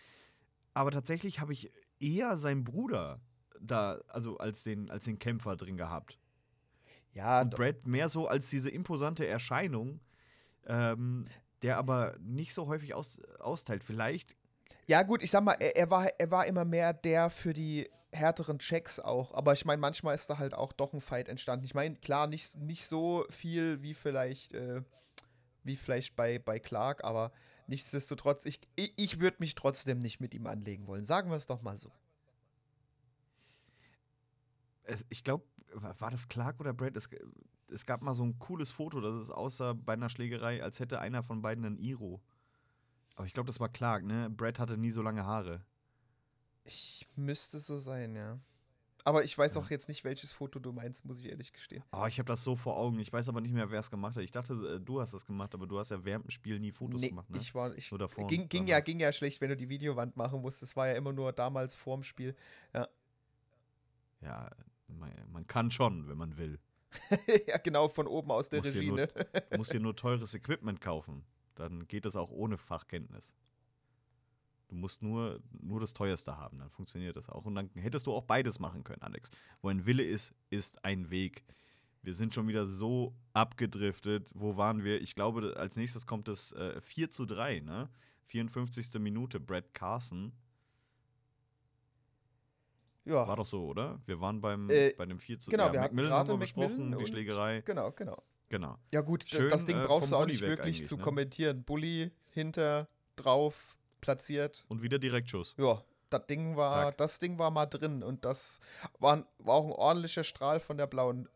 Aber 0.75 0.91
tatsächlich 0.91 1.41
habe 1.41 1.53
ich 1.53 1.71
eher 2.01 2.37
seinen 2.37 2.65
Bruder 2.65 3.21
da, 3.61 4.01
also 4.09 4.39
als 4.39 4.63
den, 4.63 4.91
als 4.91 5.05
den 5.05 5.19
Kämpfer 5.19 5.57
drin 5.57 5.77
gehabt. 5.77 6.19
Ja, 7.13 7.43
Und 7.43 7.51
Brad 7.51 7.87
mehr 7.87 8.09
so 8.09 8.27
als 8.27 8.49
diese 8.51 8.71
imposante 8.71 9.27
Erscheinung, 9.27 10.01
ähm, 10.67 11.27
der 11.63 11.77
aber 11.77 12.17
nicht 12.19 12.55
so 12.55 12.67
häufig 12.67 12.95
aus, 12.95 13.21
austeilt. 13.39 13.85
Vielleicht, 13.85 14.37
Ja, 14.87 15.03
gut, 15.03 15.23
ich 15.23 15.31
sag 15.31 15.45
mal, 15.45 15.57
er, 15.61 15.77
er, 15.77 15.91
war, 15.91 16.09
er 16.19 16.31
war 16.31 16.47
immer 16.47 16.65
mehr 16.65 16.93
der 16.93 17.31
für 17.31 17.53
die 17.53 17.89
härteren 18.13 18.59
Checks 18.59 18.99
auch. 18.99 19.33
Aber 19.35 19.53
ich 19.53 19.65
meine, 19.65 19.81
manchmal 19.81 20.15
ist 20.15 20.29
da 20.29 20.39
halt 20.39 20.55
auch 20.55 20.73
doch 20.73 20.93
ein 20.93 21.01
Fight 21.01 21.29
entstanden. 21.29 21.65
Ich 21.65 21.75
meine, 21.75 21.97
klar, 21.97 22.27
nicht, 22.27 22.57
nicht 22.59 22.87
so 22.87 23.25
viel 23.31 23.83
wie 23.83 23.95
vielleicht, 23.95 24.55
äh, 24.55 24.83
wie 25.65 25.77
vielleicht 25.77 26.17
bei, 26.17 26.39
bei 26.39 26.59
Clark, 26.59 27.05
aber 27.05 27.33
nichtsdestotrotz, 27.73 28.45
ich, 28.45 28.61
ich, 28.77 28.93
ich 28.97 29.19
würde 29.19 29.39
mich 29.41 29.55
trotzdem 29.55 29.99
nicht 29.99 30.21
mit 30.21 30.35
ihm 30.35 30.47
anlegen 30.47 30.87
wollen. 30.87 31.05
Sagen 31.05 31.31
wir 31.31 31.37
es 31.39 31.47
doch 31.47 31.63
mal 31.63 31.79
so. 31.79 31.91
ich 35.09 35.25
glaube, 35.25 35.45
war 35.73 36.11
das 36.11 36.29
Clark 36.29 36.61
oder 36.61 36.75
Brad? 36.75 36.97
Es, 36.97 37.09
es 37.69 37.87
gab 37.87 38.03
mal 38.03 38.13
so 38.13 38.25
ein 38.25 38.39
cooles 38.39 38.71
Foto, 38.71 39.01
das 39.01 39.15
es 39.15 39.31
aussah 39.31 39.73
bei 39.73 39.95
einer 39.95 40.11
Schlägerei, 40.11 40.63
als 40.63 40.81
hätte 40.81 41.01
einer 41.01 41.23
von 41.23 41.41
beiden 41.41 41.65
einen 41.65 41.79
Iro. 41.79 42.21
Aber 43.15 43.27
ich 43.27 43.33
glaube, 43.33 43.47
das 43.47 43.59
war 43.59 43.71
Clark, 43.71 44.05
ne? 44.05 44.29
Brad 44.29 44.59
hatte 44.59 44.77
nie 44.77 44.91
so 44.91 45.01
lange 45.01 45.25
Haare. 45.25 45.65
Ich 46.65 47.09
müsste 47.17 47.59
so 47.59 47.79
sein, 47.79 48.15
ja. 48.15 48.39
Aber 49.05 49.25
ich 49.25 49.37
weiß 49.37 49.55
Ja. 49.55 49.61
auch 49.61 49.71
jetzt 49.71 49.89
nicht, 49.89 50.05
welches 50.05 50.33
Foto 50.33 50.59
du 50.61 50.73
meinst, 50.73 51.05
muss 51.05 51.19
ich 51.19 51.27
ehrlich 51.27 51.53
gestehen. 51.53 51.83
Oh, 51.93 52.07
ich 52.07 52.19
habe 52.19 52.27
das 52.27 52.45
so 52.45 52.55
vor 52.55 52.77
Augen. 52.77 53.01
Ich 53.01 53.13
weiß 53.13 53.29
aber 53.29 53.41
nicht 53.41 53.53
mehr, 53.53 53.71
wer 53.71 53.81
es 53.81 53.91
gemacht 53.91 54.15
hat. 54.17 54.23
Ich 54.23 54.31
dachte, 54.31 54.53
äh, 54.77 54.81
du 54.81 55.01
hast 55.01 55.13
das 55.13 55.27
gemacht, 55.27 55.55
aber 55.55 55.67
du 55.67 55.79
hast 55.79 55.91
ja 55.91 56.05
während 56.05 56.27
dem 56.27 56.31
Spiel 56.31 56.61
nie 56.61 56.71
Fotos 56.71 57.01
Nee, 57.01 57.09
gemacht, 57.09 57.29
ne? 57.31 57.39
ich 57.39 57.55
war, 57.55 57.77
ich, 57.77 57.91
Nur 57.91 57.99
davor. 57.99 58.27
ging, 58.29 58.49
ging, 58.49 58.61
danach. 58.67 58.69
ja, 58.71 58.81
ging 58.81 59.01
ja 59.01 59.13
schlecht, 59.13 59.41
wenn 59.41 59.49
du 59.49 59.57
die 59.57 59.69
Videowand 59.69 60.17
machen 60.17 60.41
musst. 60.41 60.63
Das 60.63 60.77
war 60.77 60.87
ja 60.89 60.95
immer 60.95 61.13
nur 61.13 61.33
damals 61.33 61.75
vorm 61.75 62.05
Spiel. 62.05 62.37
Ja, 64.21 64.51
man, 64.87 65.11
man 65.33 65.47
kann 65.47 65.71
schon, 65.71 66.09
wenn 66.09 66.17
man 66.17 66.37
will. 66.37 66.61
ja, 67.49 67.57
genau, 67.59 67.89
von 67.89 68.07
oben 68.07 68.31
aus 68.31 68.51
der 68.51 68.63
Regie, 68.65 68.91
ne? 68.93 69.09
Du 69.51 69.57
musst 69.59 69.73
dir 69.73 69.81
nur 69.81 69.97
teures 69.97 70.35
Equipment 70.35 70.81
kaufen. 70.81 71.25
Dann 71.55 71.87
geht 71.89 72.07
es 72.07 72.17
auch 72.17 72.31
ohne 72.31 72.57
Fachkenntnis. 72.59 73.35
Du 74.73 74.79
musst 74.79 75.03
nur, 75.03 75.39
nur 75.61 75.81
das 75.81 75.93
teuerste 75.93 76.39
haben, 76.39 76.59
dann 76.59 76.71
funktioniert 76.71 77.15
das 77.15 77.29
auch. 77.29 77.45
Und 77.45 77.55
dann 77.57 77.69
hättest 77.75 78.07
du 78.07 78.13
auch 78.15 78.25
beides 78.25 78.59
machen 78.59 78.85
können, 78.85 79.03
Alex. 79.03 79.31
Wo 79.61 79.69
ein 79.69 79.85
Wille 79.85 80.03
ist, 80.03 80.35
ist 80.49 80.83
ein 80.83 81.11
Weg. 81.11 81.45
Wir 82.01 82.15
sind 82.15 82.33
schon 82.33 82.49
wieder 82.49 82.67
so 82.67 83.15
abgedriftet. 83.35 84.33
Wo 84.35 84.57
waren 84.57 84.83
wir? 84.83 85.03
Ich 85.03 85.15
glaube, 85.15 85.55
als 85.59 85.77
nächstes 85.77 86.07
kommt 86.07 86.27
das 86.27 86.53
äh, 86.53 86.81
4 86.81 87.11
zu 87.11 87.27
3, 87.27 87.61
ne? 87.61 87.91
54. 88.29 88.99
Minute, 88.99 89.41
Brad 89.41 89.75
Carson. 89.75 90.33
Ja. 93.05 93.29
War 93.29 93.37
doch 93.37 93.47
so, 93.47 93.67
oder? 93.67 94.01
Wir 94.07 94.23
waren 94.23 94.41
beim, 94.41 94.71
Äh, 94.71 94.95
bei 94.97 95.05
dem 95.05 95.19
4 95.19 95.39
zu 95.39 95.51
genau, 95.51 95.67
ja, 95.67 95.73
wir 95.75 95.81
hatten 95.83 95.97
gerade 95.99 96.39
besprochen, 96.39 96.97
die 96.99 97.07
Schlägerei. 97.07 97.61
Genau, 97.61 97.93
genau. 97.93 98.23
Genau. 98.49 98.79
Ja 98.91 99.03
gut, 99.03 99.29
Schön, 99.29 99.51
das 99.51 99.67
Ding 99.67 99.79
äh, 99.79 99.85
brauchst 99.85 100.13
du 100.13 100.17
auch 100.17 100.25
nicht 100.25 100.41
wirklich 100.41 100.87
zu 100.87 100.97
ne? 100.97 101.03
kommentieren. 101.03 101.63
Bulli, 101.63 102.11
hinter, 102.31 102.89
drauf, 103.17 103.77
platziert. 104.03 104.67
Und 104.69 104.83
wieder 104.83 104.99
Direktschuss. 104.99 105.55
Ja, 105.57 105.83
das 106.11 106.27
Ding 106.27 106.57
war, 106.57 106.89
Zack. 106.89 106.99
das 106.99 107.19
Ding 107.19 107.39
war 107.39 107.51
mal 107.51 107.65
drin 107.65 108.03
und 108.03 108.27
das 108.27 108.61
war, 108.99 109.27
war 109.39 109.55
auch 109.55 109.65
ein 109.65 109.73
ordentlicher 109.73 110.25
Strahl 110.25 110.61
von 110.61 110.77
der 110.77 110.87
blauen. 110.87 111.27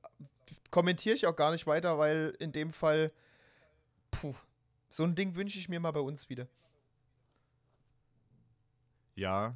Kommentiere 0.70 1.14
ich 1.14 1.26
auch 1.26 1.34
gar 1.36 1.52
nicht 1.52 1.66
weiter, 1.66 1.96
weil 1.96 2.36
in 2.38 2.52
dem 2.52 2.70
Fall, 2.72 3.10
puh, 4.10 4.34
so 4.90 5.04
ein 5.04 5.14
Ding 5.14 5.34
wünsche 5.34 5.58
ich 5.58 5.70
mir 5.70 5.80
mal 5.80 5.92
bei 5.92 6.00
uns 6.00 6.28
wieder. 6.28 6.46
Ja, 9.14 9.54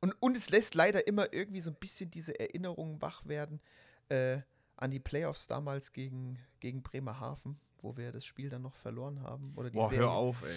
Und, 0.00 0.12
und 0.20 0.36
es 0.36 0.50
lässt 0.50 0.74
leider 0.74 1.06
immer 1.06 1.32
irgendwie 1.32 1.62
so 1.62 1.70
ein 1.70 1.76
bisschen 1.76 2.10
diese 2.10 2.38
Erinnerungen 2.38 3.00
wach 3.00 3.24
werden 3.26 3.60
äh, 4.10 4.40
an 4.76 4.90
die 4.90 5.00
Playoffs 5.00 5.46
damals 5.46 5.92
gegen, 5.92 6.38
gegen 6.60 6.82
Bremerhaven, 6.82 7.58
wo 7.82 7.96
wir 7.96 8.10
das 8.12 8.24
Spiel 8.24 8.48
dann 8.50 8.62
noch 8.62 8.74
verloren 8.74 9.22
haben. 9.22 9.52
Oder 9.56 9.70
die 9.70 9.76
Boah, 9.78 9.88
Serie. 9.88 10.04
hör 10.06 10.12
auf, 10.12 10.42
ey. 10.42 10.56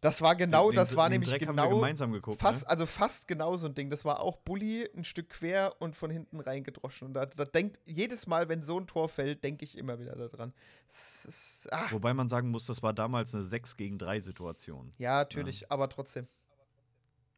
Das 0.00 0.20
war 0.22 0.34
genau, 0.36 0.70
Den- 0.70 0.76
das 0.76 0.94
war 0.96 1.08
nämlich 1.08 1.30
Dreck 1.30 1.46
haben 1.46 1.56
wir 1.56 1.62
genau 1.64 1.76
gemeinsam 1.76 2.12
geguckt, 2.12 2.40
fast, 2.40 2.62
ne? 2.62 2.68
also 2.70 2.86
fast 2.86 3.26
genau 3.28 3.56
so 3.56 3.66
ein 3.66 3.74
Ding. 3.74 3.90
Das 3.90 4.04
war 4.04 4.20
auch 4.20 4.36
Bulli 4.36 4.88
ein 4.96 5.04
Stück 5.04 5.30
quer 5.30 5.74
und 5.80 5.96
von 5.96 6.10
hinten 6.10 6.40
reingedroschen. 6.40 7.08
Und 7.08 7.14
da, 7.14 7.26
da 7.26 7.44
denkt 7.44 7.78
jedes 7.84 8.26
Mal, 8.26 8.48
wenn 8.48 8.62
so 8.62 8.78
ein 8.78 8.86
Tor 8.86 9.08
fällt, 9.08 9.42
denke 9.44 9.64
ich 9.64 9.76
immer 9.76 9.98
wieder 9.98 10.14
daran. 10.16 10.52
Ist, 10.88 11.68
ah, 11.72 11.86
Wobei 11.90 12.14
man 12.14 12.28
sagen 12.28 12.50
muss, 12.50 12.66
das 12.66 12.82
war 12.82 12.92
damals 12.92 13.34
eine 13.34 13.42
6 13.42 13.76
gegen 13.76 13.98
3 13.98 14.20
Situation. 14.20 14.92
ja, 14.98 15.18
natürlich, 15.18 15.70
aber 15.70 15.88
trotzdem. 15.88 16.26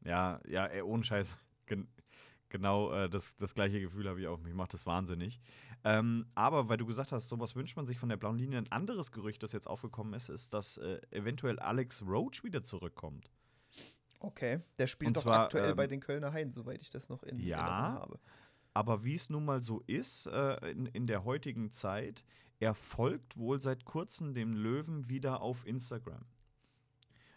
Ja, 0.05 0.41
ja, 0.49 0.67
ey, 0.67 0.83
ohne 0.83 1.05
Scheiß. 1.05 1.39
Gen 2.53 2.63
genau 2.63 2.93
äh, 2.93 3.09
das, 3.09 3.37
das 3.37 3.55
gleiche 3.55 3.81
Gefühl 3.81 4.09
habe 4.09 4.21
ich 4.21 4.29
auch. 4.29 4.39
Mich 4.39 4.55
macht 4.55 4.73
das 4.73 4.87
wahnsinnig. 4.87 5.41
Ähm, 5.85 6.27
aber 6.35 6.69
weil 6.69 6.77
du 6.77 6.87
gesagt 6.87 7.11
hast, 7.11 7.29
sowas 7.29 7.57
wünscht 7.57 7.77
man 7.77 7.87
sich 7.87 7.99
von 7.99 8.09
der 8.09 8.17
blauen 8.17 8.39
Linie. 8.39 8.59
Ein 8.59 8.71
anderes 8.71 9.11
Gerücht, 9.11 9.43
das 9.43 9.53
jetzt 9.53 9.67
aufgekommen 9.67 10.15
ist, 10.15 10.29
ist, 10.29 10.55
dass 10.55 10.79
äh, 10.79 11.01
eventuell 11.11 11.59
Alex 11.59 12.03
Roach 12.07 12.45
wieder 12.45 12.63
zurückkommt. 12.63 13.31
Okay, 14.21 14.61
der 14.79 14.87
spielt 14.87 15.09
Und 15.09 15.17
doch 15.17 15.23
zwar, 15.23 15.45
aktuell 15.45 15.71
ähm, 15.71 15.77
bei 15.77 15.89
den 15.89 16.01
Kölner 16.01 16.33
Haien, 16.33 16.53
soweit 16.53 16.81
ich 16.81 16.91
das 16.91 17.09
noch 17.09 17.25
in 17.25 17.41
Ja. 17.41 17.59
Erinnerung 17.59 17.99
habe. 18.01 18.21
Aber 18.75 19.05
wie 19.05 19.15
es 19.15 19.29
nun 19.29 19.45
mal 19.45 19.63
so 19.63 19.83
ist 19.87 20.27
äh, 20.27 20.71
in, 20.71 20.87
in 20.87 21.07
der 21.07 21.25
heutigen 21.25 21.73
Zeit, 21.73 22.25
er 22.61 22.75
folgt 22.75 23.37
wohl 23.37 23.61
seit 23.61 23.85
kurzem 23.85 24.35
dem 24.35 24.55
Löwen 24.55 25.09
wieder 25.09 25.43
auf 25.43 25.67
Instagram. 25.67 26.25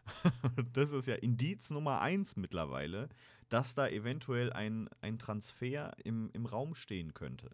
das 0.73 0.91
ist 0.91 1.07
ja 1.07 1.15
Indiz 1.15 1.69
Nummer 1.69 2.01
eins 2.01 2.35
mittlerweile, 2.35 3.09
dass 3.49 3.75
da 3.75 3.87
eventuell 3.87 4.53
ein, 4.53 4.89
ein 5.01 5.19
Transfer 5.19 5.93
im, 6.03 6.29
im 6.33 6.45
Raum 6.45 6.75
stehen 6.75 7.13
könnte. 7.13 7.49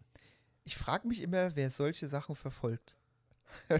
Ich 0.64 0.76
frage 0.76 1.08
mich 1.08 1.22
immer, 1.22 1.56
wer 1.56 1.70
solche 1.70 2.08
Sachen 2.08 2.36
verfolgt. 2.36 2.96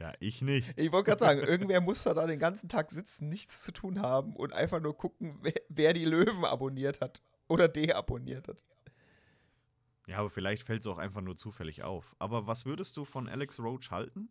Ja, 0.00 0.12
ich 0.18 0.42
nicht. 0.42 0.76
Ich 0.76 0.90
wollte 0.90 1.10
gerade 1.10 1.24
sagen, 1.24 1.40
irgendwer 1.40 1.80
muss 1.80 2.02
da, 2.02 2.14
da 2.14 2.26
den 2.26 2.38
ganzen 2.38 2.68
Tag 2.68 2.90
sitzen, 2.90 3.28
nichts 3.28 3.62
zu 3.62 3.72
tun 3.72 4.00
haben 4.00 4.34
und 4.34 4.52
einfach 4.52 4.80
nur 4.80 4.96
gucken, 4.96 5.38
wer, 5.40 5.54
wer 5.68 5.92
die 5.92 6.04
Löwen 6.04 6.44
abonniert 6.44 7.00
hat 7.00 7.22
oder 7.48 7.68
deabonniert 7.68 8.48
hat. 8.48 8.64
Ja, 10.06 10.18
aber 10.18 10.30
vielleicht 10.30 10.64
fällt 10.64 10.80
es 10.80 10.86
auch 10.86 10.98
einfach 10.98 11.20
nur 11.20 11.36
zufällig 11.36 11.82
auf. 11.82 12.14
Aber 12.18 12.46
was 12.46 12.66
würdest 12.66 12.96
du 12.96 13.04
von 13.04 13.28
Alex 13.28 13.58
Roach 13.58 13.90
halten? 13.90 14.28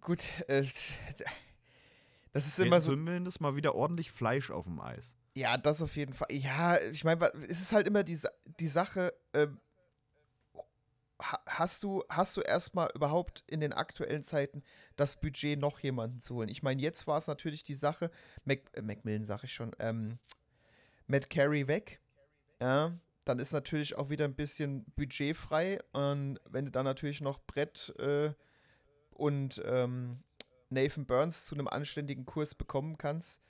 Gut, 0.00 0.24
äh, 0.48 0.64
das 2.32 2.46
ist 2.46 2.58
Wir 2.58 2.66
immer 2.66 2.80
so. 2.80 2.90
Zumindest 2.92 3.40
mal 3.40 3.56
wieder 3.56 3.74
ordentlich 3.74 4.10
Fleisch 4.12 4.50
auf 4.50 4.64
dem 4.64 4.80
Eis. 4.80 5.16
Ja, 5.36 5.56
das 5.56 5.82
auf 5.82 5.96
jeden 5.96 6.14
Fall. 6.14 6.28
Ja, 6.30 6.78
ich 6.92 7.04
meine, 7.04 7.24
es 7.48 7.60
ist 7.60 7.72
halt 7.72 7.86
immer 7.88 8.04
die, 8.04 8.18
die 8.60 8.68
Sache, 8.68 9.12
ähm, 9.32 9.60
ha- 11.20 11.42
hast 11.46 11.82
du, 11.82 12.04
hast 12.08 12.36
du 12.36 12.40
erstmal 12.40 12.88
überhaupt 12.94 13.42
in 13.48 13.60
den 13.60 13.72
aktuellen 13.72 14.22
Zeiten 14.22 14.62
das 14.96 15.16
Budget, 15.16 15.58
noch 15.58 15.80
jemanden 15.80 16.20
zu 16.20 16.36
holen? 16.36 16.48
Ich 16.48 16.62
meine, 16.62 16.80
jetzt 16.80 17.06
war 17.06 17.18
es 17.18 17.26
natürlich 17.26 17.62
die 17.64 17.74
Sache, 17.74 18.10
Mac, 18.44 18.60
äh, 18.74 18.82
Macmillan 18.82 19.24
sag 19.24 19.42
ich 19.44 19.52
schon, 19.52 19.72
ähm, 19.80 20.18
Matt 21.06 21.28
Carey 21.30 21.66
weg. 21.66 22.00
Ja, 22.60 22.92
dann 23.24 23.38
ist 23.38 23.52
natürlich 23.52 23.96
auch 23.96 24.10
wieder 24.10 24.24
ein 24.24 24.34
bisschen 24.34 24.84
Budget 24.96 25.36
frei. 25.36 25.80
Und 25.92 26.38
wenn 26.48 26.64
du 26.66 26.70
dann 26.70 26.84
natürlich 26.84 27.20
noch 27.20 27.40
Brett 27.40 27.92
äh, 27.98 28.32
und 29.14 29.62
ähm, 29.64 30.22
Nathan 30.70 31.06
Burns 31.06 31.46
zu 31.46 31.54
einem 31.54 31.68
anständigen 31.68 32.26
Kurs 32.26 32.54
bekommen 32.54 32.98
kannst, 32.98 33.40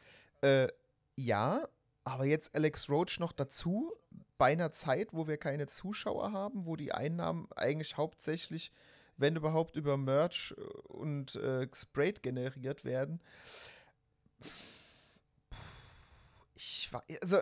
äh, 0.42 0.68
ja, 1.16 1.66
aber 2.04 2.26
jetzt 2.26 2.54
Alex 2.54 2.88
Roach 2.88 3.18
noch 3.18 3.32
dazu, 3.32 3.92
bei 4.36 4.52
einer 4.52 4.72
Zeit, 4.72 5.12
wo 5.12 5.26
wir 5.26 5.38
keine 5.38 5.66
Zuschauer 5.66 6.32
haben, 6.32 6.66
wo 6.66 6.76
die 6.76 6.92
Einnahmen 6.92 7.48
eigentlich 7.56 7.96
hauptsächlich, 7.96 8.72
wenn 9.16 9.36
überhaupt, 9.36 9.76
über 9.76 9.96
Merch 9.96 10.54
und 10.88 11.36
äh, 11.36 11.68
Sprayed 11.72 12.22
generiert 12.22 12.84
werden. 12.84 13.20
Ich 16.54 16.92
war, 16.92 17.04
also, 17.22 17.38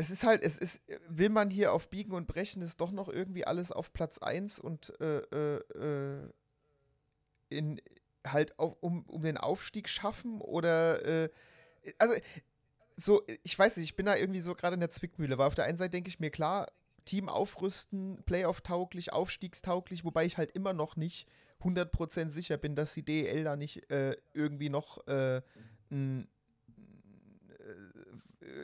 es 0.00 0.08
ist 0.08 0.24
halt, 0.24 0.42
es 0.42 0.56
ist, 0.56 0.80
will 1.08 1.28
man 1.28 1.50
hier 1.50 1.74
auf 1.74 1.90
Biegen 1.90 2.14
und 2.14 2.26
Brechen, 2.26 2.62
ist 2.62 2.80
doch 2.80 2.90
noch 2.90 3.10
irgendwie 3.10 3.46
alles 3.46 3.70
auf 3.70 3.92
Platz 3.92 4.16
1 4.16 4.58
und 4.58 4.98
äh, 4.98 5.18
äh, 5.18 5.60
äh, 5.74 6.30
in, 7.50 7.80
halt 8.26 8.58
auf, 8.58 8.76
um, 8.80 9.04
um 9.04 9.22
den 9.22 9.36
Aufstieg 9.36 9.90
schaffen 9.90 10.40
oder 10.40 11.04
äh, 11.04 11.28
also 11.98 12.14
so, 12.96 13.22
ich 13.42 13.58
weiß 13.58 13.76
nicht, 13.76 13.90
ich 13.90 13.96
bin 13.96 14.06
da 14.06 14.16
irgendwie 14.16 14.40
so 14.40 14.54
gerade 14.54 14.74
in 14.74 14.80
der 14.80 14.90
Zwickmühle, 14.90 15.36
weil 15.36 15.46
auf 15.46 15.54
der 15.54 15.66
einen 15.66 15.76
Seite 15.76 15.90
denke 15.90 16.08
ich 16.08 16.18
mir, 16.18 16.30
klar, 16.30 16.72
Team 17.04 17.28
aufrüsten, 17.28 18.22
Playoff-tauglich, 18.24 19.12
aufstiegstauglich, 19.12 20.04
wobei 20.04 20.24
ich 20.24 20.38
halt 20.38 20.50
immer 20.52 20.72
noch 20.72 20.96
nicht 20.96 21.26
100% 21.62 22.28
sicher 22.30 22.56
bin, 22.56 22.74
dass 22.74 22.94
die 22.94 23.04
DEL 23.04 23.44
da 23.44 23.56
nicht 23.56 23.90
äh, 23.90 24.16
irgendwie 24.32 24.70
noch 24.70 25.06
äh, 25.08 25.42
n, 25.90 26.26
äh, 27.48 27.99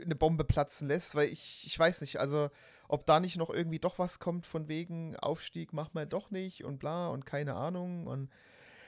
eine 0.03 0.15
Bombe 0.17 0.45
platzen 0.45 0.89
lässt, 0.89 1.15
weil 1.15 1.29
ich, 1.29 1.65
ich 1.67 1.79
weiß 1.79 2.01
nicht, 2.01 2.19
also 2.21 2.51
ob 2.89 3.07
da 3.07 3.21
nicht 3.21 3.37
noch 3.37 3.51
irgendwie 3.51 3.79
doch 3.79 3.99
was 3.99 4.19
kommt 4.19 4.47
von 4.47 4.69
wegen 4.69 5.17
Aufstieg, 5.17 5.73
mach 5.73 5.93
mal 5.95 6.07
doch 6.07 6.31
nicht 6.31 6.65
und 6.65 6.79
bla 6.79 7.09
und 7.09 7.27
keine 7.27 7.55
Ahnung 7.55 8.07
und 8.07 8.31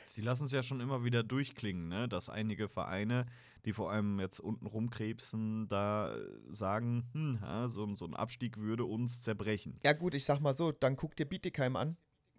Sie 0.07 0.23
lassen 0.23 0.47
es 0.47 0.53
ja 0.53 0.63
schon 0.63 0.81
immer 0.81 1.05
wieder 1.05 1.23
durchklingen, 1.23 1.89
ne? 1.89 2.09
dass 2.09 2.31
einige 2.31 2.69
Vereine, 2.71 3.27
die 3.67 3.75
vor 3.75 3.91
allem 3.93 4.19
jetzt 4.21 4.41
unten 4.41 4.67
rumkrebsen, 4.67 5.69
da 5.69 6.17
sagen, 6.51 7.09
hm, 7.13 7.39
ja, 7.43 7.69
so, 7.69 7.85
ein- 7.85 7.95
so 7.97 8.07
ein 8.07 8.15
Abstieg 8.15 8.57
würde 8.57 8.87
uns 8.87 9.21
zerbrechen. 9.21 9.79
Ja, 9.85 9.93
gut, 9.93 10.15
ich 10.15 10.25
sag 10.25 10.41
mal 10.41 10.55
so, 10.55 10.73
dann 10.73 10.97
guck 10.97 11.15
dir 11.15 11.27
Bietigheim 11.27 11.77
an. 11.77 11.99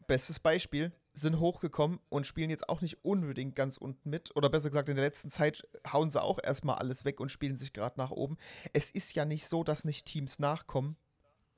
Bestes 0.09 0.39
Beispiel, 0.39 0.91
sind 1.13 1.39
hochgekommen 1.39 1.99
und 2.09 2.25
spielen 2.25 2.49
jetzt 2.49 2.67
auch 2.67 2.81
nicht 2.81 3.05
unbedingt 3.05 3.55
ganz 3.55 3.77
unten 3.77 4.09
mit. 4.09 4.35
Oder 4.35 4.49
besser 4.49 4.69
gesagt, 4.69 4.89
in 4.89 4.95
der 4.95 5.05
letzten 5.05 5.29
Zeit 5.29 5.67
hauen 5.93 6.09
sie 6.09 6.19
auch 6.19 6.39
erstmal 6.41 6.79
alles 6.79 7.05
weg 7.05 7.19
und 7.19 7.31
spielen 7.31 7.55
sich 7.55 7.73
gerade 7.73 7.99
nach 7.99 8.09
oben. 8.09 8.37
Es 8.73 8.89
ist 8.89 9.13
ja 9.13 9.23
nicht 9.23 9.47
so, 9.47 9.63
dass 9.63 9.85
nicht 9.85 10.07
Teams 10.07 10.39
nachkommen, 10.39 10.97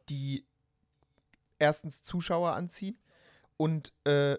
die 0.10 0.46
erstens 1.60 2.04
Zuschauer 2.04 2.52
anziehen 2.52 2.98
und 3.56 3.94
äh, 4.04 4.38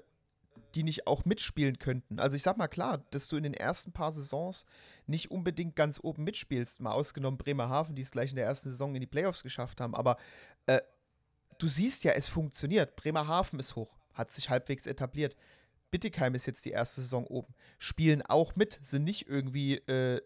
die 0.75 0.83
nicht 0.83 1.07
auch 1.07 1.25
mitspielen 1.25 1.79
könnten. 1.79 2.19
Also 2.19 2.37
ich 2.37 2.43
sag 2.43 2.59
mal 2.59 2.69
klar, 2.69 2.99
dass 3.13 3.29
du 3.29 3.39
in 3.39 3.45
den 3.45 3.55
ersten 3.55 3.93
paar 3.93 4.13
Saisons 4.13 4.67
nicht 5.07 5.31
unbedingt 5.31 5.75
ganz 5.75 5.99
oben 6.03 6.25
mitspielst, 6.25 6.81
mal 6.81 6.93
ausgenommen 6.93 7.39
Bremerhaven, 7.39 7.95
die 7.95 8.03
es 8.03 8.11
gleich 8.11 8.29
in 8.29 8.37
der 8.37 8.45
ersten 8.45 8.69
Saison 8.69 8.95
in 8.95 9.01
die 9.01 9.07
Playoffs 9.07 9.43
geschafft 9.43 9.81
haben, 9.81 9.95
aber 9.95 10.19
äh, 10.67 10.83
du 11.59 11.69
siehst 11.69 12.05
ja, 12.05 12.13
es 12.13 12.29
funktioniert. 12.29 12.97
Bremerhaven 12.97 13.61
ist 13.61 13.77
hoch, 13.77 14.02
hat 14.15 14.31
sich 14.31 14.51
halbwegs 14.51 14.87
etabliert. 14.87 15.37
Bittigheim 15.91 16.35
ist 16.35 16.47
jetzt 16.47 16.65
die 16.65 16.71
erste 16.71 17.03
Saison 17.03 17.27
oben. 17.27 17.55
Spielen 17.79 18.23
auch 18.23 18.57
mit, 18.57 18.79
sind 18.83 19.05
nicht 19.05 19.29
irgendwie 19.29 19.77
äh, 19.77 20.23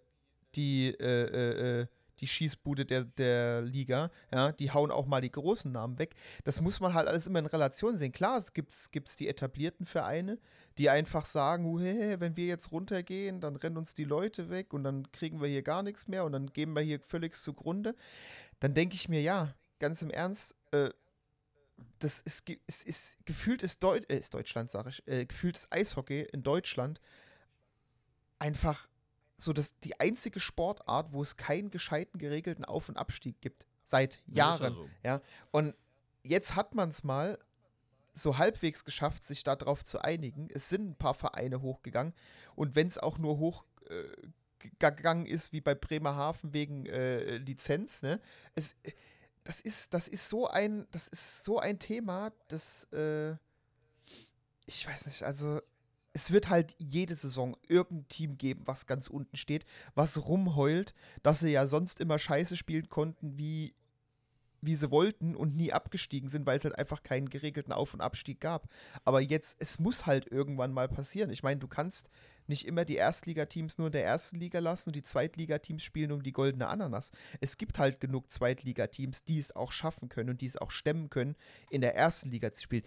die, 0.54 0.88
äh, 0.88 1.24
äh, 1.24 1.80
äh, 1.80 1.86
die 2.20 2.26
Schießbude 2.26 2.86
der, 2.86 3.04
der 3.04 3.62
Liga. 3.62 4.10
Ja, 4.32 4.52
die 4.52 4.70
hauen 4.70 4.90
auch 4.90 5.06
mal 5.06 5.20
die 5.20 5.30
großen 5.30 5.70
Namen 5.70 5.98
weg. 5.98 6.14
Das 6.44 6.60
muss 6.60 6.80
man 6.80 6.94
halt 6.94 7.08
alles 7.08 7.26
immer 7.26 7.40
in 7.40 7.46
Relation 7.46 7.96
sehen. 7.96 8.12
Klar, 8.12 8.38
es 8.38 8.52
gibt 8.52 8.72
gibt's 8.92 9.16
die 9.16 9.28
etablierten 9.28 9.86
Vereine, 9.86 10.38
die 10.78 10.88
einfach 10.88 11.26
sagen, 11.26 11.66
"Oh, 11.66 11.78
hey, 11.78 12.18
wenn 12.20 12.36
wir 12.36 12.46
jetzt 12.46 12.72
runtergehen, 12.72 13.40
dann 13.40 13.56
rennen 13.56 13.76
uns 13.76 13.92
die 13.92 14.04
Leute 14.04 14.48
weg 14.50 14.72
und 14.72 14.84
dann 14.84 15.10
kriegen 15.12 15.40
wir 15.40 15.48
hier 15.48 15.62
gar 15.62 15.82
nichts 15.82 16.08
mehr 16.08 16.24
und 16.24 16.32
dann 16.32 16.46
gehen 16.46 16.72
wir 16.72 16.82
hier 16.82 17.00
völlig 17.00 17.34
zugrunde. 17.34 17.94
Dann 18.60 18.72
denke 18.72 18.94
ich 18.94 19.08
mir, 19.08 19.20
ja, 19.20 19.54
ganz 19.78 20.00
im 20.00 20.10
Ernst, 20.10 20.54
äh, 20.70 20.90
das 21.98 22.20
ist, 22.20 22.48
ist, 22.66 22.84
ist 22.84 23.18
gefühlt 23.24 23.62
ist, 23.62 23.82
Deu 23.82 23.98
äh, 24.08 24.18
ist 24.18 24.34
Deutschland, 24.34 24.70
sage 24.70 24.90
ich, 24.90 25.06
äh, 25.06 25.26
gefühlt 25.26 25.56
ist 25.56 25.72
Eishockey 25.72 26.22
in 26.32 26.42
Deutschland 26.42 27.00
einfach 28.38 28.88
so 29.36 29.52
das, 29.52 29.78
die 29.80 29.98
einzige 30.00 30.40
Sportart, 30.40 31.12
wo 31.12 31.22
es 31.22 31.36
keinen 31.36 31.70
gescheiten 31.70 32.18
geregelten 32.18 32.64
Auf- 32.64 32.88
und 32.88 32.96
Abstieg 32.96 33.40
gibt. 33.40 33.66
Seit 33.84 34.14
ist 34.14 34.22
ja 34.28 34.56
Jahren. 34.56 34.74
so. 34.74 34.88
Ja, 35.04 35.20
und 35.50 35.74
jetzt 36.22 36.56
hat 36.56 36.74
man 36.74 36.88
es 36.88 37.04
mal 37.04 37.38
so 38.14 38.38
halbwegs 38.38 38.84
geschafft, 38.84 39.22
sich 39.22 39.44
darauf 39.44 39.84
zu 39.84 40.00
einigen. 40.00 40.48
Es 40.52 40.68
sind 40.70 40.88
ein 40.90 40.96
paar 40.96 41.14
Vereine 41.14 41.60
hochgegangen 41.60 42.14
und 42.54 42.74
wenn 42.74 42.88
es 42.88 42.98
auch 42.98 43.18
nur 43.18 43.38
hochgegangen 43.38 45.26
ist, 45.26 45.52
wie 45.52 45.60
bei 45.60 45.74
Bremerhaven 45.74 46.54
wegen 46.54 46.86
äh, 46.86 47.36
Lizenz, 47.36 48.02
ne? 48.02 48.20
Es, 48.54 48.74
das 49.46 49.60
ist, 49.60 49.94
das 49.94 50.08
ist 50.08 50.28
so 50.28 50.48
ein, 50.48 50.86
das 50.90 51.08
ist 51.08 51.44
so 51.44 51.58
ein 51.58 51.78
Thema, 51.78 52.32
das, 52.48 52.84
äh, 52.92 53.32
ich 54.66 54.86
weiß 54.86 55.06
nicht, 55.06 55.22
also 55.22 55.60
es 56.12 56.30
wird 56.30 56.48
halt 56.48 56.74
jede 56.78 57.14
Saison 57.14 57.56
irgendein 57.68 58.08
Team 58.08 58.38
geben, 58.38 58.62
was 58.66 58.86
ganz 58.86 59.06
unten 59.06 59.36
steht, 59.36 59.64
was 59.94 60.26
rumheult, 60.26 60.94
dass 61.22 61.40
sie 61.40 61.50
ja 61.50 61.66
sonst 61.66 62.00
immer 62.00 62.18
scheiße 62.18 62.56
spielen 62.56 62.88
konnten, 62.88 63.36
wie, 63.38 63.74
wie 64.62 64.74
sie 64.74 64.90
wollten 64.90 65.36
und 65.36 65.54
nie 65.54 65.72
abgestiegen 65.72 66.28
sind, 66.28 66.46
weil 66.46 66.56
es 66.56 66.64
halt 66.64 66.78
einfach 66.78 67.02
keinen 67.02 67.28
geregelten 67.28 67.72
Auf- 67.72 67.94
und 67.94 68.00
Abstieg 68.00 68.40
gab. 68.40 68.68
Aber 69.04 69.20
jetzt, 69.20 69.56
es 69.60 69.78
muss 69.78 70.06
halt 70.06 70.26
irgendwann 70.26 70.72
mal 70.72 70.88
passieren. 70.88 71.30
Ich 71.30 71.42
meine, 71.42 71.60
du 71.60 71.68
kannst 71.68 72.10
nicht 72.48 72.66
immer 72.66 72.84
die 72.84 72.96
Erstligateams 72.96 73.78
nur 73.78 73.88
in 73.88 73.92
der 73.92 74.04
ersten 74.04 74.38
Liga 74.38 74.58
lassen 74.58 74.90
und 74.90 74.96
die 74.96 75.02
Zweitligateams 75.02 75.82
spielen 75.82 76.12
um 76.12 76.22
die 76.22 76.32
goldene 76.32 76.68
Ananas. 76.68 77.10
Es 77.40 77.58
gibt 77.58 77.78
halt 77.78 78.00
genug 78.00 78.30
Zweitligateams, 78.30 79.24
die 79.24 79.38
es 79.38 79.54
auch 79.54 79.72
schaffen 79.72 80.08
können 80.08 80.30
und 80.30 80.40
die 80.40 80.46
es 80.46 80.56
auch 80.56 80.70
stemmen 80.70 81.10
können, 81.10 81.36
in 81.70 81.80
der 81.80 81.94
ersten 81.94 82.30
Liga 82.30 82.52
zu 82.52 82.62
spielen. 82.62 82.84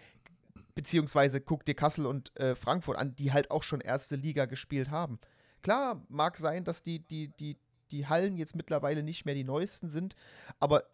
Beziehungsweise 0.74 1.40
guck 1.40 1.64
dir 1.64 1.74
Kassel 1.74 2.06
und 2.06 2.36
äh, 2.38 2.54
Frankfurt 2.54 2.96
an, 2.96 3.16
die 3.16 3.32
halt 3.32 3.50
auch 3.50 3.62
schon 3.62 3.80
erste 3.80 4.16
Liga 4.16 4.46
gespielt 4.46 4.90
haben. 4.90 5.18
Klar, 5.62 6.04
mag 6.08 6.36
sein, 6.36 6.64
dass 6.64 6.82
die, 6.82 7.00
die, 7.00 7.28
die, 7.28 7.56
die 7.90 8.06
Hallen 8.06 8.36
jetzt 8.36 8.56
mittlerweile 8.56 9.02
nicht 9.02 9.24
mehr 9.26 9.34
die 9.34 9.44
neuesten 9.44 9.88
sind, 9.88 10.14
aber 10.58 10.84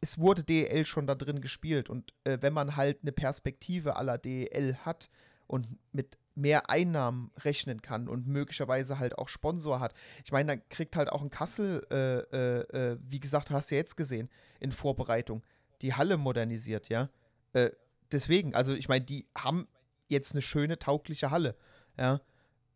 es 0.00 0.18
wurde 0.18 0.44
DEL 0.44 0.84
schon 0.84 1.06
da 1.06 1.14
drin 1.14 1.40
gespielt 1.40 1.88
und 1.88 2.12
äh, 2.24 2.38
wenn 2.40 2.52
man 2.52 2.76
halt 2.76 2.98
eine 3.02 3.12
Perspektive 3.12 3.96
aller 3.96 4.18
DEL 4.18 4.76
hat 4.84 5.08
und 5.46 5.66
mit 5.92 6.18
mehr 6.34 6.70
Einnahmen 6.70 7.30
rechnen 7.38 7.82
kann 7.82 8.08
und 8.08 8.26
möglicherweise 8.26 8.98
halt 8.98 9.18
auch 9.18 9.28
Sponsor 9.28 9.80
hat. 9.80 9.94
Ich 10.24 10.32
meine, 10.32 10.52
dann 10.52 10.68
kriegt 10.68 10.96
halt 10.96 11.10
auch 11.10 11.22
ein 11.22 11.30
Kassel, 11.30 11.86
äh, 11.90 12.18
äh, 12.36 12.92
äh, 12.92 12.98
wie 13.02 13.20
gesagt, 13.20 13.50
hast 13.50 13.70
du 13.70 13.74
ja 13.74 13.80
jetzt 13.80 13.96
gesehen, 13.96 14.28
in 14.58 14.72
Vorbereitung, 14.72 15.42
die 15.82 15.94
Halle 15.94 16.16
modernisiert, 16.16 16.88
ja. 16.88 17.08
Äh, 17.52 17.70
deswegen, 18.12 18.54
also 18.54 18.74
ich 18.74 18.88
meine, 18.88 19.04
die 19.04 19.26
haben 19.36 19.66
jetzt 20.08 20.32
eine 20.32 20.42
schöne, 20.42 20.78
taugliche 20.78 21.30
Halle, 21.30 21.56
ja. 21.98 22.20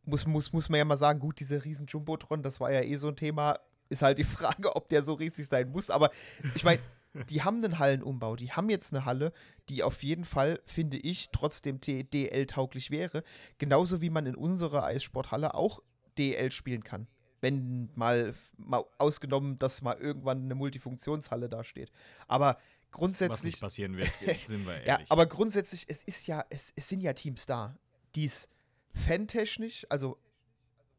Muss, 0.07 0.27
muss, 0.27 0.53
muss 0.53 0.69
man 0.69 0.79
ja 0.79 0.85
mal 0.85 0.99
sagen, 0.99 1.19
gut, 1.19 1.41
dieser 1.41 1.65
riesen 1.65 1.87
Jumbotron, 1.87 2.43
das 2.43 2.61
war 2.61 2.71
ja 2.71 2.83
eh 2.83 2.97
so 2.97 3.09
ein 3.09 3.17
Thema, 3.17 3.59
ist 3.89 4.03
halt 4.03 4.19
die 4.19 4.25
Frage, 4.25 4.75
ob 4.77 4.89
der 4.89 5.03
so 5.03 5.15
riesig 5.15 5.47
sein 5.47 5.71
muss, 5.71 5.91
aber 5.91 6.11
ich 6.55 6.65
meine, 6.65 6.81
die 7.31 7.43
haben 7.43 7.65
einen 7.65 7.79
Hallenumbau, 7.79 8.37
die 8.37 8.53
haben 8.53 8.69
jetzt 8.71 8.93
eine 8.93 9.05
Halle, 9.05 9.33
die 9.69 9.83
auf 9.83 10.03
jeden 10.03 10.25
Fall, 10.25 10.61
finde 10.67 10.97
ich, 10.97 11.31
trotzdem 11.31 11.81
DL-tauglich 11.81 12.91
wäre. 12.91 13.23
Genauso 13.59 14.01
wie 14.01 14.11
man 14.11 14.27
in 14.27 14.35
unserer 14.35 14.85
Eissporthalle 14.85 15.55
auch 15.55 15.81
DL 16.19 16.51
spielen 16.51 16.83
kann. 16.83 17.07
Wenn 17.41 17.91
mal, 17.95 18.35
mal 18.57 18.85
ausgenommen, 18.99 19.59
dass 19.59 19.83
mal 19.83 19.97
irgendwann 19.99 20.45
eine 20.45 20.55
Multifunktionshalle 20.55 21.49
da 21.49 21.62
steht. 21.62 21.91
Aber 22.27 22.47
Was 22.49 22.57
nicht 22.57 22.91
grundsätzlich. 22.93 23.61
passieren 23.61 23.97
wird, 23.97 24.11
jetzt 24.21 24.47
sind 24.47 24.67
wir 24.67 24.79
Ja, 24.79 24.95
ehrlich. 24.95 25.11
aber 25.11 25.27
grundsätzlich, 25.27 25.85
es 25.89 26.03
ist 26.05 26.27
ja, 26.27 26.45
es, 26.51 26.73
es 26.75 26.89
sind 26.89 27.01
ja 27.01 27.12
Teams 27.12 27.47
da, 27.47 27.77
die 28.15 28.25
es 28.25 28.49
fantechnisch, 28.93 29.87
also 29.89 30.19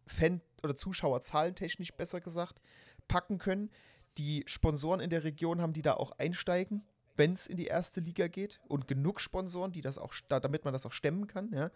Fan- 0.06 0.42
oder 0.64 0.76
Zuschauerzahlentechnisch 0.76 1.94
besser 1.94 2.22
gesagt, 2.22 2.62
packen 3.08 3.38
können, 3.38 3.72
die 4.18 4.44
Sponsoren 4.48 5.00
in 5.00 5.10
der 5.10 5.24
Region 5.24 5.62
haben, 5.62 5.74
die 5.74 5.82
da 5.82 5.94
auch 5.94 6.12
einsteigen, 6.18 6.84
wenn 7.18 7.34
es 7.34 7.48
in 7.48 7.58
die 7.58 7.66
erste 7.66 8.02
Liga 8.02 8.28
geht 8.28 8.60
und 8.68 8.88
genug 8.88 9.22
Sponsoren, 9.22 9.72
die 9.72 9.82
das 9.82 9.98
auch, 9.98 10.14
damit 10.28 10.66
man 10.66 10.74
das 10.74 10.86
auch 10.86 10.92
stemmen 10.92 11.28
kann, 11.28 11.52
ja. 11.54 11.72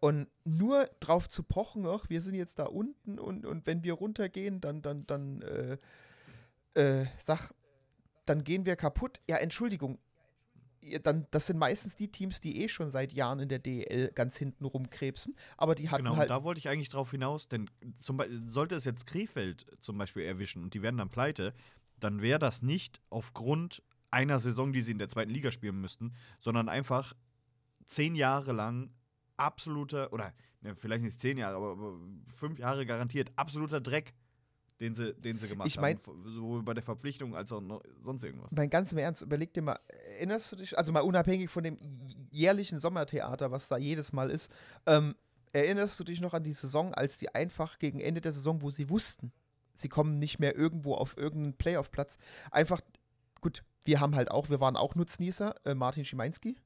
Und 0.00 0.28
nur 0.44 0.88
drauf 1.00 1.28
zu 1.28 1.42
pochen, 1.42 1.86
ach, 1.86 2.08
wir 2.08 2.22
sind 2.22 2.34
jetzt 2.34 2.58
da 2.58 2.64
unten 2.64 3.18
und, 3.18 3.44
und 3.44 3.66
wenn 3.66 3.84
wir 3.84 3.92
runtergehen, 3.92 4.62
dann, 4.62 4.80
dann, 4.80 5.06
dann, 5.06 5.42
äh, 5.42 5.76
äh, 6.72 7.06
sag, 7.18 7.52
dann 8.24 8.42
gehen 8.42 8.64
wir 8.64 8.76
kaputt. 8.76 9.20
Ja, 9.28 9.36
Entschuldigung, 9.36 9.98
dann, 11.02 11.26
das 11.30 11.46
sind 11.46 11.58
meistens 11.58 11.96
die 11.96 12.08
Teams, 12.08 12.40
die 12.40 12.62
eh 12.62 12.68
schon 12.68 12.90
seit 12.90 13.12
Jahren 13.12 13.40
in 13.40 13.48
der 13.48 13.58
DEL 13.58 14.10
ganz 14.14 14.36
hinten 14.36 14.64
rumkrebsen, 14.64 15.36
aber 15.56 15.74
die 15.74 15.90
hatten 15.90 16.04
genau, 16.04 16.16
halt. 16.16 16.30
da 16.30 16.42
wollte 16.42 16.58
ich 16.58 16.68
eigentlich 16.68 16.88
drauf 16.88 17.10
hinaus, 17.10 17.48
denn 17.48 17.68
zum 17.98 18.16
Beispiel, 18.16 18.42
sollte 18.46 18.76
es 18.76 18.84
jetzt 18.84 19.06
Krefeld 19.06 19.66
zum 19.80 19.98
Beispiel 19.98 20.24
erwischen 20.24 20.62
und 20.62 20.74
die 20.74 20.82
werden 20.82 20.96
dann 20.96 21.10
pleite, 21.10 21.52
dann 22.00 22.20
wäre 22.22 22.38
das 22.38 22.62
nicht 22.62 23.00
aufgrund 23.10 23.82
einer 24.10 24.38
Saison, 24.40 24.72
die 24.72 24.80
sie 24.80 24.92
in 24.92 24.98
der 24.98 25.08
zweiten 25.08 25.30
Liga 25.30 25.50
spielen 25.52 25.80
müssten, 25.80 26.14
sondern 26.40 26.68
einfach 26.68 27.14
zehn 27.84 28.14
Jahre 28.14 28.52
lang 28.52 28.90
absoluter, 29.36 30.12
oder 30.12 30.32
ne, 30.60 30.74
vielleicht 30.76 31.02
nicht 31.04 31.20
zehn 31.20 31.38
Jahre, 31.38 31.56
aber, 31.56 31.72
aber 31.72 31.98
fünf 32.36 32.58
Jahre 32.58 32.84
garantiert 32.86 33.30
absoluter 33.36 33.80
Dreck, 33.80 34.14
den 34.80 34.94
sie, 34.94 35.14
den 35.14 35.38
sie 35.38 35.46
gemacht 35.48 35.68
Ich 35.68 35.78
mein- 35.78 35.98
haben. 36.06 36.24
Sowohl 36.24 36.62
bei 36.62 36.74
der 36.74 36.82
Verpflichtung 36.82 37.36
als 37.36 37.52
auch 37.52 37.60
noch 37.60 37.82
sonst 38.00 38.24
irgendwas. 38.24 38.50
Mein 38.52 38.70
ganz 38.70 38.92
im 38.92 38.98
Ernst, 38.98 39.22
überleg 39.22 39.52
dir 39.52 39.62
mal, 39.62 39.78
erinnerst 40.16 40.52
du 40.52 40.56
dich, 40.56 40.76
also 40.76 40.92
mal 40.92 41.00
unabhängig 41.00 41.50
von 41.50 41.62
dem 41.62 41.78
jährlichen 42.30 42.80
Sommertheater, 42.80 43.50
was 43.50 43.68
da 43.68 43.76
jedes 43.76 44.12
Mal 44.12 44.30
ist, 44.30 44.50
ähm, 44.86 45.14
erinnerst 45.52 45.98
du 46.00 46.04
dich 46.04 46.20
noch 46.20 46.32
an 46.34 46.44
die 46.44 46.52
Saison, 46.52 46.94
als 46.94 47.18
die 47.18 47.34
einfach 47.34 47.78
gegen 47.78 48.00
Ende 48.00 48.20
der 48.20 48.32
Saison, 48.32 48.62
wo 48.62 48.70
sie 48.70 48.88
wussten, 48.88 49.32
sie 49.80 49.88
kommen 49.88 50.18
nicht 50.18 50.38
mehr 50.38 50.56
irgendwo 50.56 50.94
auf 50.94 51.16
irgendeinen 51.16 51.54
Playoff-Platz, 51.54 52.18
einfach, 52.50 52.80
gut, 53.40 53.62
wir 53.84 54.00
haben 54.00 54.14
halt 54.14 54.30
auch, 54.30 54.50
wir 54.50 54.60
waren 54.60 54.76
auch 54.76 54.94
Nutznießer, 54.94 55.54
äh, 55.64 55.74
Martin 55.74 56.04
Schimanski, 56.04 56.56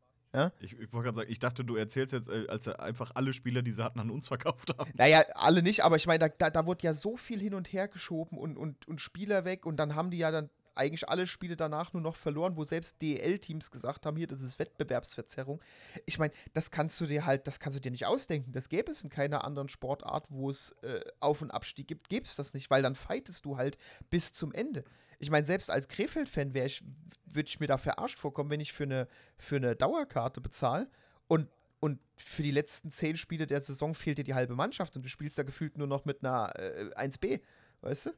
Ich, 0.59 0.73
ich 0.73 0.93
wollte 0.93 1.05
gerade 1.05 1.17
sagen, 1.19 1.31
ich 1.31 1.39
dachte, 1.39 1.65
du 1.65 1.77
erzählst 1.77 2.12
jetzt, 2.12 2.29
äh, 2.29 2.49
als 2.49 2.65
sie 2.65 2.77
einfach 2.79 3.12
alle 3.15 3.33
Spieler, 3.33 3.62
die 3.62 3.71
sie 3.71 3.85
hatten, 3.85 4.01
an 4.01 4.11
uns 4.11 4.27
verkauft 4.27 4.77
haben. 4.77 4.91
Naja, 4.95 5.23
alle 5.35 5.62
nicht, 5.62 5.85
aber 5.85 5.95
ich 5.95 6.09
meine, 6.09 6.19
da, 6.19 6.29
da, 6.29 6.51
da 6.51 6.67
wurde 6.67 6.83
ja 6.83 6.93
so 6.93 7.17
viel 7.17 7.41
hin 7.41 7.55
und 7.55 7.73
her 7.73 7.87
geschoben 7.87 8.37
und, 8.37 8.57
und, 8.57 8.89
und 8.89 9.01
Spieler 9.01 9.45
weg 9.45 9.65
und 9.65 9.77
dann 9.77 9.95
haben 9.95 10.11
die 10.11 10.19
ja 10.19 10.33
dann 10.33 10.51
eigentlich 10.75 11.09
alle 11.09 11.27
Spiele 11.27 11.57
danach 11.57 11.93
nur 11.93 12.03
noch 12.03 12.16
verloren, 12.16 12.57
wo 12.57 12.64
selbst 12.64 13.01
DL-Teams 13.03 13.70
gesagt 13.70 14.07
haben, 14.07 14.16
hier, 14.16 14.27
das 14.27 14.41
ist 14.41 14.59
Wettbewerbsverzerrung. 14.59 15.61
Ich 16.07 16.18
meine, 16.18 16.33
das 16.53 16.70
kannst 16.70 17.01
du 17.01 17.07
dir 17.07 17.27
halt, 17.27 17.47
das 17.47 17.61
kannst 17.61 17.77
du 17.77 17.81
dir 17.81 17.91
nicht 17.91 18.07
ausdenken. 18.07 18.53
Das 18.53 18.68
gäbe 18.68 18.91
es 18.91 19.03
in 19.05 19.11
keiner 19.11 19.45
anderen 19.45 19.68
Sportart, 19.68 20.27
wo 20.29 20.51
es 20.51 20.72
äh, 20.83 21.01
Auf- 21.20 21.43
und 21.43 21.51
Abstieg 21.51 21.89
gibt, 21.89 22.09
gäbe 22.09 22.27
es 22.27 22.37
das 22.37 22.55
nicht, 22.55 22.70
weil 22.70 22.83
dann 22.83 22.95
fightest 22.95 23.45
du 23.45 23.57
halt 23.57 23.79
bis 24.11 24.33
zum 24.33 24.53
Ende. 24.53 24.85
Ich 25.18 25.31
meine, 25.31 25.47
selbst 25.47 25.70
als 25.70 25.89
Krefeld-Fan 25.89 26.55
ich, 26.55 26.85
würde 27.27 27.49
ich 27.49 27.61
mir 27.61 27.66
da 27.66 27.79
verarscht 27.79 28.18
vorkommen, 28.18 28.51
wenn 28.51 28.61
ich 28.61 28.72
für 28.72 28.85
eine, 28.85 29.09
für 29.39 29.57
eine 29.57 29.77
Dauerkarte 29.77 30.41
bezahle 30.41 30.89
und 31.29 31.49
und 31.85 32.01
für 32.16 32.43
die 32.43 32.51
letzten 32.51 32.91
zehn 32.91 33.14
Spiele 33.14 33.47
der 33.47 33.61
Saison 33.61 33.95
fehlt 33.95 34.16
dir 34.16 34.25
die 34.25 34.33
halbe 34.33 34.55
Mannschaft 34.55 34.97
und 34.97 35.03
du 35.03 35.09
spielst 35.11 35.37
da 35.37 35.43
gefühlt 35.43 35.77
nur 35.77 35.87
noch 35.87 36.07
mit 36.07 36.25
einer 36.25 36.51
äh, 36.59 37.09
1B, 37.09 37.43
weißt 37.83 38.07
du? 38.07 38.11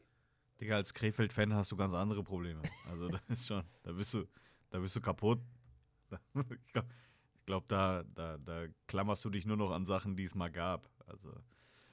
Digga, 0.61 0.77
als 0.77 0.95
Krefeld-Fan 0.95 1.55
hast 1.55 1.71
du 1.73 1.77
ganz 1.77 1.93
andere 1.93 2.23
Probleme. 2.23 2.63
Also, 2.91 3.09
das 3.09 3.23
ist 3.29 3.47
schon, 3.47 3.63
da 3.83 3.93
bist 3.93 4.15
du, 4.15 4.25
da 4.71 4.79
bist 4.79 4.97
du 4.97 5.01
kaputt. 5.01 5.41
Ich 6.35 6.73
glaube, 6.73 6.89
glaub, 7.47 7.69
da, 7.69 8.05
da, 8.15 8.39
da 8.39 8.67
klammerst 8.87 9.25
du 9.25 9.31
dich 9.31 9.45
nur 9.45 9.57
noch 9.57 9.73
an 9.73 9.85
Sachen, 9.85 10.17
die 10.17 10.25
es 10.25 10.35
mal 10.35 10.51
gab. 10.51 10.89
Also, 11.07 11.33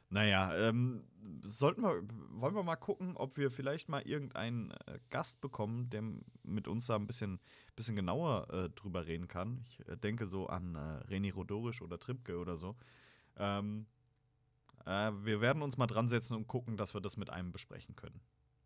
naja, 0.10 0.56
ähm, 0.70 1.04
sollten 1.44 1.82
wir, 1.82 2.04
wollen 2.30 2.54
wir 2.54 2.64
mal 2.64 2.76
gucken, 2.76 3.18
ob 3.18 3.36
wir 3.38 3.50
vielleicht 3.50 3.90
mal 3.90 4.04
irgendeinen 4.04 4.72
äh, 4.86 5.00
Gast 5.10 5.42
bekommen, 5.42 5.90
der 5.90 6.04
mit 6.44 6.68
uns 6.68 6.86
da 6.86 6.96
ein 6.96 7.08
bisschen, 7.08 7.40
bisschen 7.76 7.96
genauer 7.96 8.48
äh, 8.54 8.70
drüber 8.70 9.08
reden 9.08 9.28
kann. 9.28 9.66
Ich 9.68 9.80
äh, 9.88 9.98
denke 9.98 10.28
so 10.28 10.48
an 10.48 10.76
äh, 10.76 11.12
René 11.12 11.34
Rodorisch 11.34 11.82
oder 11.82 12.00
Tripke 12.00 12.38
oder 12.38 12.56
so. 12.56 12.76
Ähm, 13.38 13.88
äh, 14.86 15.12
wir 15.24 15.42
werden 15.42 15.64
uns 15.64 15.78
mal 15.78 15.88
dran 15.88 16.08
setzen 16.08 16.36
und 16.36 16.48
gucken, 16.48 16.78
dass 16.78 16.94
wir 16.94 17.02
das 17.02 17.18
mit 17.18 17.32
einem 17.32 17.52
besprechen 17.52 17.96
können 17.96 18.22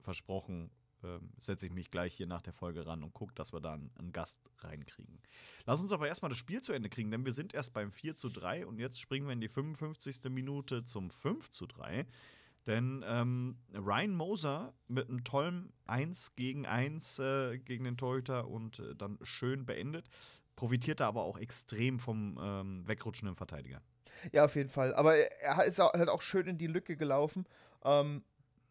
versprochen, 0.08 0.72
ähm, 1.04 1.32
setze 1.38 1.66
ich 1.66 1.74
mich 1.74 1.92
gleich 1.92 2.14
hier 2.14 2.28
nach 2.28 2.42
der 2.42 2.54
Folge 2.54 2.88
ran 2.88 3.04
und 3.04 3.14
gucke, 3.14 3.36
dass 3.36 3.52
wir 3.52 3.60
da 3.60 3.74
einen, 3.74 4.14
Gast 4.14 4.40
reinkriegen. 4.60 5.20
Lass 5.66 5.82
uns 5.82 5.92
aber 5.92 6.08
erstmal 6.08 6.30
das 6.30 6.38
Spiel 6.38 6.62
zu 6.62 6.72
Ende 6.72 6.88
kriegen, 6.88 7.12
denn 7.12 7.26
wir 7.26 7.34
sind 7.34 7.54
erst 7.54 7.74
beim 7.74 7.92
4 7.92 8.16
zu 8.16 8.30
3 8.30 8.66
und 8.66 8.80
jetzt 8.80 9.02
springen 9.02 9.28
wir 9.28 9.34
in 9.34 9.42
die 9.42 9.50
55. 9.50 10.22
Minute 10.30 10.86
zum 10.86 11.10
5 11.12 11.52
zu 11.52 11.68
3. 11.68 12.08
Denn 12.68 13.04
ähm, 13.06 13.58
Ryan 13.74 14.16
Moser 14.16 14.74
mit 14.88 15.10
einem 15.10 15.26
tollen 15.26 15.74
1 15.88 16.38
gegen 16.38 16.66
1 16.66 17.20
äh, 17.20 17.58
gegen 17.60 17.84
den 17.84 17.98
Torhüter 17.98 18.48
und 18.48 18.80
äh, 18.80 18.96
dann 18.96 19.20
schön 19.24 19.66
beendet, 19.66 20.10
profitierte 20.56 21.06
aber 21.06 21.24
auch 21.24 21.38
extrem 21.38 22.00
vom 22.00 22.40
ähm, 22.42 22.88
wegrutschenden 22.88 23.36
Verteidiger. 23.36 23.82
Ja, 24.32 24.46
auf 24.46 24.56
jeden 24.56 24.70
Fall. 24.70 24.96
Aber 24.96 25.18
er 25.18 25.30
er 25.42 25.66
ist 25.66 25.80
halt 25.80 26.08
auch 26.08 26.22
schön 26.22 26.48
in 26.48 26.58
die 26.58 26.68
Lücke 26.68 26.96
gelaufen. 26.96 27.46
Ähm, 27.84 28.24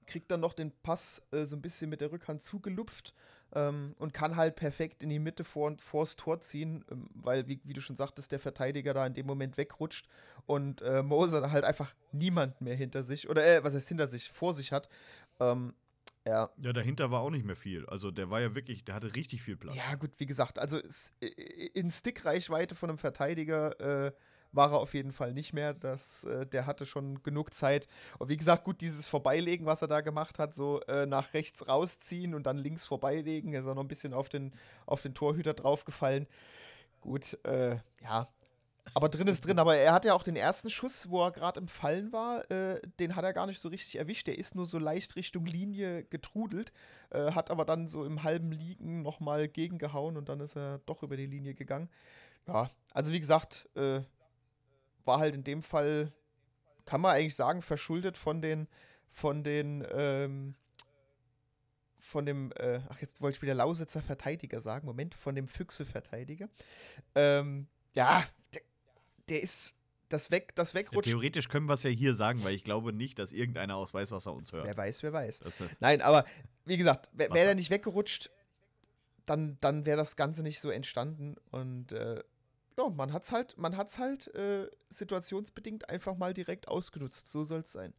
kriegt 0.07 0.31
dann 0.31 0.41
noch 0.41 0.55
den 0.55 0.73
Pass 0.83 1.23
äh, 1.33 1.45
so 1.45 1.57
ein 1.57 1.63
bisschen 1.63 1.91
mit 1.91 2.01
der 2.01 2.13
Rückhand 2.13 2.43
zugelupft 2.43 3.15
ähm, 3.55 3.95
und 3.99 4.15
kann 4.15 4.37
halt 4.37 4.57
perfekt 4.57 5.03
in 5.03 5.09
die 5.09 5.19
Mitte 5.19 5.45
vor, 5.45 5.77
vors 5.79 6.17
Tor 6.17 6.41
ziehen, 6.41 6.85
ähm, 6.91 7.09
weil, 7.15 7.47
wie, 7.49 7.61
wie 7.65 7.73
du 7.73 7.81
schon 7.81 7.97
sagtest, 7.97 8.33
der 8.33 8.41
Verteidiger 8.41 8.95
da 8.95 9.07
in 9.07 9.15
dem 9.15 9.27
Moment 9.27 9.57
wegrutscht 9.57 10.09
und 10.47 10.83
äh, 10.83 11.03
Moser 11.03 11.51
halt 11.51 11.65
einfach 11.65 11.95
niemand 12.13 12.61
mehr 12.61 12.77
hinter 12.77 13.03
sich, 13.05 13.29
oder 13.29 13.45
äh, 13.47 13.63
was 13.65 13.75
heißt 13.75 13.89
hinter 13.89 14.09
sich, 14.09 14.31
vor 14.33 14.55
sich 14.55 14.73
hat. 14.73 14.89
Ähm, 15.41 15.75
ja, 16.27 16.51
Ja, 16.57 16.73
dahinter 16.73 17.11
war 17.13 17.21
auch 17.21 17.31
nicht 17.31 17.45
mehr 17.45 17.55
viel. 17.55 17.87
Also 17.87 18.11
der 18.11 18.31
war 18.31 18.41
ja 18.41 18.55
wirklich, 18.55 18.85
der 18.85 18.97
hatte 18.97 19.15
richtig 19.15 19.43
viel 19.43 19.57
Platz. 19.57 19.77
Ja, 19.77 19.95
gut, 19.95 20.11
wie 20.19 20.27
gesagt, 20.27 20.59
also 20.59 20.81
in 21.73 21.93
Stickreichweite 21.93 22.75
von 22.75 22.91
einem 22.91 22.99
Verteidiger 22.99 24.07
äh, 24.07 24.13
war 24.53 24.73
er 24.73 24.79
auf 24.79 24.95
jeden 24.95 25.13
Fall 25.13 25.33
nicht 25.33 25.53
mehr. 25.53 25.75
Das, 25.75 26.25
äh, 26.25 26.47
der 26.47 26.67
hatte 26.67 26.87
schon 26.87 27.23
genug 27.23 27.55
Zeit. 27.55 27.87
Und 28.19 28.29
wie 28.29 28.37
gesagt, 28.37 28.65
gut, 28.65 28.81
dieses 28.81 29.09
Vorbeilegen, 29.09 29.67
was 29.67 29.83
er 29.83 29.89
da 29.89 30.01
gemacht 30.01 30.39
hat, 30.39 30.55
so 30.55 30.81
äh, 30.83 31.07
nach 31.07 31.35
rechts 31.35 31.69
rausziehen 31.69 32.35
und 32.35 32.47
dann 32.47 32.59
links 32.59 32.85
vorbeilegen, 32.85 33.53
ist 33.53 33.67
er 33.67 33.75
noch 33.75 33.83
ein 33.83 33.89
bisschen 33.89 34.15
auf 34.15 34.29
den, 34.29 34.53
auf 34.87 35.03
den 35.03 35.15
Torhüter 35.15 35.55
draufgefallen. 35.55 36.27
Gut, 37.01 37.39
äh, 37.45 37.77
ja. 38.03 38.29
Aber 38.95 39.09
drin 39.09 39.27
ist 39.27 39.45
drin. 39.45 39.59
Aber 39.59 39.77
er 39.77 39.93
hat 39.93 40.05
ja 40.05 40.15
auch 40.15 40.23
den 40.23 40.37
ersten 40.37 40.71
Schuss, 40.71 41.11
wo 41.11 41.23
er 41.25 41.33
gerade 41.33 41.61
im 41.61 41.69
Fallen 41.69 42.13
war, 42.13 42.51
äh, 42.51 42.81
den 42.99 43.17
hat 43.17 43.25
er 43.25 43.33
gar 43.33 43.47
nicht 43.47 43.61
so 43.61 43.69
richtig 43.69 43.99
erwischt. 43.99 44.27
Der 44.27 44.39
ist 44.39 44.55
nur 44.55 44.67
so 44.67 44.79
leicht 44.79 45.17
Richtung 45.17 45.45
Linie 45.45 46.05
getrudelt, 46.05 46.73
äh, 47.11 47.33
hat 47.33 47.51
aber 47.51 47.65
dann 47.65 47.89
so 47.89 48.05
im 48.05 48.23
halben 48.23 48.53
Liegen 48.53 49.03
nochmal 49.03 49.49
gegengehauen 49.49 50.17
und 50.17 50.29
dann 50.29 50.41
ist 50.41 50.57
er 50.57 50.79
doch 50.87 51.03
über 51.03 51.17
die 51.17 51.27
Linie 51.27 51.55
gegangen. 51.55 51.89
Ja, 52.47 52.71
also 52.93 53.13
wie 53.13 53.21
gesagt, 53.21 53.69
äh, 53.75 54.01
war 55.07 55.19
halt 55.19 55.35
in 55.35 55.45
dem 55.45 55.63
Fall, 55.63 56.13
kann 56.85 57.01
man 57.01 57.15
eigentlich 57.15 57.35
sagen, 57.37 57.63
verschuldet 57.63 58.17
von 58.17 58.43
den, 58.43 58.69
von 59.11 59.43
den, 59.45 59.87
ähm, 59.93 60.55
von 61.99 62.27
dem, 62.27 62.53
äh, 62.53 62.81
ach 62.89 63.01
jetzt 63.01 63.21
wollte 63.21 63.37
ich 63.37 63.43
wieder 63.43 63.55
Lausitzer 63.55 64.03
Verteidiger 64.03 64.61
sagen, 64.61 64.87
Moment, 64.87 65.15
von 65.15 65.35
dem 65.35 65.49
Füchse-Verteidiger. 65.49 66.49
Ähm, 67.15 67.67
ja, 67.95 68.25
der, 68.55 68.63
der 69.29 69.43
ist, 69.43 69.73
das 70.09 70.31
weg, 70.31 70.55
das 70.55 70.73
Ja, 70.73 70.81
wegrutschen. 70.81 71.11
theoretisch 71.13 71.49
können 71.49 71.67
wir 71.67 71.75
es 71.75 71.83
ja 71.83 71.91
hier 71.91 72.15
sagen, 72.15 72.45
weil 72.45 72.55
ich 72.55 72.65
glaube 72.65 72.93
nicht, 72.93 73.19
dass 73.19 73.33
irgendeiner 73.33 73.77
aus 73.77 73.93
Weißwasser 73.93 74.33
uns 74.33 74.53
hört. 74.53 74.65
wer 74.65 74.77
weiß, 74.77 75.03
wer 75.03 75.13
weiß. 75.13 75.41
Nein, 75.81 76.01
aber 76.01 76.25
wie 76.65 76.77
gesagt, 76.77 77.11
wäre 77.13 77.35
wär 77.35 77.45
der 77.45 77.55
nicht 77.55 77.71
weggerutscht, 77.71 78.31
dann, 79.25 79.59
dann 79.61 79.85
wäre 79.85 79.97
das 79.97 80.15
Ganze 80.17 80.43
nicht 80.43 80.61
so 80.61 80.71
entstanden. 80.71 81.37
Und 81.51 81.93
äh, 81.93 82.23
ja, 82.79 82.89
man 82.91 83.13
hat's 83.13 83.33
halt, 83.33 83.57
man 83.59 83.77
hat's 83.77 83.99
halt 83.99 84.29
äh, 84.35 84.71
situationsbedingt 84.91 85.89
einfach 85.89 86.17
mal 86.17 86.35
direkt 86.35 86.69
ausgenutzt. 86.69 87.31
So 87.31 87.45
soll 87.45 87.61
es 87.61 87.73
sein. 87.73 87.95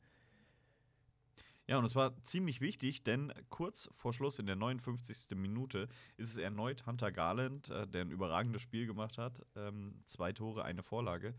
ja, 1.68 1.78
und 1.78 1.86
es 1.86 1.96
war 1.96 2.22
ziemlich 2.24 2.62
wichtig, 2.62 3.04
denn 3.04 3.34
kurz 3.50 3.90
vor 3.94 4.14
Schluss 4.14 4.40
in 4.40 4.46
der 4.46 4.56
59. 4.56 5.36
Minute 5.36 5.90
ist 6.18 6.30
es 6.32 6.38
erneut 6.38 6.86
Hunter 6.86 7.12
Garland, 7.12 7.70
äh, 7.70 7.88
der 7.88 8.02
ein 8.02 8.12
überragendes 8.12 8.62
Spiel 8.62 8.86
gemacht 8.88 9.18
hat. 9.18 9.46
Ähm, 9.56 10.04
zwei 10.06 10.32
Tore, 10.32 10.64
eine 10.64 10.84
Vorlage. 10.84 11.36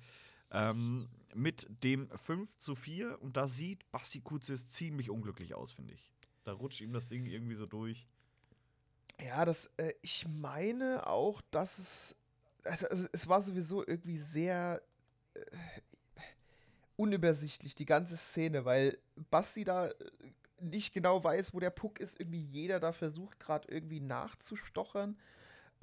Ähm, 0.50 1.08
mit 1.34 1.66
dem 1.84 2.08
5 2.10 2.56
zu 2.56 2.74
4 2.74 3.20
und 3.20 3.36
da 3.36 3.48
sieht 3.48 3.90
Basti 3.90 4.20
Kuzis 4.20 4.66
ziemlich 4.66 5.10
unglücklich 5.10 5.54
aus, 5.54 5.72
finde 5.72 5.94
ich. 5.94 6.10
Da 6.44 6.52
rutscht 6.52 6.80
ihm 6.80 6.92
das 6.94 7.08
Ding 7.08 7.26
irgendwie 7.26 7.54
so 7.54 7.66
durch. 7.66 8.08
Ja, 9.20 9.44
das, 9.44 9.66
äh, 9.76 9.92
ich 10.00 10.26
meine 10.28 11.06
auch, 11.06 11.42
dass 11.50 11.78
es, 11.78 12.16
also, 12.64 12.86
also 12.86 13.06
es 13.12 13.28
war 13.28 13.42
sowieso 13.42 13.86
irgendwie 13.86 14.18
sehr 14.18 14.82
äh, 15.34 15.40
unübersichtlich, 16.96 17.74
die 17.74 17.86
ganze 17.86 18.16
Szene, 18.16 18.64
weil 18.64 18.98
Basti 19.30 19.64
da 19.64 19.88
äh, 19.88 19.92
nicht 20.60 20.92
genau 20.92 21.22
weiß, 21.22 21.54
wo 21.54 21.60
der 21.60 21.70
Puck 21.70 22.00
ist, 22.00 22.18
irgendwie 22.18 22.40
jeder 22.40 22.80
da 22.80 22.92
versucht 22.92 23.38
gerade 23.38 23.68
irgendwie 23.68 24.00
nachzustochern. 24.00 25.18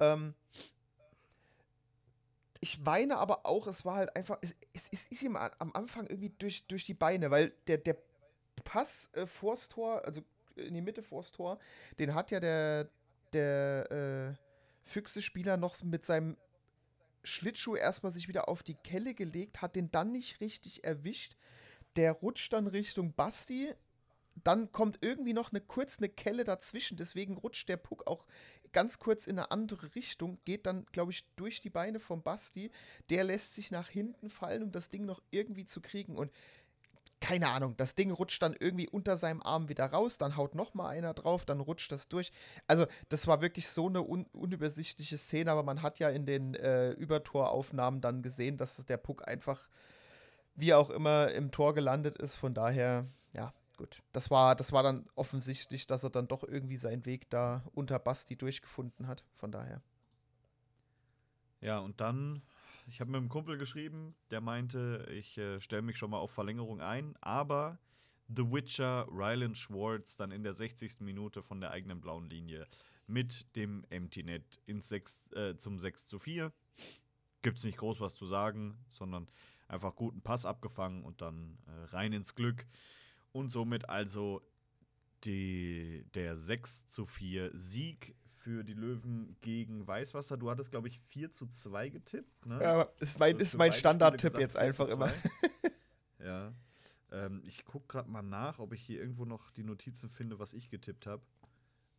Ähm, 0.00 0.34
ich 2.60 2.78
meine 2.80 3.16
aber 3.18 3.46
auch, 3.46 3.66
es 3.66 3.84
war 3.84 3.96
halt 3.96 4.16
einfach, 4.16 4.38
es, 4.42 4.56
es, 4.72 4.88
es 4.90 5.08
ist 5.08 5.22
ihm 5.22 5.36
am 5.36 5.72
Anfang 5.72 6.06
irgendwie 6.06 6.32
durch, 6.38 6.66
durch 6.66 6.84
die 6.84 6.94
Beine, 6.94 7.30
weil 7.30 7.52
der, 7.66 7.78
der 7.78 7.96
Pass 8.64 9.08
äh, 9.12 9.26
vors 9.26 9.68
Tor, 9.68 10.04
also 10.04 10.22
in 10.56 10.74
die 10.74 10.80
Mitte 10.80 11.02
vors 11.02 11.32
Tor. 11.32 11.58
Den 11.98 12.14
hat 12.14 12.30
ja 12.30 12.40
der, 12.40 12.88
der 13.32 14.36
äh, 14.36 14.88
Füchse-Spieler 14.88 15.56
noch 15.56 15.82
mit 15.84 16.04
seinem 16.04 16.36
Schlittschuh 17.26 17.76
erstmal 17.76 18.12
sich 18.12 18.28
wieder 18.28 18.48
auf 18.48 18.62
die 18.62 18.74
Kelle 18.74 19.14
gelegt, 19.14 19.62
hat 19.62 19.76
den 19.76 19.90
dann 19.90 20.12
nicht 20.12 20.40
richtig 20.40 20.84
erwischt. 20.84 21.36
Der 21.96 22.12
rutscht 22.12 22.52
dann 22.52 22.66
Richtung 22.66 23.14
Basti. 23.14 23.72
Dann 24.44 24.70
kommt 24.70 24.98
irgendwie 25.00 25.32
noch 25.32 25.50
eine 25.50 25.62
kurz 25.62 25.98
eine 25.98 26.10
Kelle 26.10 26.44
dazwischen, 26.44 26.98
deswegen 26.98 27.38
rutscht 27.38 27.70
der 27.70 27.78
Puck 27.78 28.06
auch 28.06 28.26
ganz 28.72 28.98
kurz 28.98 29.26
in 29.26 29.38
eine 29.38 29.50
andere 29.50 29.94
Richtung, 29.94 30.38
geht 30.44 30.66
dann, 30.66 30.84
glaube 30.92 31.10
ich, 31.10 31.24
durch 31.36 31.62
die 31.62 31.70
Beine 31.70 31.98
vom 31.98 32.22
Basti. 32.22 32.70
Der 33.08 33.24
lässt 33.24 33.54
sich 33.54 33.70
nach 33.70 33.88
hinten 33.88 34.28
fallen, 34.28 34.62
um 34.62 34.72
das 34.72 34.90
Ding 34.90 35.06
noch 35.06 35.22
irgendwie 35.30 35.64
zu 35.64 35.80
kriegen. 35.80 36.16
Und 36.16 36.30
keine 37.20 37.48
Ahnung, 37.48 37.76
das 37.76 37.94
Ding 37.94 38.10
rutscht 38.10 38.42
dann 38.42 38.54
irgendwie 38.58 38.88
unter 38.88 39.16
seinem 39.16 39.42
Arm 39.42 39.68
wieder 39.68 39.86
raus, 39.86 40.18
dann 40.18 40.36
haut 40.36 40.54
noch 40.54 40.74
mal 40.74 40.88
einer 40.88 41.14
drauf, 41.14 41.44
dann 41.46 41.60
rutscht 41.60 41.90
das 41.90 42.08
durch. 42.08 42.30
Also 42.66 42.86
das 43.08 43.26
war 43.26 43.40
wirklich 43.40 43.68
so 43.68 43.88
eine 43.88 44.02
un 44.02 44.26
unübersichtliche 44.32 45.16
Szene, 45.16 45.50
aber 45.50 45.62
man 45.62 45.82
hat 45.82 45.98
ja 45.98 46.10
in 46.10 46.26
den 46.26 46.54
äh, 46.54 46.90
Übertoraufnahmen 46.90 48.00
dann 48.00 48.22
gesehen, 48.22 48.56
dass 48.56 48.84
der 48.84 48.98
Puck 48.98 49.26
einfach 49.26 49.68
wie 50.54 50.74
auch 50.74 50.90
immer 50.90 51.30
im 51.32 51.50
Tor 51.50 51.74
gelandet 51.74 52.16
ist. 52.16 52.36
Von 52.36 52.54
daher, 52.54 53.06
ja, 53.32 53.52
gut. 53.76 54.02
Das 54.12 54.30
war, 54.30 54.54
das 54.54 54.72
war 54.72 54.82
dann 54.82 55.06
offensichtlich, 55.14 55.86
dass 55.86 56.02
er 56.02 56.10
dann 56.10 56.28
doch 56.28 56.42
irgendwie 56.42 56.76
seinen 56.76 57.06
Weg 57.06 57.30
da 57.30 57.64
unter 57.74 57.98
Basti 57.98 58.36
durchgefunden 58.36 59.06
hat. 59.06 59.24
Von 59.34 59.52
daher. 59.52 59.82
Ja, 61.60 61.78
und 61.78 62.00
dann 62.00 62.42
ich 62.86 63.00
habe 63.00 63.10
mit 63.10 63.18
einem 63.18 63.28
Kumpel 63.28 63.58
geschrieben, 63.58 64.14
der 64.30 64.40
meinte, 64.40 65.06
ich 65.10 65.36
äh, 65.38 65.60
stelle 65.60 65.82
mich 65.82 65.98
schon 65.98 66.10
mal 66.10 66.18
auf 66.18 66.30
Verlängerung 66.30 66.80
ein, 66.80 67.16
aber 67.20 67.78
The 68.28 68.42
Witcher 68.50 69.06
Ryland 69.10 69.58
Schwartz 69.58 70.16
dann 70.16 70.30
in 70.30 70.42
der 70.42 70.54
60. 70.54 71.00
Minute 71.00 71.42
von 71.42 71.60
der 71.60 71.70
eigenen 71.70 72.00
blauen 72.00 72.28
Linie 72.28 72.66
mit 73.06 73.54
dem 73.56 73.84
Empty 73.90 74.22
Net 74.22 74.60
ins 74.66 74.88
6, 74.88 75.32
äh, 75.32 75.56
zum 75.56 75.78
6 75.78 76.06
zu 76.06 76.18
4. 76.18 76.52
Gibt 77.42 77.58
es 77.58 77.64
nicht 77.64 77.78
groß 77.78 78.00
was 78.00 78.16
zu 78.16 78.26
sagen, 78.26 78.78
sondern 78.90 79.28
einfach 79.68 79.94
guten 79.94 80.22
Pass 80.22 80.46
abgefangen 80.46 81.04
und 81.04 81.20
dann 81.20 81.58
äh, 81.66 81.84
rein 81.94 82.12
ins 82.12 82.34
Glück. 82.34 82.66
Und 83.32 83.50
somit 83.50 83.88
also 83.88 84.42
die, 85.24 86.04
der 86.14 86.36
6 86.36 86.88
zu 86.88 87.06
4 87.06 87.50
Sieg 87.54 88.16
für 88.46 88.62
die 88.62 88.74
Löwen 88.74 89.36
gegen 89.40 89.88
Weißwasser. 89.88 90.36
Du 90.36 90.48
hattest, 90.48 90.70
glaube 90.70 90.86
ich, 90.86 91.00
4 91.00 91.32
zu 91.32 91.48
2 91.48 91.88
getippt. 91.88 92.46
Ne? 92.46 92.62
Ja, 92.62 92.82
ist 93.00 93.18
mein, 93.18 93.40
ist 93.40 93.58
mein 93.58 93.72
Standardtipp 93.72 94.38
jetzt 94.38 94.56
einfach 94.56 94.86
immer. 94.86 95.12
ja. 96.20 96.54
Ähm, 97.10 97.42
ich 97.44 97.64
gucke 97.64 97.88
gerade 97.88 98.08
mal 98.08 98.22
nach, 98.22 98.60
ob 98.60 98.72
ich 98.72 98.80
hier 98.80 99.00
irgendwo 99.00 99.24
noch 99.24 99.50
die 99.50 99.64
Notizen 99.64 100.08
finde, 100.08 100.38
was 100.38 100.52
ich 100.52 100.70
getippt 100.70 101.08
habe. 101.08 101.24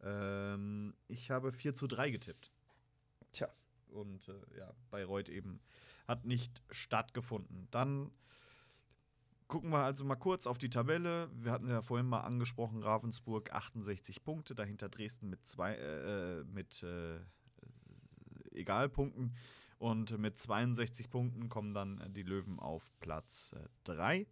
Ähm, 0.02 0.94
ich 1.10 1.32
habe 1.32 1.52
4 1.52 1.76
zu 1.76 1.86
3 1.86 2.12
getippt. 2.12 2.54
Tja. 3.34 3.50
Und 3.90 4.30
äh, 4.30 4.58
ja, 4.58 4.74
Bayreuth 4.90 5.28
eben 5.28 5.60
hat 6.08 6.24
nicht 6.24 6.62
stattgefunden. 6.72 7.68
Dann 7.72 8.10
Gucken 9.48 9.70
wir 9.70 9.80
also 9.80 10.04
mal 10.04 10.16
kurz 10.16 10.46
auf 10.46 10.58
die 10.58 10.70
Tabelle. 10.70 11.30
Wir 11.34 11.54
hatten 11.54 11.70
ja 11.70 11.82
vorhin 11.82 12.06
mal 12.06 12.20
angesprochen, 12.22 12.84
Ravensburg 12.84 13.54
68 13.54 14.24
Punkte, 14.24 14.56
dahinter 14.56 14.90
Dresden 14.90 15.30
mit 15.30 15.48
zwei, 15.48 15.76
äh, 15.76 16.44
mit 16.44 16.84
äh, 16.84 17.20
Egalpunkten. 18.52 19.34
Und 19.78 20.18
mit 20.18 20.38
62 20.38 21.10
Punkten 21.10 21.48
kommen 21.50 21.74
dann 21.74 22.04
die 22.14 22.24
Löwen 22.24 22.60
auf 22.60 22.84
Platz 23.00 23.56
3. 23.86 24.18
Äh, 24.18 24.26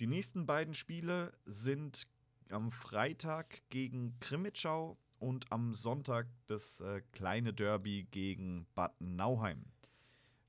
die 0.00 0.08
nächsten 0.08 0.44
beiden 0.44 0.74
Spiele 0.74 1.32
sind 1.44 2.08
am 2.50 2.72
Freitag 2.72 3.62
gegen 3.70 4.18
Krimitschau 4.18 4.98
und 5.20 5.52
am 5.52 5.72
Sonntag 5.72 6.26
das 6.46 6.80
äh, 6.80 7.00
kleine 7.12 7.54
Derby 7.54 8.08
gegen 8.10 8.66
Bad 8.74 9.00
Nauheim. 9.00 9.66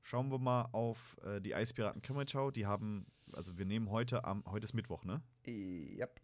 Schauen 0.02 0.30
wir 0.30 0.38
mal 0.38 0.68
auf 0.72 1.16
äh, 1.22 1.40
die 1.40 1.54
Eispiraten 1.54 2.02
Krimitschau. 2.02 2.50
Die 2.50 2.66
haben 2.66 3.06
also 3.36 3.58
wir 3.58 3.66
nehmen 3.66 3.90
heute 3.90 4.24
am, 4.24 4.44
heute 4.46 4.64
ist 4.64 4.72
Mittwoch, 4.72 5.04
ne? 5.04 5.22
Yep. 5.46 6.20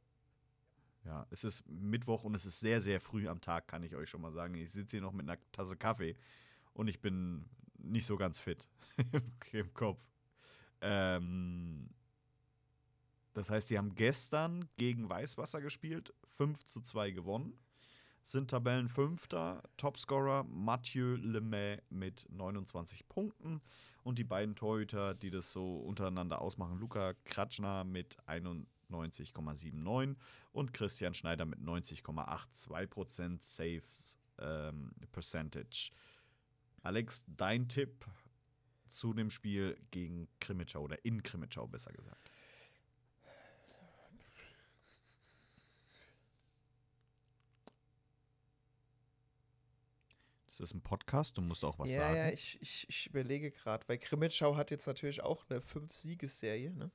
Ja, 1.04 1.26
es 1.30 1.44
ist 1.44 1.68
Mittwoch 1.68 2.24
und 2.24 2.34
es 2.34 2.46
ist 2.46 2.60
sehr, 2.60 2.80
sehr 2.80 3.00
früh 3.00 3.28
am 3.28 3.40
Tag, 3.40 3.68
kann 3.68 3.82
ich 3.82 3.94
euch 3.94 4.08
schon 4.08 4.20
mal 4.20 4.30
sagen. 4.30 4.54
Ich 4.54 4.72
sitze 4.72 4.92
hier 4.92 5.00
noch 5.00 5.12
mit 5.12 5.28
einer 5.28 5.38
Tasse 5.50 5.76
Kaffee 5.76 6.16
und 6.74 6.88
ich 6.88 7.00
bin 7.00 7.44
nicht 7.78 8.06
so 8.06 8.16
ganz 8.16 8.38
fit 8.38 8.68
im 9.52 9.74
Kopf. 9.74 10.00
Ähm, 10.80 11.90
das 13.34 13.50
heißt, 13.50 13.68
sie 13.68 13.78
haben 13.78 13.94
gestern 13.94 14.68
gegen 14.76 15.08
Weißwasser 15.08 15.60
gespielt, 15.60 16.14
5 16.36 16.64
zu 16.64 16.80
2 16.80 17.10
gewonnen 17.10 17.58
sind 18.22 18.50
Tabellenfünfter. 18.50 19.62
Topscorer 19.76 20.44
Mathieu 20.44 21.16
Lemay 21.16 21.80
mit 21.90 22.26
29 22.30 23.08
Punkten. 23.08 23.60
Und 24.04 24.18
die 24.18 24.24
beiden 24.24 24.56
Torhüter, 24.56 25.14
die 25.14 25.30
das 25.30 25.52
so 25.52 25.76
untereinander 25.76 26.40
ausmachen, 26.40 26.78
Luca 26.78 27.14
Kratschner 27.24 27.84
mit 27.84 28.18
91,79 28.26 30.16
und 30.52 30.72
Christian 30.72 31.14
Schneider 31.14 31.44
mit 31.44 31.60
90,82% 31.60 33.38
Saves 33.40 34.18
ähm, 34.38 34.92
Percentage. 35.12 35.92
Alex, 36.82 37.24
dein 37.28 37.68
Tipp 37.68 38.04
zu 38.88 39.14
dem 39.14 39.30
Spiel 39.30 39.78
gegen 39.90 40.28
Krimitschau 40.40 40.82
oder 40.82 41.04
in 41.04 41.22
Krimitschau 41.22 41.68
besser 41.68 41.92
gesagt? 41.92 42.31
Das 50.58 50.70
ist 50.70 50.74
ein 50.74 50.82
Podcast, 50.82 51.38
du 51.38 51.42
musst 51.42 51.64
auch 51.64 51.78
was 51.78 51.90
ja, 51.90 52.00
sagen. 52.00 52.16
Ja, 52.16 52.30
ich, 52.30 52.60
ich, 52.60 52.86
ich 52.88 53.06
überlege 53.06 53.50
gerade, 53.50 53.88
weil 53.88 53.98
Krimitschau 53.98 54.56
hat 54.56 54.70
jetzt 54.70 54.86
natürlich 54.86 55.22
auch 55.22 55.44
eine 55.48 55.62
Fünf-Siegesserie. 55.62 56.70
Ne? 56.70 56.90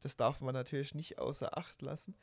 Das 0.00 0.16
darf 0.16 0.40
man 0.40 0.52
natürlich 0.52 0.94
nicht 0.94 1.18
außer 1.18 1.56
Acht 1.56 1.80
lassen. 1.80 2.14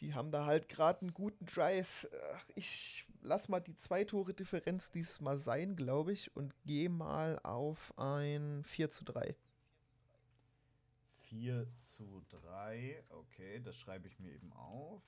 Die 0.00 0.14
haben 0.14 0.30
da 0.30 0.44
halt 0.44 0.68
gerade 0.68 1.02
einen 1.02 1.14
guten 1.14 1.46
Drive. 1.46 2.06
Ich 2.54 3.06
lass 3.22 3.48
mal 3.48 3.60
die 3.60 3.76
Zwei-Tore-Differenz 3.76 4.90
dieses 4.90 5.20
Mal 5.20 5.38
sein, 5.38 5.74
glaube 5.74 6.12
ich, 6.12 6.36
und 6.36 6.54
gehe 6.64 6.90
mal 6.90 7.38
auf 7.38 7.96
ein 7.96 8.62
4 8.64 8.90
zu 8.90 9.04
3. 9.04 9.34
4 11.30 11.66
zu 11.80 12.22
3, 12.28 13.04
okay, 13.10 13.60
das 13.60 13.76
schreibe 13.76 14.08
ich 14.08 14.18
mir 14.18 14.32
eben 14.32 14.52
auf. 14.52 15.02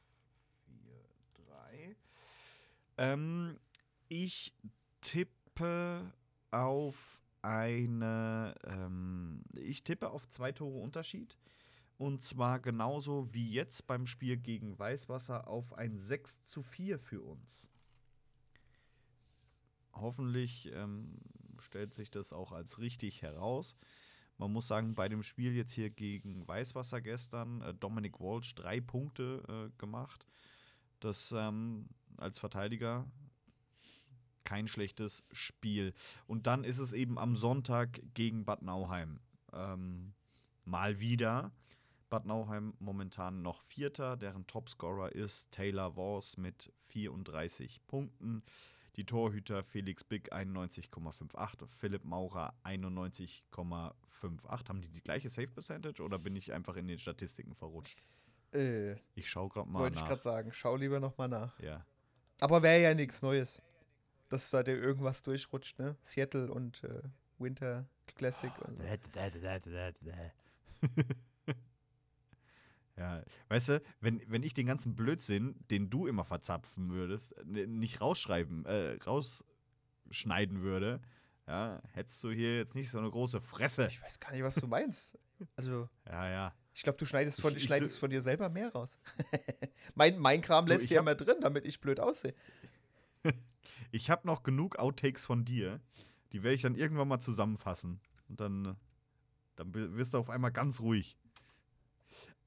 4, 0.66 1.04
3. 1.46 1.96
Ähm, 2.98 3.58
ich 4.08 4.54
tippe 5.02 6.10
auf 6.50 7.20
eine, 7.42 8.54
ähm, 8.64 9.44
ich 9.52 9.84
tippe 9.84 10.10
auf 10.10 10.26
zwei 10.28 10.52
Tore 10.52 10.78
Unterschied. 10.78 11.36
Und 11.98 12.22
zwar 12.22 12.58
genauso 12.58 13.32
wie 13.32 13.52
jetzt 13.52 13.86
beim 13.86 14.06
Spiel 14.06 14.36
gegen 14.36 14.78
Weißwasser 14.78 15.46
auf 15.46 15.74
ein 15.74 15.98
6 15.98 16.44
zu 16.44 16.62
4 16.62 16.98
für 16.98 17.20
uns. 17.20 17.70
Hoffentlich 19.92 20.72
ähm, 20.72 21.18
stellt 21.58 21.94
sich 21.94 22.10
das 22.10 22.32
auch 22.32 22.52
als 22.52 22.78
richtig 22.78 23.22
heraus. 23.22 23.76
Man 24.38 24.52
muss 24.52 24.66
sagen, 24.66 24.94
bei 24.94 25.08
dem 25.08 25.22
Spiel 25.22 25.54
jetzt 25.54 25.72
hier 25.72 25.90
gegen 25.90 26.48
Weißwasser 26.48 27.00
gestern, 27.00 27.60
äh, 27.60 27.74
Dominik 27.74 28.18
Walsh 28.18 28.54
drei 28.54 28.80
Punkte 28.80 29.42
äh, 29.48 29.78
gemacht. 29.78 30.26
Das 30.98 31.32
ähm, 31.36 31.88
als 32.16 32.38
Verteidiger 32.38 33.06
kein 34.44 34.68
schlechtes 34.68 35.24
Spiel. 35.32 35.94
Und 36.26 36.46
dann 36.46 36.64
ist 36.64 36.78
es 36.78 36.92
eben 36.92 37.18
am 37.18 37.36
Sonntag 37.36 38.00
gegen 38.14 38.44
Bad 38.44 38.62
Nauheim. 38.62 39.20
Ähm, 39.52 40.14
mal 40.64 41.00
wieder. 41.00 41.52
Bad 42.10 42.26
Nauheim 42.26 42.74
momentan 42.78 43.40
noch 43.40 43.62
Vierter, 43.62 44.18
deren 44.18 44.46
Topscorer 44.46 45.12
ist 45.12 45.50
Taylor 45.50 45.96
Wars 45.96 46.36
mit 46.36 46.70
34 46.88 47.86
Punkten. 47.86 48.42
Die 48.96 49.06
Torhüter 49.06 49.64
Felix 49.64 50.04
Big 50.04 50.34
91,58 50.34 51.62
und 51.62 51.72
Philipp 51.72 52.04
Maurer 52.04 52.52
91,58. 52.64 54.68
Haben 54.68 54.82
die 54.82 54.90
die 54.90 55.00
gleiche 55.00 55.30
Save 55.30 55.48
Percentage 55.48 56.02
oder 56.02 56.18
bin 56.18 56.36
ich 56.36 56.52
einfach 56.52 56.76
in 56.76 56.86
den 56.86 56.98
Statistiken 56.98 57.54
verrutscht? 57.54 58.04
Äh, 58.52 58.96
ich 59.14 59.30
schaue 59.30 59.48
gerade 59.48 59.70
mal 59.70 59.78
Wollte 59.78 59.98
ich 59.98 60.04
gerade 60.04 60.20
sagen, 60.20 60.52
schau 60.52 60.76
lieber 60.76 61.00
nochmal 61.00 61.28
nach. 61.28 61.58
Ja. 61.60 61.86
Aber 62.40 62.62
wäre 62.62 62.82
ja 62.82 62.92
nichts 62.92 63.22
Neues 63.22 63.62
dass 64.32 64.50
da 64.50 64.62
dir 64.62 64.76
irgendwas 64.76 65.22
durchrutscht, 65.22 65.78
ne? 65.78 65.96
Seattle 66.02 66.50
und 66.50 66.82
äh, 66.84 67.02
Winter 67.38 67.86
Classic 68.16 68.50
oh, 68.60 68.64
und 68.68 68.76
so. 68.78 68.82
ja, 72.96 73.22
weißt 73.48 73.68
du, 73.70 73.82
wenn, 74.00 74.20
wenn 74.30 74.42
ich 74.42 74.54
den 74.54 74.66
ganzen 74.66 74.94
Blödsinn, 74.94 75.54
den 75.70 75.90
du 75.90 76.06
immer 76.06 76.24
verzapfen 76.24 76.90
würdest, 76.90 77.34
nicht 77.46 78.00
rausschreiben, 78.00 78.64
äh, 78.66 78.98
rausschneiden 79.04 80.62
würde, 80.62 81.00
ja, 81.46 81.80
hättest 81.92 82.22
du 82.22 82.30
hier 82.30 82.56
jetzt 82.58 82.74
nicht 82.74 82.90
so 82.90 82.98
eine 82.98 83.10
große 83.10 83.40
Fresse. 83.40 83.88
Ich 83.88 84.00
weiß 84.02 84.20
gar 84.20 84.30
nicht, 84.32 84.42
was 84.42 84.54
du 84.56 84.66
meinst. 84.66 85.18
Also. 85.56 85.88
ja, 86.06 86.30
ja. 86.30 86.54
Ich 86.72 86.82
glaube, 86.84 86.98
du 86.98 87.04
schneidest 87.04 87.40
von, 87.40 87.50
Ich- 87.50 87.56
ich 87.56 87.64
schneidest 87.64 87.94
so- 87.94 88.00
von 88.00 88.10
dir 88.10 88.22
selber 88.22 88.48
mehr 88.48 88.72
raus. 88.72 88.96
mein, 89.96 90.16
mein 90.20 90.40
Kram 90.40 90.66
Du, 90.66 90.72
lässt 90.72 90.86
hier 90.86 90.98
hab- 90.98 91.02
immer 91.02 91.16
drin, 91.16 91.38
damit 91.40 91.64
ich 91.64 91.80
blöd 91.80 91.98
aussehe. 91.98 92.32
Ich 93.90 94.10
habe 94.10 94.26
noch 94.26 94.42
genug 94.42 94.76
Outtakes 94.76 95.26
von 95.26 95.44
dir. 95.44 95.80
Die 96.32 96.42
werde 96.42 96.54
ich 96.54 96.62
dann 96.62 96.74
irgendwann 96.74 97.08
mal 97.08 97.20
zusammenfassen. 97.20 98.00
Und 98.28 98.40
dann, 98.40 98.64
äh, 98.64 98.74
dann 99.56 99.74
wirst 99.74 100.14
du 100.14 100.18
auf 100.18 100.30
einmal 100.30 100.52
ganz 100.52 100.80
ruhig. 100.80 101.16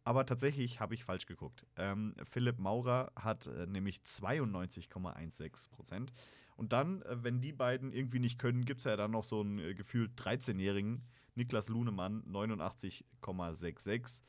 Aber 0.03 0.25
tatsächlich 0.25 0.79
habe 0.79 0.93
ich 0.93 1.03
falsch 1.03 1.25
geguckt. 1.25 1.65
Ähm, 1.77 2.13
Philipp 2.29 2.59
Maurer 2.59 3.11
hat 3.15 3.47
äh, 3.47 3.65
nämlich 3.65 4.01
92,16 4.01 5.69
Prozent. 5.71 6.13
Und 6.55 6.73
dann, 6.73 7.01
äh, 7.01 7.23
wenn 7.23 7.41
die 7.41 7.53
beiden 7.53 7.91
irgendwie 7.91 8.19
nicht 8.19 8.37
können, 8.37 8.65
gibt 8.65 8.79
es 8.79 8.85
ja 8.85 8.95
dann 8.95 9.11
noch 9.11 9.25
so 9.25 9.41
einen 9.41 9.57
äh, 9.59 9.73
gefühlt 9.73 10.11
13-jährigen 10.19 11.03
Niklas 11.33 11.69
Lunemann, 11.69 12.23
89,66. 12.23 14.21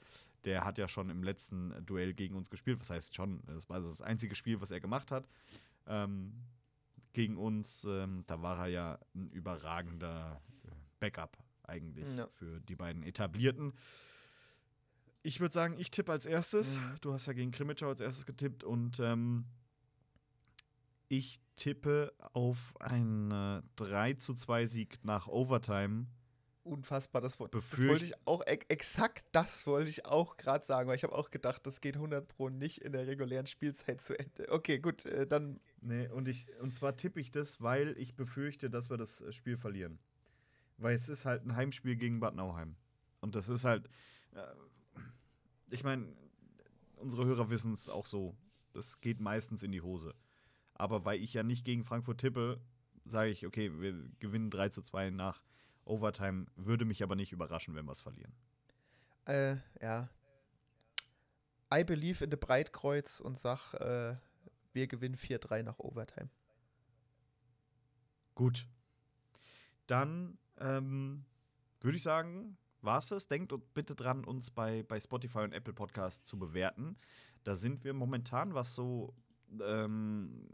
Der 0.45 0.65
hat 0.65 0.79
ja 0.79 0.89
schon 0.89 1.11
im 1.11 1.23
letzten 1.23 1.75
Duell 1.85 2.15
gegen 2.15 2.37
uns 2.37 2.49
gespielt. 2.51 2.81
Was 2.81 2.89
heißt 2.91 3.15
schon? 3.15 3.43
Das 3.47 3.69
war 3.69 3.81
das 3.81 4.01
einzige 4.01 4.35
Spiel, 4.35 4.61
was 4.61 4.71
er 4.71 4.81
gemacht 4.81 5.13
hat. 5.13 5.29
Ähm, 5.87 6.33
gegen 7.17 7.39
uns, 7.39 7.83
ähm, 7.89 8.25
da 8.27 8.43
war 8.43 8.59
er 8.59 8.67
ja 8.67 8.99
ein 9.15 9.31
überragender 9.31 10.39
äh, 10.67 10.69
Backup 11.01 11.39
eigentlich 11.63 12.07
Ja. 12.15 12.27
für 12.29 12.61
die 12.61 12.77
beiden 12.77 13.03
etablierten. 13.03 13.73
Ich 15.23 15.41
würde 15.41 15.55
sagen, 15.55 15.79
ich 15.79 15.91
tippe 15.91 16.13
als 16.13 16.27
erstes. 16.27 16.79
Mhm. 16.79 16.95
Du 17.01 17.15
hast 17.15 17.25
ja 17.25 17.33
gegen 17.33 17.53
Krimitschau 17.53 17.89
als 17.89 18.01
erstes 18.01 18.27
getippt 18.27 18.65
und 18.65 19.01
ähm, 19.01 19.47
ich 21.09 21.41
tippe 21.57 22.13
auf 22.35 22.75
einen 22.81 23.31
äh, 23.31 23.63
3 23.77 24.13
zu 24.15 24.35
2 24.35 24.67
Sieg 24.67 25.03
nach 25.03 25.27
Overtime. 25.27 26.07
Unfassbar, 26.67 27.21
das, 27.23 27.39
das 27.39 27.87
wollte 27.87 28.05
ich 28.05 28.15
auch, 28.27 28.43
ex- 28.45 28.67
exakt 28.69 29.27
das 29.33 29.67
wollte 29.69 29.89
ich 29.89 30.05
auch 30.05 30.37
gerade 30.37 30.65
sagen, 30.65 30.89
weil 30.89 30.97
ich 30.97 31.05
habe 31.05 31.15
auch 31.15 31.31
gedacht, 31.31 31.65
das 31.67 31.81
geht 31.81 31.95
100 31.95 32.27
Pro 32.27 32.49
nicht 32.49 32.83
in 32.83 32.93
der 32.93 33.07
regulären 33.07 33.47
Spielzeit 33.47 34.01
zu 34.01 34.19
Ende. 34.19 34.51
Okay, 34.51 34.79
gut, 34.81 35.07
äh, 35.07 35.27
dann, 35.27 35.61
Nee, 35.81 36.09
und, 36.09 36.27
ich, 36.27 36.47
und 36.61 36.75
zwar 36.75 36.97
tippe 36.97 37.21
ich 37.21 37.31
das, 37.31 37.61
weil 37.61 37.97
ich 37.99 38.17
befürchte, 38.17 38.69
dass 38.69 38.91
wir 38.91 38.97
das 38.97 39.21
äh, 39.21 39.33
Spiel 39.33 39.57
verlieren. 39.57 40.01
Weil 40.79 40.97
es 40.97 41.09
ist 41.09 41.25
halt 41.25 41.45
ein 41.47 41.55
Heimspiel 41.55 41.95
gegen 41.95 42.19
Bad 42.19 42.35
Nauheim. 42.35 42.75
Und 43.21 43.37
das 43.37 43.49
ist 43.49 43.65
halt, 43.65 43.89
äh, 44.33 44.43
ich 45.71 45.85
meine, 45.85 46.09
unsere 46.97 47.25
Hörer 47.27 47.49
wissen 47.51 47.73
es 47.73 47.89
auch 47.89 48.07
so, 48.07 48.37
das 48.73 49.01
geht 49.01 49.21
meistens 49.21 49.63
in 49.63 49.71
die 49.71 49.83
Hose. 49.83 50.15
Aber 50.75 51.05
weil 51.05 51.21
ich 51.23 51.33
ja 51.33 51.45
nicht 51.45 51.65
gegen 51.65 51.85
Frankfurt 51.85 52.19
tippe, 52.19 52.61
sage 53.05 53.31
ich, 53.31 53.47
okay, 53.47 53.71
wir 53.81 53.95
gewinnen 54.19 54.51
3 54.51 54.71
zu 54.71 54.83
2 54.83 55.11
nach 55.11 55.43
Overtime, 55.87 56.47
würde 56.57 56.85
mich 56.85 57.03
aber 57.03 57.17
nicht 57.17 57.33
überraschen, 57.33 57.75
wenn 57.75 57.87
wir 57.87 57.93
es 57.93 58.01
verlieren. 58.01 58.35
äh, 59.27 59.57
ja. 59.81 60.09
I 61.75 61.83
believe 61.83 62.23
in 62.23 62.31
the 62.31 62.37
Breitkreuz 62.37 63.21
und 63.21 63.39
sag, 63.39 63.75
äh, 63.75 64.17
wir 64.73 64.87
gewinnen 64.87 65.17
4-3 65.17 65.63
nach 65.63 65.79
Overtime. 65.79 66.29
Gut. 68.35 68.67
Dann 69.87 70.39
ähm, 70.59 71.25
würde 71.81 71.97
ich 71.97 72.03
sagen, 72.03 72.57
war 72.83 72.99
es 72.99 73.09
das. 73.09 73.29
Denkt 73.29 73.53
bitte 73.75 73.95
dran, 73.95 74.25
uns 74.25 74.51
bei, 74.51 74.83
bei 74.83 75.01
Spotify 75.01 75.39
und 75.41 75.53
Apple 75.53 75.73
Podcast 75.73 76.27
zu 76.27 76.39
bewerten. 76.39 76.97
Da 77.45 77.57
sind 77.57 77.85
wir 77.85 77.95
momentan, 77.95 78.55
was 78.55 78.75
so 78.75 79.15
ähm, 79.61 80.47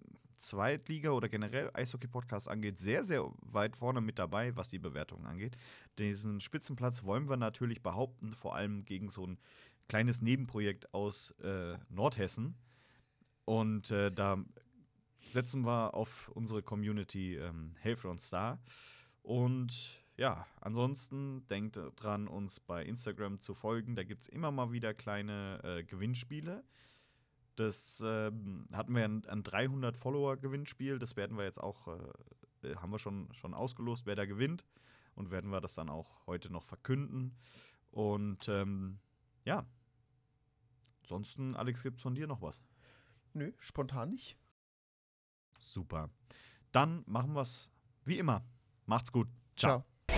Zweitliga 0.43 1.11
oder 1.11 1.29
generell 1.29 1.71
Eishockey-Podcast 1.73 2.49
angeht, 2.49 2.79
sehr, 2.79 3.05
sehr 3.05 3.31
weit 3.41 3.77
vorne 3.77 4.01
mit 4.01 4.19
dabei, 4.19 4.57
was 4.57 4.69
die 4.69 4.79
Bewertungen 4.79 5.27
angeht. 5.27 5.57
Diesen 5.99 6.41
Spitzenplatz 6.41 7.05
wollen 7.05 7.29
wir 7.29 7.37
natürlich 7.37 7.83
behaupten, 7.83 8.33
vor 8.33 8.57
allem 8.57 8.85
gegen 8.85 9.09
so 9.09 9.27
ein 9.27 9.39
kleines 9.89 10.21
Nebenprojekt 10.21 10.93
aus 10.93 11.31
äh, 11.43 11.79
Nordhessen. 11.89 12.57
Und 13.45 13.91
äh, 13.91 14.11
da 14.11 14.45
setzen 15.29 15.65
wir 15.65 15.95
auf 15.95 16.29
unsere 16.35 16.63
Community, 16.63 17.37
ähm, 17.37 17.75
helft 17.79 18.05
uns 18.05 18.29
da. 18.29 18.59
Und 19.23 20.05
ja, 20.17 20.47
ansonsten 20.61 21.47
denkt 21.49 21.79
dran, 21.97 22.29
uns 22.29 22.61
bei 22.61 22.85
Instagram 22.85 23.41
zu 23.41 23.55
folgen. 23.55 23.95
Da 23.95 24.03
gibt 24.03 24.23
es 24.23 24.29
immer 24.29 24.51
mal 24.51 24.73
wieder 24.73 24.93
kleine 24.93 25.61
äh, 25.63 25.85
Gewinnspiele. 25.85 26.65
Das 27.57 28.03
ähm, 28.05 28.67
hatten 28.73 28.95
wir 28.95 29.05
ein, 29.05 29.25
ein 29.27 29.43
300 29.43 29.97
Follower-Gewinnspiel. 29.97 30.99
Das 30.99 31.17
werden 31.17 31.37
wir 31.37 31.45
jetzt 31.45 31.61
auch, 31.61 31.89
äh, 31.89 32.69
äh, 32.69 32.77
haben 32.77 32.91
wir 32.91 32.99
schon, 32.99 33.33
schon 33.35 33.55
ausgelost, 33.55 34.07
wer 34.07 34.17
da 34.17 34.25
gewinnt. 34.25 34.65
Und 35.15 35.31
werden 35.31 35.51
wir 35.51 35.61
das 35.61 35.75
dann 35.75 35.91
auch 35.91 36.27
heute 36.27 36.51
noch 36.51 36.65
verkünden. 36.65 37.37
Und 37.91 38.49
ähm, 38.49 38.99
ja, 39.45 39.67
ansonsten, 41.03 41.55
Alex, 41.55 41.83
gibt 41.83 41.99
es 41.99 42.03
von 42.03 42.15
dir 42.15 42.27
noch 42.27 42.41
was? 42.41 42.63
Nö, 43.35 43.53
spontan 43.59 44.11
nicht. 44.11 44.39
Super. 45.59 46.09
Dann 46.73 47.03
machen 47.07 47.35
wir 47.35 47.43
es 47.43 47.71
wie 48.05 48.19
immer. 48.19 48.43
Macht's 48.87 49.13
gut. 49.13 49.29
Ciao. 49.57 49.85
Ciao. 50.09 50.13